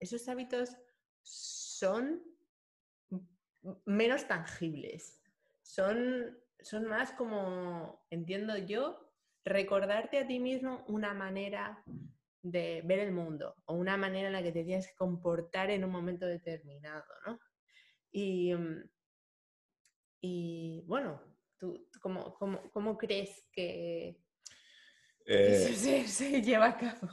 esos 0.00 0.28
hábitos 0.28 0.76
son 1.22 2.22
menos 3.84 4.26
tangibles. 4.26 5.22
Son, 5.62 6.38
son 6.60 6.86
más 6.86 7.12
como, 7.12 8.06
entiendo 8.10 8.56
yo, 8.58 9.12
recordarte 9.44 10.18
a 10.18 10.26
ti 10.26 10.38
mismo 10.38 10.84
una 10.88 11.14
manera 11.14 11.82
de 12.42 12.82
ver 12.84 13.00
el 13.00 13.12
mundo 13.12 13.54
o 13.66 13.74
una 13.74 13.96
manera 13.96 14.28
en 14.28 14.32
la 14.32 14.42
que 14.42 14.52
te 14.52 14.64
tienes 14.64 14.86
que 14.88 14.94
comportar 14.96 15.70
en 15.70 15.84
un 15.84 15.90
momento 15.90 16.26
determinado, 16.26 17.04
¿no? 17.26 17.38
Y, 18.10 18.54
mm, 18.54 18.90
y 20.22 20.82
bueno, 20.86 21.20
¿tú 21.58 21.88
tú 21.92 22.00
cómo, 22.00 22.34
cómo- 22.34 22.70
cómo 22.72 22.96
crees 22.98 23.48
que 23.52 24.20
Eh, 25.26 25.54
eso 25.54 25.74
se, 25.74 26.06
se 26.08 26.42
lleva 26.42 26.66
a 26.66 26.76
cabo? 26.78 27.08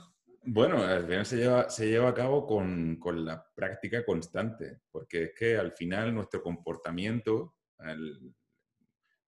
Bueno, 0.50 0.82
al 0.82 1.04
final 1.06 1.26
se 1.26 1.36
lleva, 1.36 1.68
se 1.68 1.88
lleva 1.90 2.08
a 2.08 2.14
cabo 2.14 2.46
con, 2.46 2.96
con 2.98 3.22
la 3.22 3.46
práctica 3.54 4.02
constante, 4.04 4.80
porque 4.90 5.24
es 5.24 5.34
que 5.34 5.56
al 5.58 5.72
final 5.72 6.14
nuestro 6.14 6.42
comportamiento, 6.42 7.56
el- 7.80 8.34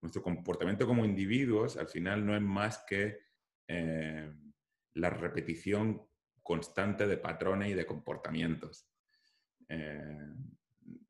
nuestro 0.00 0.22
comportamiento 0.22 0.86
como 0.86 1.04
individuos, 1.04 1.76
al 1.76 1.88
final 1.88 2.24
no 2.24 2.34
es 2.34 2.40
más 2.40 2.84
que 2.88 3.18
eh, 3.68 4.32
la 4.94 5.10
repetición 5.10 6.08
constante 6.42 7.06
de 7.06 7.18
patrones 7.18 7.68
y 7.70 7.74
de 7.74 7.84
comportamientos. 7.84 8.88
Eh, 9.68 10.26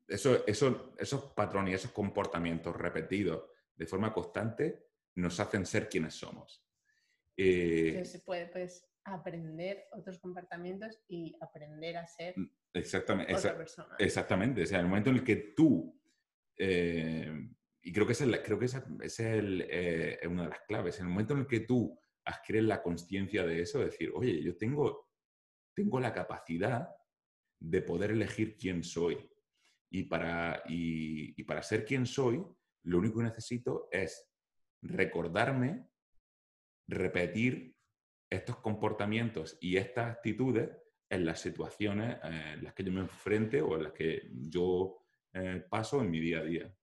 eso, 0.09 0.45
eso- 0.45 0.93
esos 0.97 1.31
patrones 1.33 1.71
y 1.71 1.75
esos 1.75 1.91
comportamientos 1.91 2.75
repetidos 2.75 3.45
de 3.75 3.87
forma 3.87 4.13
constante 4.13 4.87
nos 5.15 5.39
hacen 5.39 5.65
ser 5.65 5.87
quienes 5.87 6.15
somos. 6.15 6.63
Eh, 7.37 7.93
Que 7.99 8.05
se 8.05 8.19
puede 8.19 8.47
pues, 8.47 8.90
aprender 9.03 9.85
otros 9.91 10.19
comportamientos 10.19 10.99
y 11.07 11.35
aprender 11.41 11.97
a 11.97 12.05
ser 12.07 12.35
Exactamente, 12.73 13.33
otra 13.33 13.51
exa- 13.53 13.57
persona. 13.57 13.95
exactamente. 13.99 14.63
O 14.63 14.65
sea, 14.65 14.79
el 14.79 14.85
momento 14.87 15.09
en 15.09 15.17
el 15.17 15.23
que 15.23 15.35
tú, 15.55 15.99
eh, 16.57 17.49
y 17.81 17.91
creo 17.91 18.05
que 18.05 18.13
esa 18.13 18.23
es, 18.25 18.29
la- 18.29 18.43
creo 18.43 18.59
que 18.59 18.65
esa, 18.65 18.85
esa 19.01 19.23
es 19.33 19.39
el, 19.39 19.67
eh, 19.69 20.19
una 20.27 20.43
de 20.43 20.49
las 20.49 20.61
claves, 20.61 20.99
en 20.99 21.05
el 21.07 21.11
momento 21.11 21.33
en 21.33 21.39
el 21.41 21.47
que 21.47 21.61
tú 21.61 21.99
adquieres 22.25 22.63
la 22.65 22.81
conciencia 22.83 23.45
de 23.45 23.61
eso, 23.61 23.79
decir, 23.79 24.11
oye, 24.13 24.41
yo 24.43 24.55
tengo, 24.55 25.09
tengo 25.75 25.99
la 25.99 26.13
capacidad 26.13 26.89
de 27.59 27.81
poder 27.81 28.11
elegir 28.11 28.55
quién 28.57 28.83
soy. 28.83 29.27
Y 29.89 30.03
para, 30.03 30.63
y, 30.67 31.33
y 31.39 31.43
para 31.43 31.63
ser 31.63 31.83
quien 31.83 32.05
soy, 32.05 32.41
lo 32.83 32.97
único 32.99 33.17
que 33.17 33.25
necesito 33.25 33.89
es 33.91 34.31
recordarme, 34.81 35.87
repetir 36.87 37.75
estos 38.31 38.57
comportamientos 38.57 39.57
y 39.61 39.77
estas 39.77 40.09
actitudes 40.09 40.69
en 41.09 41.25
las 41.25 41.41
situaciones 41.41 42.15
eh, 42.23 42.53
en 42.53 42.63
las 42.63 42.73
que 42.73 42.83
yo 42.83 42.91
me 42.91 43.01
enfrente 43.01 43.61
o 43.61 43.75
en 43.75 43.83
las 43.83 43.91
que 43.93 44.29
yo 44.31 44.97
eh, 45.33 45.63
paso 45.69 46.01
en 46.01 46.09
mi 46.09 46.19
día 46.19 46.39
a 46.39 46.43
día. 46.43 46.73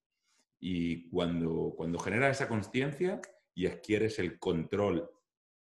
Y 0.61 1.09
cuando, 1.09 1.72
cuando 1.76 1.99
generas 1.99 2.36
esa 2.36 2.49
conciencia 2.49 3.20
y 3.55 3.66
adquieres 3.66 4.18
el 4.18 4.38
control 4.38 5.11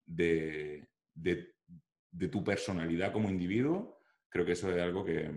de, 0.05 0.87
de- 1.13 1.55
de 2.11 2.27
tu 2.29 2.43
personalidad 2.43 3.11
como 3.13 3.29
individuo, 3.29 3.99
creo 4.29 4.45
que 4.45 4.53
eso 4.53 4.69
es 4.71 4.81
algo 4.81 5.05
que, 5.05 5.29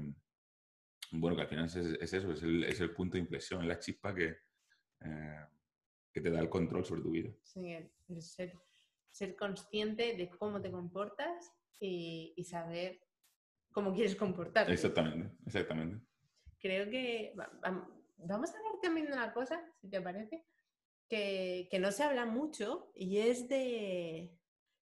bueno, 1.13 1.37
que 1.37 1.43
al 1.43 1.49
final 1.49 1.65
es, 1.67 1.77
es 1.77 2.13
eso, 2.13 2.33
es 2.33 2.43
el, 2.43 2.65
es 2.65 2.81
el 2.81 2.93
punto 2.93 3.15
de 3.15 3.21
inflexión, 3.23 3.67
la 3.69 3.79
chispa 3.79 4.15
que, 4.15 4.37
eh, 5.01 5.45
que 6.13 6.21
te 6.21 6.31
da 6.31 6.41
el 6.41 6.49
control 6.49 6.85
sobre 6.85 7.03
tu 7.03 7.11
vida. 7.11 7.31
Sí, 7.43 7.71
el- 7.71 7.91
el 8.09 8.23
ser, 8.23 8.55
ser 9.11 9.37
consciente 9.37 10.15
de 10.17 10.29
cómo 10.31 10.61
te 10.61 10.71
comportas 10.71 11.53
y, 11.79 12.33
y 12.37 12.45
saber 12.45 13.01
cómo 13.73 13.93
quieres 13.95 14.17
comportarte. 14.17 14.73
Exactamente, 14.73 15.31
exactamente. 15.47 16.05
Creo 16.59 16.91
que 16.91 17.33
va- 17.39 17.51
vam- 17.63 17.89
vamos 18.19 18.51
a 18.55 18.59
hablar 18.59 18.73
también 18.83 19.07
de 19.07 19.13
una 19.15 19.33
cosa, 19.33 19.63
si 19.81 19.89
te 19.89 20.01
parece, 20.01 20.45
que, 21.09 21.69
que 21.71 21.79
no 21.79 21.91
se 21.93 22.03
habla 22.05 22.27
mucho 22.27 22.93
y 22.95 23.19
es 23.19 23.49
de, 23.49 24.37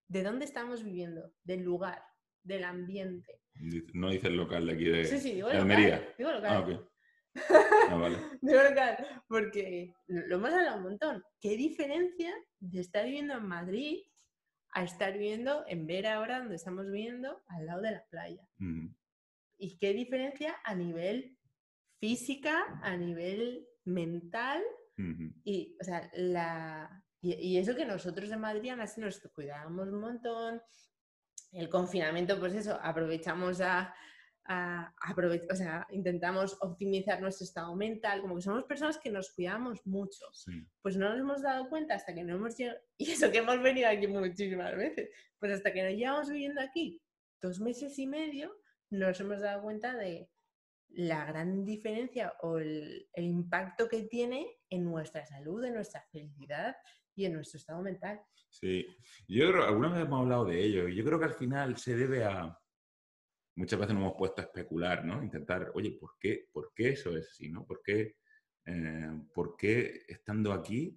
de 0.09 0.23
dónde 0.23 0.45
estamos 0.45 0.83
viviendo, 0.85 1.33
del 1.45 1.63
lugar, 1.63 2.03
del 2.43 2.65
ambiente. 2.65 3.41
No 3.95 4.11
dice 4.11 4.29
el 4.29 4.37
local 4.37 4.67
de 4.67 4.73
aquí 4.73 4.85
de, 4.85 5.05
Sí, 5.05 5.19
sí, 5.19 5.33
digo 5.33 5.49
de 5.49 5.55
local. 5.55 5.71
Almería. 5.71 6.15
Digo 6.19 6.31
local. 6.33 6.51
Ah, 6.53 6.61
ok. 6.61 6.91
Ah, 7.91 7.95
vale. 7.97 8.19
Digo 8.43 8.63
local, 8.63 9.23
porque 9.29 9.95
lo 10.09 10.37
hemos 10.37 10.51
hablado 10.53 10.77
un 10.79 10.83
montón. 10.83 11.23
¿Qué 11.41 11.57
diferencia 11.57 12.35
de 12.59 12.81
estar 12.81 13.05
viviendo 13.05 13.35
en 13.35 13.47
Madrid 13.47 14.03
a 14.79 14.85
estar 14.85 15.13
viviendo 15.13 15.65
en 15.67 15.87
Vera 15.87 16.15
ahora, 16.15 16.39
donde 16.39 16.57
estamos 16.57 16.87
viviendo, 16.87 17.43
al 17.49 17.67
lado 17.67 17.83
de 17.83 17.93
la 17.93 18.05
playa? 18.11 18.49
¿Y 19.59 19.79
qué 19.79 19.93
diferencia 19.93 20.57
a 20.65 20.75
nivel 20.75 21.37
física, 22.01 22.81
a 22.83 22.97
nivel 22.97 23.67
mental? 23.85 24.63
Y, 25.45 25.77
o 25.81 25.85
sea, 25.85 26.11
la... 26.15 27.05
y, 27.21 27.35
y 27.35 27.59
eso 27.59 27.77
que 27.77 27.85
nosotros 27.85 28.31
en 28.31 28.41
Madrid 28.41 28.73
así 28.81 29.01
nos 29.01 29.21
cuidábamos 29.35 29.89
un 29.89 30.01
montón. 30.01 30.63
El 31.53 31.69
confinamiento, 31.69 32.39
pues 32.39 32.55
eso, 32.55 32.79
aprovechamos 32.83 33.61
a, 33.61 33.95
a- 34.49 34.95
o 35.51 35.55
sea, 35.55 35.87
intentamos 35.91 36.57
optimizar 36.61 37.21
nuestro 37.21 37.45
estado 37.45 37.77
mental, 37.77 38.23
como 38.23 38.37
que 38.37 38.43
somos 38.43 38.65
personas 38.65 38.99
que 38.99 39.11
nos 39.11 39.31
cuidamos 39.33 39.87
mucho. 39.87 40.25
Sí. 40.33 40.67
Pues 40.83 40.97
no 40.97 41.11
nos 41.11 41.19
hemos 41.19 41.43
dado 41.43 41.69
cuenta 41.69 41.95
hasta 41.95 42.15
que 42.15 42.25
no 42.25 42.37
hemos 42.37 42.57
llegado, 42.57 42.79
y 42.99 43.11
eso 43.11 43.31
que 43.31 43.39
hemos 43.39 43.63
venido 43.63 43.89
aquí 43.89 44.07
muchísimas 44.07 44.75
veces, 44.77 45.11
pues 45.39 45.53
hasta 45.53 45.73
que 45.73 45.83
no 45.83 45.91
llevamos 45.91 46.31
viviendo 46.31 46.61
aquí 46.61 47.01
dos 47.41 47.61
meses 47.61 47.99
y 47.99 48.07
medio, 48.07 48.57
nos 48.91 49.21
hemos 49.21 49.41
dado 49.41 49.63
cuenta 49.63 49.95
de 49.95 50.31
la 50.91 51.27
gran 51.27 51.65
diferencia 51.67 52.33
o 52.41 52.59
el, 52.59 53.07
el 53.13 53.25
impacto 53.27 53.87
que 53.89 54.05
tiene 54.05 54.47
en 54.71 54.85
nuestra 54.85 55.27
salud, 55.27 55.63
en 55.65 55.75
nuestra 55.75 56.03
felicidad 56.11 56.75
y 57.15 57.27
en 57.27 57.35
nuestro 57.35 57.59
estado 57.59 57.83
mental. 57.83 58.21
Sí, 58.51 58.87
yo 59.29 59.53
creo, 59.53 59.65
alguna 59.65 59.91
vez 59.93 60.07
hemos 60.07 60.21
hablado 60.23 60.47
de 60.47 60.65
ello, 60.65 60.89
y 60.89 60.97
yo 60.97 61.05
creo 61.05 61.19
que 61.19 61.27
al 61.27 61.35
final 61.35 61.77
se 61.77 61.95
debe 61.95 62.25
a, 62.25 62.59
muchas 63.59 63.81
veces 63.81 63.95
nos 63.95 64.03
hemos 64.03 64.17
puesto 64.17 64.41
a 64.41 64.45
especular, 64.45 65.05
¿no? 65.05 65.21
Intentar, 65.21 65.73
oye, 65.75 65.91
¿por 65.91 66.17
qué, 66.21 66.49
por 66.53 66.73
qué 66.75 66.91
eso 66.91 67.17
es 67.17 67.29
así, 67.29 67.49
¿no? 67.49 67.67
¿Por 67.67 67.83
qué, 67.83 68.17
eh, 68.65 69.21
por 69.35 69.57
qué 69.57 70.05
estando 70.07 70.53
aquí 70.53 70.97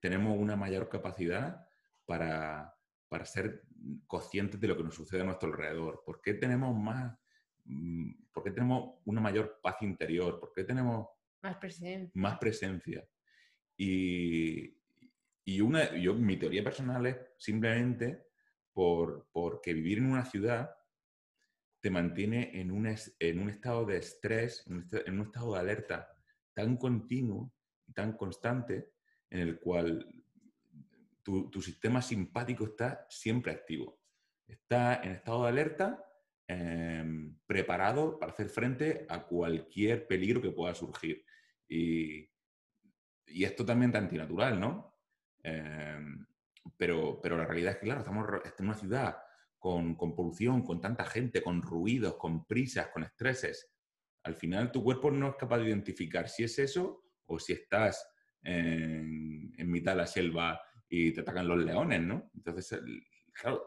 tenemos 0.00 0.36
una 0.36 0.56
mayor 0.56 0.88
capacidad 0.88 1.64
para, 2.04 2.74
para 3.08 3.24
ser 3.24 3.62
conscientes 4.08 4.60
de 4.60 4.66
lo 4.66 4.76
que 4.76 4.82
nos 4.82 4.96
sucede 4.96 5.20
a 5.20 5.24
nuestro 5.24 5.50
alrededor? 5.50 6.02
¿Por 6.04 6.20
qué 6.20 6.34
tenemos 6.34 6.76
más, 6.76 7.16
mm, 7.64 8.10
por 8.32 8.42
qué 8.42 8.50
tenemos 8.50 8.98
una 9.04 9.20
mayor 9.20 9.60
paz 9.62 9.76
interior? 9.82 10.40
¿Por 10.40 10.52
qué 10.52 10.64
tenemos 10.64 11.06
Más 12.14 12.38
presencia. 12.38 13.06
Y, 13.76 14.76
y 15.44 15.60
una, 15.60 15.96
yo, 15.96 16.14
mi 16.14 16.36
teoría 16.36 16.64
personal 16.64 17.06
es 17.06 17.16
simplemente 17.38 18.26
por, 18.72 19.28
porque 19.30 19.72
vivir 19.74 19.98
en 19.98 20.06
una 20.06 20.24
ciudad 20.24 20.70
te 21.80 21.90
mantiene 21.90 22.60
en 22.60 22.70
un, 22.70 22.86
es- 22.86 23.16
en 23.18 23.40
un 23.40 23.50
estado 23.50 23.84
de 23.86 23.96
estrés, 23.98 24.64
en 24.66 25.18
un, 25.18 25.26
estado 25.26 25.54
de 25.54 25.60
alerta 25.60 26.08
tan 26.54 26.76
continuo 26.76 27.52
y 27.86 27.92
tan 27.92 28.16
constante 28.16 28.92
en 29.30 29.40
el 29.40 29.58
cual 29.58 30.06
tu, 31.22 31.50
tu 31.50 31.62
sistema 31.62 32.02
simpático 32.02 32.64
está 32.64 33.06
siempre 33.08 33.52
activo. 33.52 34.00
Está 34.46 35.02
en 35.02 35.12
estado 35.12 35.44
de 35.44 35.48
alerta, 35.48 36.04
em, 36.46 37.38
preparado 37.46 38.18
para 38.18 38.32
hacer 38.32 38.48
frente 38.48 39.06
a 39.08 39.24
cualquier 39.24 40.06
peligro 40.06 40.42
que 40.42 40.50
pueda 40.50 40.74
surgir. 40.74 41.24
Y, 41.68 42.28
y 43.26 43.44
es 43.44 43.54
totalmente 43.54 43.96
antinatural, 43.96 44.58
¿no? 44.58 44.98
Em, 45.42 46.26
pero, 46.76 47.20
pero 47.22 47.36
la 47.36 47.46
realidad 47.46 47.72
es 47.72 47.78
que, 47.78 47.86
claro, 47.86 48.00
estamos 48.00 48.26
en 48.58 48.64
una 48.66 48.74
ciudad 48.74 49.22
con, 49.60 49.94
con 49.94 50.16
polución, 50.16 50.62
con 50.64 50.80
tanta 50.80 51.04
gente, 51.04 51.42
con 51.42 51.62
ruidos, 51.62 52.16
con 52.16 52.46
prisas, 52.46 52.88
con 52.88 53.04
estreses. 53.04 53.70
Al 54.24 54.34
final 54.34 54.72
tu 54.72 54.82
cuerpo 54.82 55.10
no 55.12 55.28
es 55.28 55.36
capaz 55.36 55.58
de 55.58 55.68
identificar 55.68 56.28
si 56.28 56.42
es 56.44 56.58
eso 56.58 57.04
o 57.26 57.38
si 57.38 57.52
estás 57.52 58.04
en, 58.42 59.52
en 59.56 59.70
mitad 59.70 59.92
de 59.92 59.98
la 59.98 60.06
selva 60.06 60.60
y 60.88 61.12
te 61.12 61.20
atacan 61.20 61.46
los 61.46 61.58
leones, 61.62 62.00
¿no? 62.00 62.30
Entonces, 62.34 62.80
claro, 63.32 63.62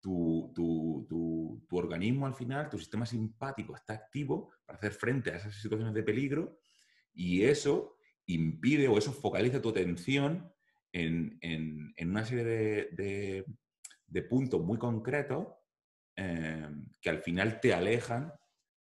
tu, 0.00 0.50
tu- 0.54 1.06
tu- 1.08 1.64
tu 1.68 1.76
organismo 1.76 2.26
al 2.26 2.34
final, 2.34 2.68
tu 2.70 2.78
sistema 2.78 3.04
simpático 3.06 3.76
está 3.76 3.92
activo 3.92 4.50
para 4.64 4.78
hacer 4.78 4.92
frente 4.92 5.30
a 5.30 5.36
esas 5.36 5.54
situaciones 5.54 5.94
de 5.94 6.02
peligro 6.02 6.58
y 7.12 7.42
eso 7.44 7.96
impide 8.26 8.88
o 8.88 8.96
eso 8.96 9.12
focaliza 9.12 9.60
tu 9.60 9.68
atención 9.68 10.50
en, 10.92 11.38
en- 11.42 11.92
en 11.96 12.10
una 12.10 12.24
serie 12.24 12.44
de, 12.44 12.88
de- 12.92 13.44
de 14.10 14.22
puntos 14.22 14.60
muy 14.60 14.76
concretos 14.78 15.46
eh, 16.16 16.68
que 17.00 17.10
al 17.10 17.20
final 17.22 17.60
te 17.60 17.72
alejan 17.72 18.32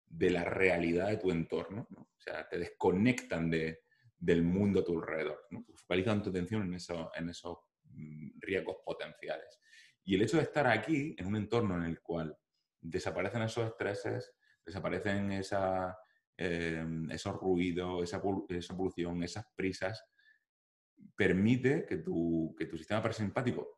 de 0.06 0.30
la 0.32 0.44
realidad 0.46 1.10
de 1.10 1.18
tu 1.18 1.30
entorno, 1.32 1.86
¿no? 1.92 2.02
O 2.02 2.20
sea, 2.20 2.48
te 2.48 2.58
desconectan 2.58 3.50
de- 3.52 3.82
del 4.18 4.42
mundo 4.42 4.80
a 4.80 4.84
tu 4.84 4.98
alrededor, 5.00 5.46
¿no? 5.52 5.66
Focalizan 5.76 6.24
tu 6.24 6.30
atención 6.32 6.64
en, 6.64 6.74
eso- 6.76 7.12
en 7.14 7.30
esos 7.30 7.58
mm, 7.92 8.40
riesgos 8.40 8.78
potenciales. 8.86 9.60
Y 10.04 10.16
el 10.16 10.22
hecho 10.24 10.38
de 10.38 10.44
estar 10.44 10.66
aquí, 10.68 11.14
en 11.18 11.28
un 11.28 11.36
entorno 11.36 11.76
en 11.78 11.84
el 11.84 12.02
cual 12.02 12.36
desaparecen 12.80 13.42
esos 13.44 13.68
estreses, 13.68 14.34
desaparecen 14.66 15.32
esa, 15.34 15.98
eh, 16.38 16.86
esos 17.12 17.36
ruidos, 17.36 18.04
esa, 18.04 18.22
esa 18.50 18.78
polución, 18.78 19.22
esas 19.24 19.46
prisas, 19.56 20.04
permite 21.16 21.86
que 21.86 21.98
tu, 21.98 22.56
que 22.58 22.66
tu 22.66 22.78
sistema 22.78 23.02
parasimpático 23.02 23.77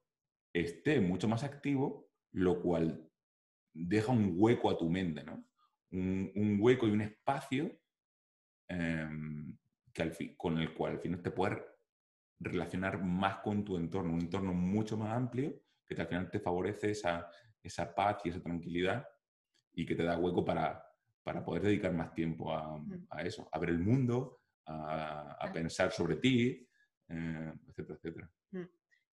esté 0.53 0.99
mucho 1.01 1.27
más 1.27 1.43
activo, 1.43 2.09
lo 2.31 2.61
cual 2.61 3.09
deja 3.73 4.11
un 4.11 4.33
hueco 4.37 4.69
a 4.69 4.77
tu 4.77 4.89
mente, 4.89 5.23
¿no? 5.23 5.45
Un, 5.91 6.31
un 6.35 6.57
hueco 6.61 6.87
y 6.87 6.91
un 6.91 7.01
espacio 7.01 7.79
em, 8.67 9.57
que 9.93 10.01
al 10.03 10.15
con 10.37 10.57
el 10.59 10.73
cual 10.73 10.93
al 10.93 10.99
final 10.99 11.21
te 11.21 11.31
puedes 11.31 11.57
relacionar 12.39 13.03
más 13.03 13.37
con 13.37 13.65
tu 13.65 13.75
entorno, 13.77 14.13
un 14.13 14.21
entorno 14.21 14.53
mucho 14.53 14.97
más 14.97 15.15
amplio 15.15 15.61
que 15.85 15.95
te- 15.95 16.01
al 16.01 16.07
final 16.07 16.29
te 16.31 16.39
favorece 16.39 16.91
esa, 16.91 17.27
esa 17.63 17.93
paz 17.93 18.21
y 18.23 18.29
esa 18.29 18.41
tranquilidad 18.41 19.07
y 19.73 19.85
que 19.85 19.95
te 19.95 20.03
da 20.03 20.17
hueco 20.17 20.45
para, 20.45 20.83
para 21.23 21.43
poder 21.43 21.63
dedicar 21.63 21.93
más 21.93 22.13
tiempo 22.13 22.53
a, 22.53 22.77
Mm. 22.77 23.07
a 23.09 23.23
eso, 23.23 23.49
a 23.51 23.59
ver 23.59 23.69
el 23.69 23.79
mundo, 23.79 24.41
a, 24.65 25.33
a 25.39 25.51
pensar 25.51 25.91
sobre 25.91 26.17
ti, 26.17 26.67
eh, 27.09 27.53
etcétera, 27.67 27.95
etcétera. 27.97 28.31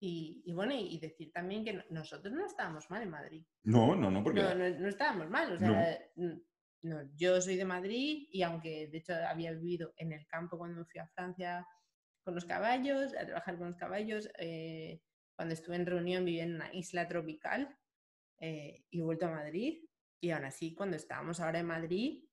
Y, 0.08 0.44
y 0.46 0.54
bueno, 0.54 0.74
y 0.76 1.00
decir 1.00 1.32
también 1.32 1.66
que 1.66 1.74
no- 1.74 1.84
nosotros 1.90 2.32
no 2.32 2.46
estábamos 2.46 2.88
mal 2.92 3.02
en 3.02 3.10
Madrid. 3.10 3.44
No, 3.64 3.96
no, 3.96 4.12
no, 4.12 4.24
porque... 4.24 4.40
No, 4.42 4.54
no, 4.54 4.70
no 4.70 4.88
estábamos 4.88 5.30
mal. 5.32 5.52
O 5.54 5.58
sea, 5.58 5.98
no, 6.84 7.02
yo 7.16 7.42
soy 7.42 7.56
de 7.56 7.66
Madrid 7.66 8.28
y 8.32 8.44
aunque 8.44 8.88
de 8.88 8.98
hecho 9.00 9.14
había 9.28 9.52
vivido 9.54 9.94
en 9.98 10.12
el 10.14 10.28
campo 10.28 10.60
cuando 10.60 10.78
me 10.80 10.86
fui 10.86 11.00
a 11.00 11.08
Francia 11.08 11.68
con 12.24 12.36
los 12.36 12.46
caballos, 12.46 13.16
a 13.16 13.26
trabajar 13.26 13.58
con 13.58 13.68
los 13.70 13.78
caballos, 13.78 14.30
eh, 14.38 15.02
cuando 15.36 15.56
estuve 15.56 15.76
en 15.76 15.88
reunión 15.88 16.24
viví 16.24 16.40
en 16.40 16.54
una 16.56 16.72
isla 16.72 17.08
tropical 17.08 17.76
eh, 18.40 18.86
y 18.92 19.00
he 19.00 19.04
vuelto 19.04 19.26
a 19.26 19.32
Madrid. 19.32 19.84
Y 20.22 20.30
aún 20.30 20.46
así, 20.46 20.76
cuando 20.76 20.98
estábamos 20.98 21.40
ahora 21.40 21.60
en 21.60 21.66
Madrid, 21.66 22.24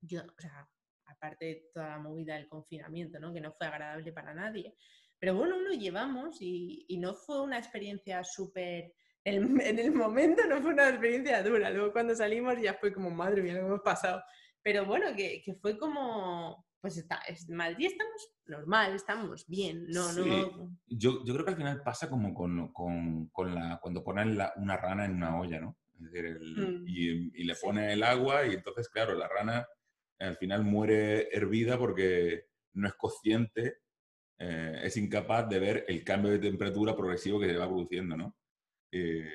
yo, 0.00 0.22
o 0.22 0.40
sea, 0.40 0.66
aparte 1.06 1.44
de 1.44 1.70
toda 1.74 1.88
la 1.90 1.98
movida 1.98 2.36
del 2.36 2.48
confinamiento, 2.48 3.20
¿no? 3.20 3.34
que 3.34 3.40
no 3.42 3.52
fue 3.52 3.66
agradable 3.66 4.12
para 4.12 4.32
nadie, 4.32 4.74
pero 5.22 5.36
bueno, 5.36 5.56
lo 5.60 5.70
llevamos 5.70 6.38
y, 6.42 6.84
y 6.88 6.98
no 6.98 7.14
fue 7.14 7.40
una 7.42 7.56
experiencia 7.56 8.24
súper... 8.24 8.92
En 9.24 9.34
el, 9.34 9.60
en 9.60 9.78
el 9.78 9.92
momento 9.92 10.42
no 10.48 10.60
fue 10.60 10.72
una 10.72 10.88
experiencia 10.88 11.40
dura, 11.44 11.70
luego 11.70 11.92
cuando 11.92 12.12
salimos 12.12 12.60
ya 12.60 12.74
fue 12.74 12.92
como, 12.92 13.08
madre 13.08 13.40
mía, 13.40 13.54
lo 13.54 13.66
hemos 13.68 13.82
pasado. 13.82 14.20
Pero 14.64 14.84
bueno, 14.84 15.14
que, 15.16 15.40
que 15.44 15.54
fue 15.54 15.78
como, 15.78 16.66
pues 16.80 16.96
está, 16.96 17.20
es, 17.28 17.48
Madrid 17.48 17.86
estamos 17.86 18.34
normal, 18.46 18.96
estamos 18.96 19.46
bien, 19.46 19.86
no, 19.90 20.02
Sí. 20.08 20.22
no... 20.28 20.76
Yo, 20.88 21.24
yo 21.24 21.34
creo 21.34 21.44
que 21.44 21.50
al 21.52 21.56
final 21.56 21.82
pasa 21.84 22.10
como 22.10 22.34
con, 22.34 22.72
con- 22.72 23.28
con 23.28 23.54
la, 23.54 23.78
cuando 23.80 24.02
ponen 24.02 24.36
la- 24.36 24.52
una 24.56 24.76
rana 24.76 25.04
en 25.04 25.14
una 25.14 25.38
olla, 25.38 25.60
¿no? 25.60 25.78
Es 25.94 26.10
decir, 26.10 26.24
el- 26.26 26.56
Mm. 26.56 26.84
y, 26.88 27.42
y 27.42 27.44
le 27.44 27.54
Sí. 27.54 27.60
pone 27.64 27.92
el 27.92 28.02
agua 28.02 28.44
y 28.44 28.54
entonces, 28.54 28.88
claro, 28.88 29.14
la 29.14 29.28
rana 29.28 29.68
al 30.18 30.36
final 30.36 30.64
muere 30.64 31.28
hervida 31.30 31.78
porque 31.78 32.46
no 32.72 32.88
es 32.88 32.94
consciente, 32.94 33.81
eh, 34.44 34.80
es 34.82 34.96
incapaz 34.96 35.48
de 35.48 35.60
ver 35.60 35.84
el 35.86 36.02
cambio 36.02 36.32
de 36.32 36.40
temperatura 36.40 36.96
progresivo 36.96 37.38
que 37.38 37.46
se 37.46 37.56
va 37.56 37.68
produciendo, 37.68 38.16
¿no? 38.16 38.36
Eh, 38.90 39.30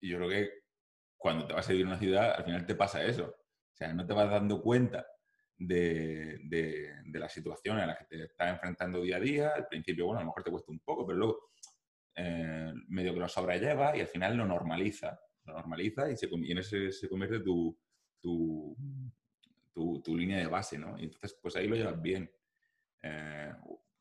y 0.00 0.08
yo 0.08 0.16
creo 0.16 0.30
que 0.30 0.50
cuando 1.14 1.46
te 1.46 1.52
vas 1.52 1.68
a 1.68 1.72
vivir 1.72 1.84
en 1.84 1.88
una 1.88 1.98
ciudad, 1.98 2.34
al 2.34 2.44
final 2.44 2.64
te 2.64 2.74
pasa 2.74 3.04
eso. 3.04 3.26
O 3.26 3.76
sea, 3.76 3.92
no 3.92 4.06
te 4.06 4.14
vas 4.14 4.30
dando 4.30 4.62
cuenta 4.62 5.06
de, 5.58 6.38
de, 6.44 6.90
de 7.04 7.18
la 7.18 7.28
situación 7.28 7.78
a 7.78 7.86
la 7.86 7.98
que 7.98 8.06
te 8.06 8.24
estás 8.24 8.48
enfrentando 8.50 9.02
día 9.02 9.16
a 9.16 9.20
día. 9.20 9.50
Al 9.50 9.66
principio, 9.68 10.06
bueno, 10.06 10.20
a 10.20 10.22
lo 10.22 10.28
mejor 10.28 10.42
te 10.42 10.50
cuesta 10.50 10.72
un 10.72 10.80
poco, 10.80 11.06
pero 11.06 11.18
luego 11.18 11.50
eh, 12.14 12.72
medio 12.88 13.12
que 13.12 13.20
lo 13.20 13.28
sobrelleva 13.28 13.94
y 13.94 14.00
al 14.00 14.08
final 14.08 14.38
lo 14.38 14.46
normaliza. 14.46 15.20
Lo 15.44 15.52
normaliza 15.52 16.10
y, 16.10 16.16
se, 16.16 16.30
y 16.32 16.52
en 16.52 16.58
ese 16.58 16.92
se 16.92 17.10
convierte 17.10 17.40
tu, 17.40 17.78
tu, 18.20 18.74
tu, 19.74 20.00
tu 20.00 20.16
línea 20.16 20.38
de 20.38 20.46
base, 20.46 20.78
¿no? 20.78 20.98
Y 20.98 21.04
entonces, 21.04 21.38
pues 21.42 21.56
ahí 21.56 21.68
lo 21.68 21.76
llevas 21.76 22.00
bien. 22.00 22.30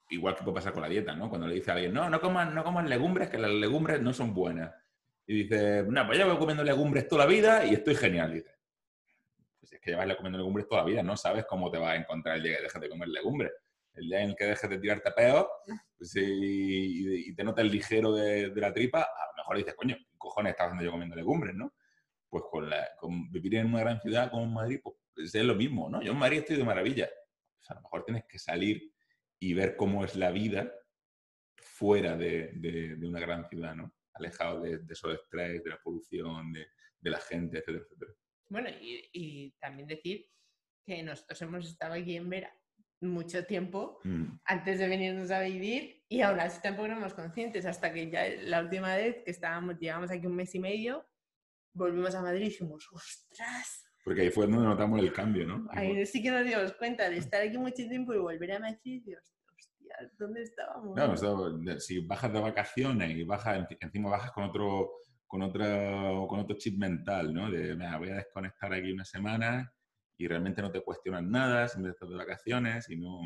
Igual 0.10 0.36
que 0.36 0.43
puede 0.43 0.56
pasar 0.56 0.74
con 0.74 0.82
la 0.82 0.89
dieta, 0.89 1.16
¿no? 1.16 1.30
Cuando 1.30 1.47
le 1.47 1.56
dice 1.56 1.72
a 1.72 1.76
alguien, 1.76 1.93
no, 1.93 2.10
no 2.10 2.20
coman, 2.20 2.53
no 2.53 2.64
coman 2.64 2.89
legumbres, 2.89 3.30
que 3.30 3.38
las 3.38 3.51
legumbres 3.51 4.01
no 4.01 4.14
son 4.14 4.34
buenas. 4.34 4.74
Y 5.28 5.43
dice, 5.43 5.84
no, 5.88 6.06
pues 6.06 6.18
ya 6.18 6.26
voy 6.26 6.38
comiendo 6.38 6.64
legumbres 6.64 7.08
toda 7.08 7.26
la 7.26 7.32
vida 7.32 7.66
y 7.66 7.74
estoy 7.74 7.95
genial. 7.95 8.34
dice, 8.34 8.51
pues 9.60 9.74
es 9.74 9.80
que 9.80 9.91
llevas 9.91 10.16
comiendo 10.16 10.38
legumbres 10.38 10.68
toda 10.68 10.82
la 10.82 10.88
vida, 10.88 11.03
no 11.03 11.18
sabes 11.18 11.45
cómo 11.45 11.72
te 11.72 11.80
va 11.80 11.91
a 11.91 11.95
encontrar 11.95 12.38
el 12.38 12.43
día 12.43 12.58
que 12.58 12.64
dejes 12.64 12.82
de 12.82 12.89
comer 12.89 13.10
legumbres. 13.10 13.51
El 13.95 14.10
día 14.10 14.22
en 14.22 14.32
el 14.32 14.36
que 14.36 14.45
dejes 14.45 14.70
de 14.70 14.78
tirarte 14.78 15.10
peos 15.12 15.47
pues, 15.97 16.12
y, 16.18 17.34
te 17.34 17.43
notas 17.45 17.66
ligero 17.66 18.14
de, 18.14 18.51
la 18.53 18.74
tripa, 18.74 19.01
a 19.01 19.28
lo 19.32 19.38
mejor 19.38 19.58
dices, 19.58 19.74
coño, 19.74 19.95
¿qué 19.95 20.18
cojones 20.18 20.51
estaba 20.51 20.70
haciendo 20.70 20.84
yo 20.84 20.91
comiendo 20.91 21.16
legumbres, 21.16 21.56
no? 21.56 21.74
Pues 22.30 22.43
con, 22.51 22.70
la, 22.70 22.89
con 22.99 23.32
vivir 23.32 23.56
en 23.56 23.68
una 23.68 23.80
gran 23.80 24.01
ciudad 24.01 24.30
como 24.30 24.45
Madrid, 24.47 24.82
pues 24.84 25.34
es 25.34 25.43
lo 25.43 25.56
mismo, 25.56 25.89
¿no? 25.89 26.01
Yo 26.01 26.12
en 26.12 26.18
Madrid 26.20 26.39
estoy 26.39 26.58
de 26.58 26.66
maravilla. 26.66 27.10
Pues 27.58 27.72
a 27.72 27.76
lo 27.76 27.82
mejor 27.82 28.03
tienes 28.03 28.26
que 28.26 28.38
salir 28.38 28.95
y 29.40 29.54
ver 29.54 29.76
cómo 29.76 30.04
es 30.04 30.16
la 30.16 30.32
vida 30.32 30.72
fuera 31.56 32.16
de, 32.16 32.52
de, 32.56 33.08
una 33.08 33.20
gran 33.20 33.48
ciudad, 33.50 33.76
¿no? 33.76 33.94
Alejado 34.14 34.62
de, 34.62 34.80
de 34.80 34.94
esos 34.94 35.14
estrés, 35.14 35.64
de 35.64 35.70
la 35.70 35.80
polución, 35.84 36.54
de, 36.54 36.68
la 37.02 37.20
gente, 37.20 37.60
etcétera, 37.60 37.84
etcétera. 37.84 38.14
Bueno, 38.50 38.70
y, 38.82 39.52
también 39.60 39.88
decir 39.88 40.28
que 40.86 41.04
nosotros 41.04 41.42
hemos 41.42 41.68
estado 41.68 41.94
aquí 41.94 42.16
en 42.16 42.30
Vera 42.30 42.56
mucho 43.02 43.46
tiempo 43.46 44.00
mm. 44.04 44.40
antes 44.46 44.80
de 44.80 44.88
venirnos 44.88 45.30
a 45.30 45.42
vivir 45.42 46.04
y 46.08 46.22
aún 46.22 46.40
así 46.40 46.62
tampoco 46.62 46.86
éramos 46.86 47.14
conscientes 47.14 47.66
hasta 47.66 47.94
que 47.94 48.10
ya 48.10 48.28
la 48.44 48.62
última 48.62 48.96
vez 48.96 49.18
que 49.24 49.32
estábamos, 49.32 49.78
llegamos 49.80 50.10
aquí 50.10 50.26
un 50.26 50.36
mes 50.36 50.56
y 50.56 50.60
medio, 50.60 51.06
volvimos 51.74 52.16
a 52.16 52.22
Madrid 52.22 52.46
y 52.46 52.50
dijimos, 52.50 52.88
ostras, 52.92 53.85
porque 54.06 54.22
ahí 54.22 54.30
fue 54.30 54.45
donde 54.45 54.64
notamos 54.64 54.99
el 54.99 55.12
cambio, 55.12 55.47
¿no? 55.47 55.68
Ahí 55.72 56.06
sí 56.06 56.22
que 56.22 56.30
nos 56.30 56.45
dimos 56.45 56.72
cuenta 56.74 57.10
de 57.10 57.18
estar 57.18 57.41
aquí 57.41 57.58
mucho 57.58 57.88
tiempo 57.89 58.14
y 58.14 58.20
volver 58.20 58.51
a 58.51 58.60
Madrid 58.60 59.01
y 59.03 59.16
hostia, 59.16 60.12
¿dónde 60.20 60.43
estábamos? 60.43 60.93
Claro, 60.93 61.80
si 61.80 62.06
bajas 62.06 62.32
de 62.32 62.39
vacaciones 62.39 63.18
y 63.18 63.24
bajas, 63.24 63.68
encima 63.80 64.12
bajas 64.12 64.32
con 64.32 64.43
otro, 64.43 64.91
con 65.26 65.41
otro, 65.41 66.28
con 66.30 66.39
otro 66.39 66.56
chip 66.56 66.78
mental, 66.78 67.34
¿no? 67.34 67.49
De, 67.49 67.76
me 67.76 67.97
voy 67.97 68.12
a 68.12 68.18
desconectar 68.18 68.72
aquí 68.74 68.91
una 68.91 69.06
semana 69.06 69.74
y 70.20 70.28
realmente 70.28 70.62
no 70.62 70.72
te 70.72 70.82
cuestionan 70.82 71.32
nada, 71.32 71.68
simplemente 71.68 71.95
estás 71.95 72.10
de 72.10 72.16
vacaciones 72.16 72.89
y 72.91 72.97
no... 72.97 73.22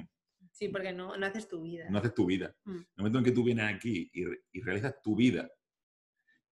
Sí, 0.53 0.69
porque 0.69 0.93
no, 0.93 1.17
no 1.17 1.25
haces 1.25 1.49
tu 1.49 1.61
vida. 1.61 1.89
No 1.89 1.97
haces 1.97 2.13
tu 2.13 2.25
vida. 2.25 2.55
Mm. 2.63 2.71
En 2.71 2.77
el 2.77 2.85
momento 2.95 3.17
en 3.17 3.25
que 3.25 3.31
tú 3.33 3.43
vienes 3.43 3.75
aquí 3.75 4.09
y, 4.13 4.23
y 4.53 4.61
realizas 4.61 5.01
tu 5.01 5.13
vida 5.13 5.51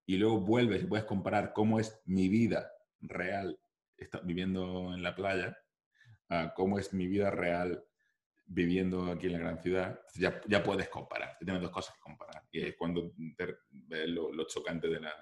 y 0.05 0.17
luego 0.17 0.41
vuelves 0.41 0.83
y 0.83 0.85
puedes 0.85 1.05
comparar 1.05 1.53
cómo 1.53 1.79
es 1.79 2.01
mi 2.05 2.27
vida 2.27 2.69
real 2.99 3.57
está 3.97 4.19
viviendo 4.19 4.93
en 4.93 5.03
la 5.03 5.15
playa, 5.15 5.57
cómo 6.55 6.79
es 6.79 6.93
mi 6.93 7.07
vida 7.07 7.31
real 7.31 7.83
viviendo 8.47 9.11
aquí 9.11 9.27
en 9.27 9.33
la 9.33 9.39
gran 9.39 9.61
ciudad, 9.61 9.99
ya, 10.15 10.41
ya 10.47 10.63
puedes 10.63 10.87
comparar, 10.89 11.37
tienes 11.39 11.61
dos 11.61 11.71
cosas 11.71 11.95
que 11.95 12.01
comparar. 12.01 12.43
Y 12.51 12.61
es 12.61 12.75
cuando 12.77 13.13
ves 13.17 14.09
lo, 14.09 14.47
chocante 14.47 14.87
de 14.87 15.01
la, 15.01 15.13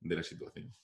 de 0.00 0.16
la 0.16 0.22
situación. 0.22 0.74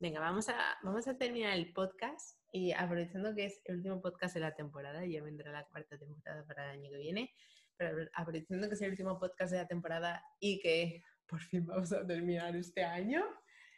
Venga, 0.00 0.18
vamos 0.18 0.48
a, 0.48 0.76
vamos 0.82 1.06
a 1.06 1.16
terminar 1.16 1.56
el 1.56 1.72
podcast 1.72 2.36
y 2.50 2.72
aprovechando 2.72 3.34
que 3.36 3.44
es 3.44 3.60
el 3.64 3.76
último 3.76 4.02
podcast 4.02 4.34
de 4.34 4.40
la 4.40 4.54
temporada, 4.54 5.06
ya 5.06 5.22
vendrá 5.22 5.52
la 5.52 5.64
cuarta 5.68 5.96
temporada 5.96 6.44
para 6.44 6.64
el 6.64 6.80
año 6.80 6.90
que 6.90 6.98
viene, 6.98 7.32
pero 7.76 8.08
aprovechando 8.14 8.68
que 8.68 8.74
es 8.74 8.82
el 8.82 8.90
último 8.90 9.20
podcast 9.20 9.52
de 9.52 9.58
la 9.58 9.68
temporada 9.68 10.24
y 10.40 10.58
que 10.58 11.04
por 11.26 11.40
fin 11.40 11.64
vamos 11.64 11.92
a 11.92 12.04
terminar 12.04 12.56
este 12.56 12.82
año, 12.82 13.24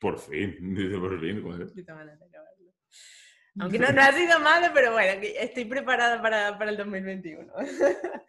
por 0.04 0.18
fin, 0.18 0.54
dice 0.76 0.98
por 0.98 1.18
fin. 1.18 1.42
Aunque 3.60 3.78
no, 3.78 3.90
no, 3.90 4.02
ha 4.02 4.12
sido 4.12 4.38
malo, 4.40 4.66
pero 4.74 4.92
bueno, 4.92 5.22
estoy 5.22 5.64
preparada 5.64 6.20
para, 6.20 6.58
para 6.58 6.70
el 6.70 6.76
2021. 6.76 7.50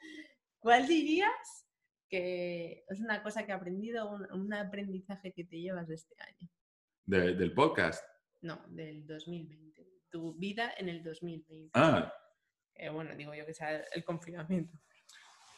¿Cuál 0.59 0.87
dirías 0.87 1.67
que 2.07 2.85
es 2.87 3.01
una 3.01 3.21
cosa 3.21 3.45
que 3.45 3.51
he 3.51 3.55
aprendido, 3.55 4.09
un, 4.09 4.53
aprendizaje 4.53 5.33
que 5.33 5.43
te 5.43 5.59
llevas 5.59 5.87
de 5.87 5.95
este 5.95 6.15
año? 6.19 6.47
¿Del 7.05 7.53
podcast? 7.53 8.05
No, 8.41 8.63
del 8.69 9.05
2020. 9.05 9.85
Tu 10.09 10.33
vida 10.35 10.75
en 10.77 10.87
el 10.87 11.03
2020. 11.03 11.71
Ah. 11.73 12.13
bueno, 12.93 13.15
digo 13.15 13.33
yo 13.33 13.45
que 13.45 13.53
sea 13.53 13.83
el 13.93 14.05
confinamiento. 14.05 14.77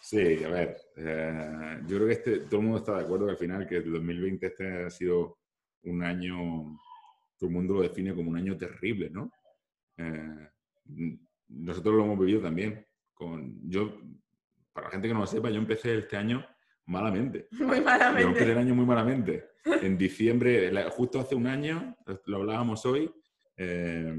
Sí, 0.01 0.43
a 0.43 0.49
ver, 0.49 0.77
eh, 0.95 1.79
yo 1.85 1.97
creo 1.97 2.07
que 2.07 2.13
este, 2.13 2.39
todo 2.39 2.61
el 2.61 2.63
mundo 2.63 2.79
está 2.79 2.97
de 2.97 3.03
acuerdo 3.03 3.29
al 3.29 3.37
final 3.37 3.67
que 3.67 3.77
el 3.77 3.91
2020 3.91 4.47
este 4.47 4.85
ha 4.85 4.89
sido 4.89 5.37
un 5.89 6.03
año, 6.03 6.79
todo 7.37 7.49
el 7.49 7.55
mundo 7.55 7.75
lo 7.75 7.81
define 7.81 8.13
como 8.13 8.29
un 8.29 8.37
año 8.37 8.57
terrible, 8.57 9.09
¿no? 9.09 9.31
Eh, 9.97 10.49
nosotros 11.47 11.95
lo 11.95 12.03
hemos 12.03 12.19
vivido 12.19 12.41
también. 12.41 12.85
Con, 13.13 13.59
yo, 13.69 13.99
para 14.73 14.87
la 14.87 14.91
gente 14.91 15.07
que 15.07 15.13
no 15.13 15.21
lo 15.21 15.27
sepa, 15.27 15.49
yo 15.49 15.57
empecé 15.57 15.97
este 15.97 16.17
año 16.17 16.45
malamente. 16.85 17.47
Muy 17.51 17.81
malamente. 17.81 18.21
Yo 18.23 18.27
empecé 18.29 18.51
el 18.51 18.57
año 18.57 18.75
muy 18.75 18.85
malamente. 18.85 19.49
En 19.65 19.97
diciembre, 19.97 20.71
justo 20.91 21.19
hace 21.19 21.35
un 21.35 21.47
año, 21.47 21.95
lo 22.25 22.37
hablábamos 22.37 22.85
hoy, 22.85 23.11
eh, 23.57 24.15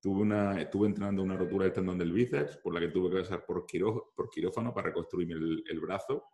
tuve, 0.00 0.22
una, 0.22 0.58
estuve 0.60 0.88
entrenando 0.88 1.22
una 1.22 1.36
rotura 1.36 1.64
del 1.64 1.74
tendón 1.74 1.98
del 1.98 2.12
bíceps, 2.12 2.56
por 2.56 2.72
la 2.72 2.80
que 2.80 2.88
tuve 2.88 3.10
que 3.10 3.20
pasar 3.20 3.44
por, 3.44 3.66
por 4.14 4.30
quirófano 4.30 4.72
para 4.72 4.86
reconstruir 4.88 5.32
el, 5.32 5.62
el 5.68 5.80
brazo 5.80 6.24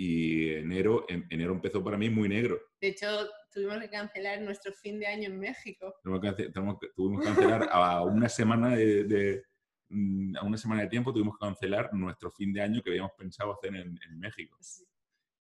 y 0.00 0.50
enero, 0.50 1.04
en, 1.08 1.26
enero 1.28 1.52
empezó 1.52 1.82
para 1.82 1.98
mí 1.98 2.08
muy 2.08 2.28
negro. 2.28 2.56
De 2.80 2.88
hecho, 2.88 3.06
tuvimos 3.52 3.80
que 3.80 3.90
cancelar 3.90 4.40
nuestro 4.40 4.72
fin 4.72 5.00
de 5.00 5.08
año 5.08 5.28
en 5.28 5.40
México. 5.40 5.92
Tuvimos 6.04 6.36
que, 6.36 7.24
cancelar 7.24 7.68
a 7.72 8.04
una 8.04 8.28
semana 8.28 8.76
de, 8.76 9.42
mm, 9.88 10.36
a 10.36 10.44
una 10.44 10.56
semana 10.56 10.82
de 10.82 10.88
tiempo 10.88 11.12
tuvimos 11.12 11.36
que 11.36 11.44
cancelar 11.44 11.92
nuestro 11.94 12.30
fin 12.30 12.52
de 12.52 12.62
año 12.62 12.80
que 12.80 12.90
habíamos 12.90 13.10
pensado 13.18 13.52
hacer 13.52 13.74
en, 13.74 13.98
México. 14.20 14.56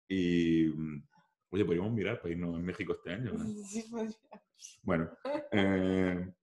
Y 0.09 0.65
mm, 0.65 1.07
oye, 1.51 1.63
podríamos 1.63 1.93
mirar 1.93 2.19
para 2.19 2.33
irnos 2.33 2.53
en 2.57 2.65
México 2.65 2.93
este 2.93 3.13
año. 3.13 3.31
Sí, 4.63 4.79
bueno, 4.83 5.09
eh, 5.51 6.33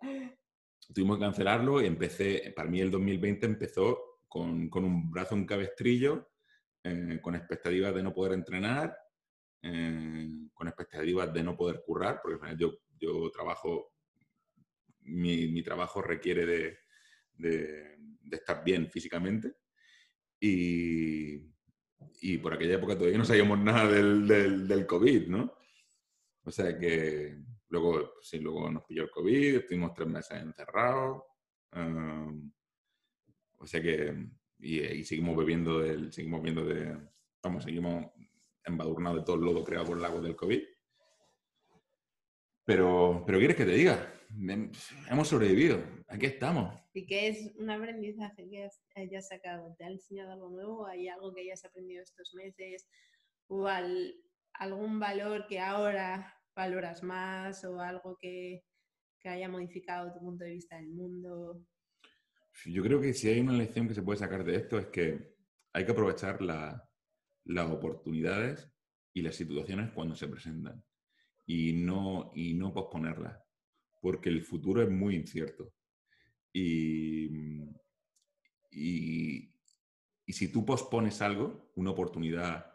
tuvimos 0.92 1.18
que 1.18 1.24
cancelarlo 1.24 1.80
y 1.80 1.86
empecé, 1.86 2.52
para 2.56 2.68
mí 2.68 2.80
el 2.80 2.90
2020 2.90 3.46
empezó 3.46 4.24
con, 4.26 4.68
con 4.68 4.84
un 4.84 5.08
brazo 5.08 5.36
en 5.36 5.46
cabestrillo 5.46 6.28
eh, 6.88 7.20
con 7.20 7.34
expectativas 7.34 7.94
de 7.94 8.02
no 8.02 8.14
poder 8.14 8.32
entrenar, 8.32 8.96
eh, 9.62 10.28
con 10.54 10.68
expectativas 10.68 11.32
de 11.32 11.42
no 11.42 11.56
poder 11.56 11.82
currar, 11.84 12.20
porque 12.22 12.38
yo, 12.56 12.78
yo 12.98 13.30
trabajo, 13.30 13.94
mi, 15.00 15.48
mi 15.48 15.62
trabajo 15.62 16.00
requiere 16.00 16.46
de, 16.46 16.78
de, 17.34 17.98
estar 18.30 18.62
bien 18.64 18.90
físicamente 18.90 19.54
y, 20.40 21.36
y, 22.20 22.38
por 22.38 22.54
aquella 22.54 22.74
época 22.74 22.96
todavía 22.96 23.18
no 23.18 23.24
sabíamos 23.24 23.58
nada 23.58 23.86
del, 23.88 24.26
del, 24.26 24.68
del, 24.68 24.86
COVID, 24.86 25.28
¿no? 25.28 25.52
O 26.44 26.50
sea 26.50 26.78
que 26.78 27.38
luego, 27.68 28.14
sí, 28.22 28.38
luego 28.38 28.70
nos 28.70 28.84
pilló 28.84 29.02
el 29.02 29.10
COVID, 29.10 29.56
estuvimos 29.56 29.92
tres 29.94 30.08
meses 30.08 30.42
encerrados. 30.42 31.22
Um, 31.72 32.50
o 33.58 33.66
sea 33.66 33.82
que 33.82 34.14
y, 34.58 35.04
seguimos 35.04 35.36
bebiendo 35.36 35.80
del, 35.80 36.12
seguimos 36.12 36.42
viendo 36.42 36.64
de, 36.64 36.96
vamos, 37.42 37.64
seguimos 37.64 38.06
embadurnados 38.64 39.20
de 39.20 39.24
todo 39.24 39.36
el 39.36 39.42
lodo 39.42 39.64
creado 39.64 39.86
por 39.86 39.98
el 39.98 40.04
agua 40.04 40.20
del 40.20 40.36
COVID. 40.36 40.62
Pero, 42.64 43.22
pero 43.26 43.38
¿quieres 43.38 43.56
que 43.56 43.64
te 43.64 43.72
diga? 43.72 44.12
Hemos 45.10 45.28
sobrevivido, 45.28 45.82
aquí 46.06 46.26
estamos. 46.26 46.78
¿Y 46.92 47.06
qué 47.06 47.28
es 47.28 47.54
un 47.56 47.70
aprendizaje 47.70 48.46
que 48.50 48.68
hayas 48.94 49.28
sacado? 49.28 49.74
¿Te 49.78 49.84
ha 49.84 49.88
enseñado 49.88 50.32
algo 50.32 50.50
nuevo? 50.50 50.86
¿Hay 50.86 51.08
algo 51.08 51.32
que 51.32 51.42
hayas 51.42 51.64
aprendido 51.64 52.02
estos 52.02 52.34
meses? 52.34 52.86
¿O 53.46 53.66
algún 53.66 55.00
valor 55.00 55.46
que 55.46 55.60
ahora 55.60 56.34
valoras 56.54 57.02
más? 57.02 57.64
¿O 57.64 57.80
algo 57.80 58.18
que, 58.20 58.64
que 59.20 59.30
haya 59.30 59.48
modificado 59.48 60.12
tu 60.12 60.18
punto 60.20 60.44
de 60.44 60.50
vista 60.50 60.76
del 60.76 60.90
mundo? 60.90 61.64
Yo 62.66 62.82
creo 62.82 63.00
que 63.00 63.14
si 63.14 63.28
hay 63.28 63.40
una 63.40 63.52
lección 63.52 63.86
que 63.86 63.94
se 63.94 64.02
puede 64.02 64.18
sacar 64.18 64.44
de 64.44 64.56
esto 64.56 64.78
es 64.78 64.86
que 64.86 65.36
hay 65.72 65.84
que 65.84 65.92
aprovechar 65.92 66.40
las 66.42 67.70
oportunidades 67.70 68.70
y 69.12 69.22
las 69.22 69.36
situaciones 69.36 69.92
cuando 69.92 70.16
se 70.16 70.28
presentan 70.28 70.82
y 71.46 71.72
no, 71.72 72.32
y 72.34 72.54
no 72.54 72.72
posponerlas, 72.72 73.38
porque 74.00 74.28
el 74.28 74.42
futuro 74.42 74.82
es 74.82 74.90
muy 74.90 75.14
incierto. 75.14 75.72
Y, 76.52 77.30
y, 78.70 79.52
si 80.28 80.52
tú 80.52 80.64
pospones 80.64 81.22
algo, 81.22 81.70
una 81.76 81.90
oportunidad 81.90 82.70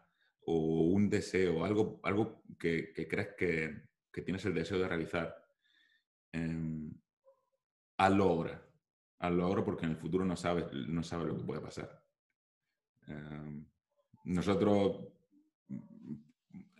o 0.45 0.85
un 0.85 1.09
deseo, 1.09 1.63
algo, 1.63 1.99
algo 2.03 2.43
que, 2.57 2.93
crees 2.93 3.35
que, 3.37 4.23
tienes 4.23 4.45
el 4.45 4.55
deseo 4.55 4.79
de 4.79 4.87
realizar, 4.87 5.35
eh, 6.31 6.89
hazlo 7.97 8.23
ahora 8.23 8.72
hazlo 9.23 9.45
ahora 9.45 9.63
porque 9.63 9.85
en 9.85 9.91
el 9.91 9.97
futuro 9.97 10.25
no 10.25 10.35
sabes, 10.35 10.65
no 10.71 11.01
sabes 11.01 11.27
lo 11.27 11.37
que 11.37 11.43
puede 11.43 11.61
pasar. 11.61 12.03
Em, 13.07 13.65
nosotros 14.25 15.07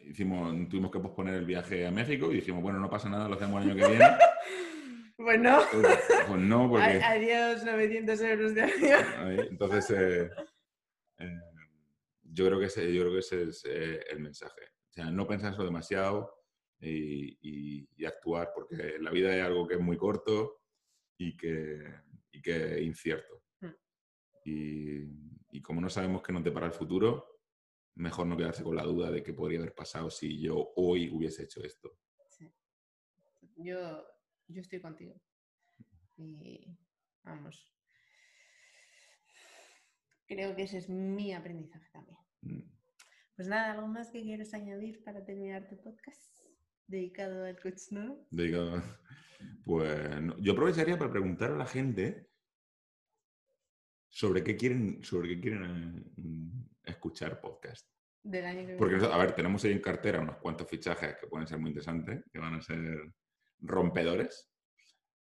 hicimos, 0.06 0.68
tuvimos 0.68 0.92
que 0.92 1.00
posponer 1.00 1.36
el 1.36 1.46
viaje 1.46 1.88
a 1.88 1.92
México 1.92 2.32
y 2.32 2.36
dijimos, 2.36 2.62
bueno, 2.62 2.80
no 2.80 2.90
pasa 2.90 3.10
nada, 3.10 3.30
lo 3.30 3.36
hacemos 3.36 3.64
el 3.64 3.72
año 3.72 3.82
que 3.82 3.88
viene. 3.88 4.06
pues 5.18 5.40
no. 5.40 5.60
Pues, 6.28 6.40
no, 6.40 6.70
porque... 6.70 7.02
Adiós, 7.02 7.64
900 7.64 8.22
euros 8.22 8.56
de 8.56 8.62
avión. 8.64 9.48
Entonces, 9.50 9.90
eh, 9.92 10.30
Eh, 11.20 11.40
yo, 12.24 12.46
creo 12.48 12.60
que 12.60 12.66
ese, 12.66 12.94
yo 12.94 13.04
creo 13.04 13.14
que 13.14 13.20
ese 13.20 13.44
es 13.44 13.64
eh, 13.66 14.02
el 14.10 14.20
mensaje. 14.20 14.62
O 14.90 14.94
sea, 14.94 15.12
no 15.12 15.26
pensarlo 15.26 15.64
demasiado 15.64 16.44
y, 16.82 18.06
actuar, 18.06 18.52
porque 18.54 18.98
la 19.00 19.12
vida 19.12 19.34
es 19.34 19.42
algo 19.42 19.66
que 19.66 19.76
es 19.76 19.80
muy 19.80 19.96
corto 19.96 20.60
y 21.18 21.38
que, 21.38 21.82
y 22.34 22.42
que 22.42 22.76
es 22.76 22.82
incierto. 22.82 23.44
Mm. 23.62 23.76
Y, 24.46 25.58
y, 25.58 25.62
como 25.62 25.80
no 25.80 25.90
sabemos 25.90 26.22
qué 26.22 26.34
nos 26.34 26.44
depara 26.44 26.66
el 26.66 26.74
futuro, 26.74 27.40
mejor 27.96 28.28
no 28.28 28.36
quedarse 28.36 28.64
con 28.64 28.76
la 28.76 28.84
duda 28.84 29.12
de 29.12 29.24
qué 29.24 29.34
podría 29.34 29.60
haber 29.60 29.74
pasado 29.74 30.10
si 30.10 30.42
yo 30.42 30.74
hoy 30.76 31.10
hubiese 31.10 31.44
hecho 31.44 31.64
esto. 31.64 31.98
Sí. 32.30 32.52
Yo, 33.56 34.06
yo 34.48 34.62
estoy 34.62 34.82
contigo. 34.82 35.16
Y 36.18 36.68
vamos. 37.24 37.72
Creo 40.28 40.56
que 40.56 40.64
ese 40.64 40.80
es 40.80 40.90
mi 40.90 41.34
aprendizaje 41.34 41.90
también. 41.92 42.18
Mm. 42.42 42.74
Pues 43.36 43.48
nada, 43.48 43.72
¿algo 43.72 43.88
más 43.88 44.12
que 44.12 44.22
quieres 44.22 44.54
añadir 44.54 45.04
para 45.04 45.24
terminar 45.24 45.68
tu 45.68 45.82
podcast? 45.82 46.43
Dedicado 46.88 47.46
al 47.46 47.60
coach, 47.60 47.92
¿no? 47.92 48.26
Dedicado. 48.30 48.82
Pues 49.66 50.00
yo 50.40 50.54
aprovecharía 50.54 50.98
para 50.98 51.12
preguntar 51.12 51.52
a 51.52 51.58
la 51.58 51.66
gente 51.66 52.30
sobre 54.10 54.42
qué 54.42 54.56
quieren, 54.56 55.04
sobre 55.04 55.30
qué 55.30 55.42
quieren 55.42 56.14
eh, 56.18 56.92
escuchar 56.92 57.42
podcast. 57.42 57.86
Del 58.22 58.46
año 58.46 58.66
que 58.66 58.76
Porque, 58.76 59.06
a 59.06 59.18
ver, 59.18 59.36
tenemos 59.36 59.64
ahí 59.66 59.74
en 59.74 59.82
cartera 59.82 60.22
unos 60.22 60.38
cuantos 60.38 60.70
fichajes 60.70 61.18
que 61.20 61.28
pueden 61.28 61.46
ser 61.46 61.58
muy 61.58 61.72
interesantes, 61.72 62.24
que 62.32 62.40
van 62.40 62.54
a 62.54 62.62
ser 62.62 63.12
rompedores. 63.60 64.50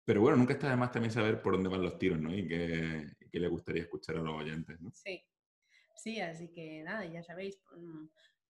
Pero 0.05 0.21
bueno, 0.21 0.37
nunca 0.37 0.53
está 0.53 0.69
de 0.69 0.77
más 0.77 0.91
también 0.91 1.11
saber 1.11 1.41
por 1.41 1.55
dónde 1.55 1.69
van 1.69 1.81
los 1.81 1.97
tiros, 1.97 2.19
¿no? 2.19 2.33
Y 2.33 2.47
qué, 2.47 3.07
qué 3.29 3.39
le 3.39 3.47
gustaría 3.49 3.83
escuchar 3.83 4.17
a 4.17 4.21
los 4.21 4.35
oyentes, 4.35 4.79
¿no? 4.79 4.89
Sí. 4.93 5.21
Sí, 5.95 6.19
así 6.19 6.49
que 6.51 6.83
nada, 6.83 7.05
ya 7.05 7.23
sabéis, 7.23 7.61
mm, 7.75 8.05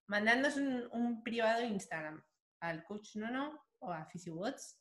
mandándonos 0.07 0.57
un, 0.57 0.87
un 0.91 1.23
privado 1.23 1.63
Instagram 1.63 2.23
al 2.63 2.83
Coach 2.85 3.17
Nono 3.17 3.61
o 3.79 3.91
a 3.91 4.07
PhysiWatts 4.07 4.79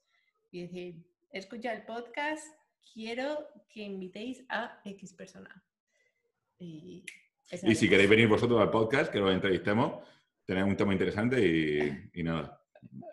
y 0.52 0.62
decir, 0.62 1.04
escucha 1.30 1.72
el 1.72 1.84
podcast, 1.84 2.46
quiero 2.94 3.48
que 3.68 3.82
invitéis 3.82 4.44
a 4.48 4.80
X 4.84 5.12
persona. 5.14 5.64
Y, 6.58 7.04
si 7.74 7.88
queréis 7.88 8.08
venir 8.08 8.28
vosotros 8.28 8.60
al 8.60 8.70
podcast, 8.70 9.10
que 9.10 9.18
lo 9.18 9.32
entrevistemos, 9.32 10.06
tenemos 10.46 10.70
un 10.70 10.76
tema 10.76 10.92
interesante 10.92 11.44
y, 11.44 12.20
y 12.20 12.22
nada, 12.22 12.62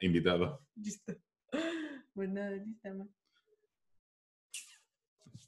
invitado. 0.02 0.66
Listo. 0.76 1.14
Pues 2.12 2.30
nada, 2.30 2.52
listo. 2.52 3.08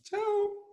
Chao. 0.04 0.71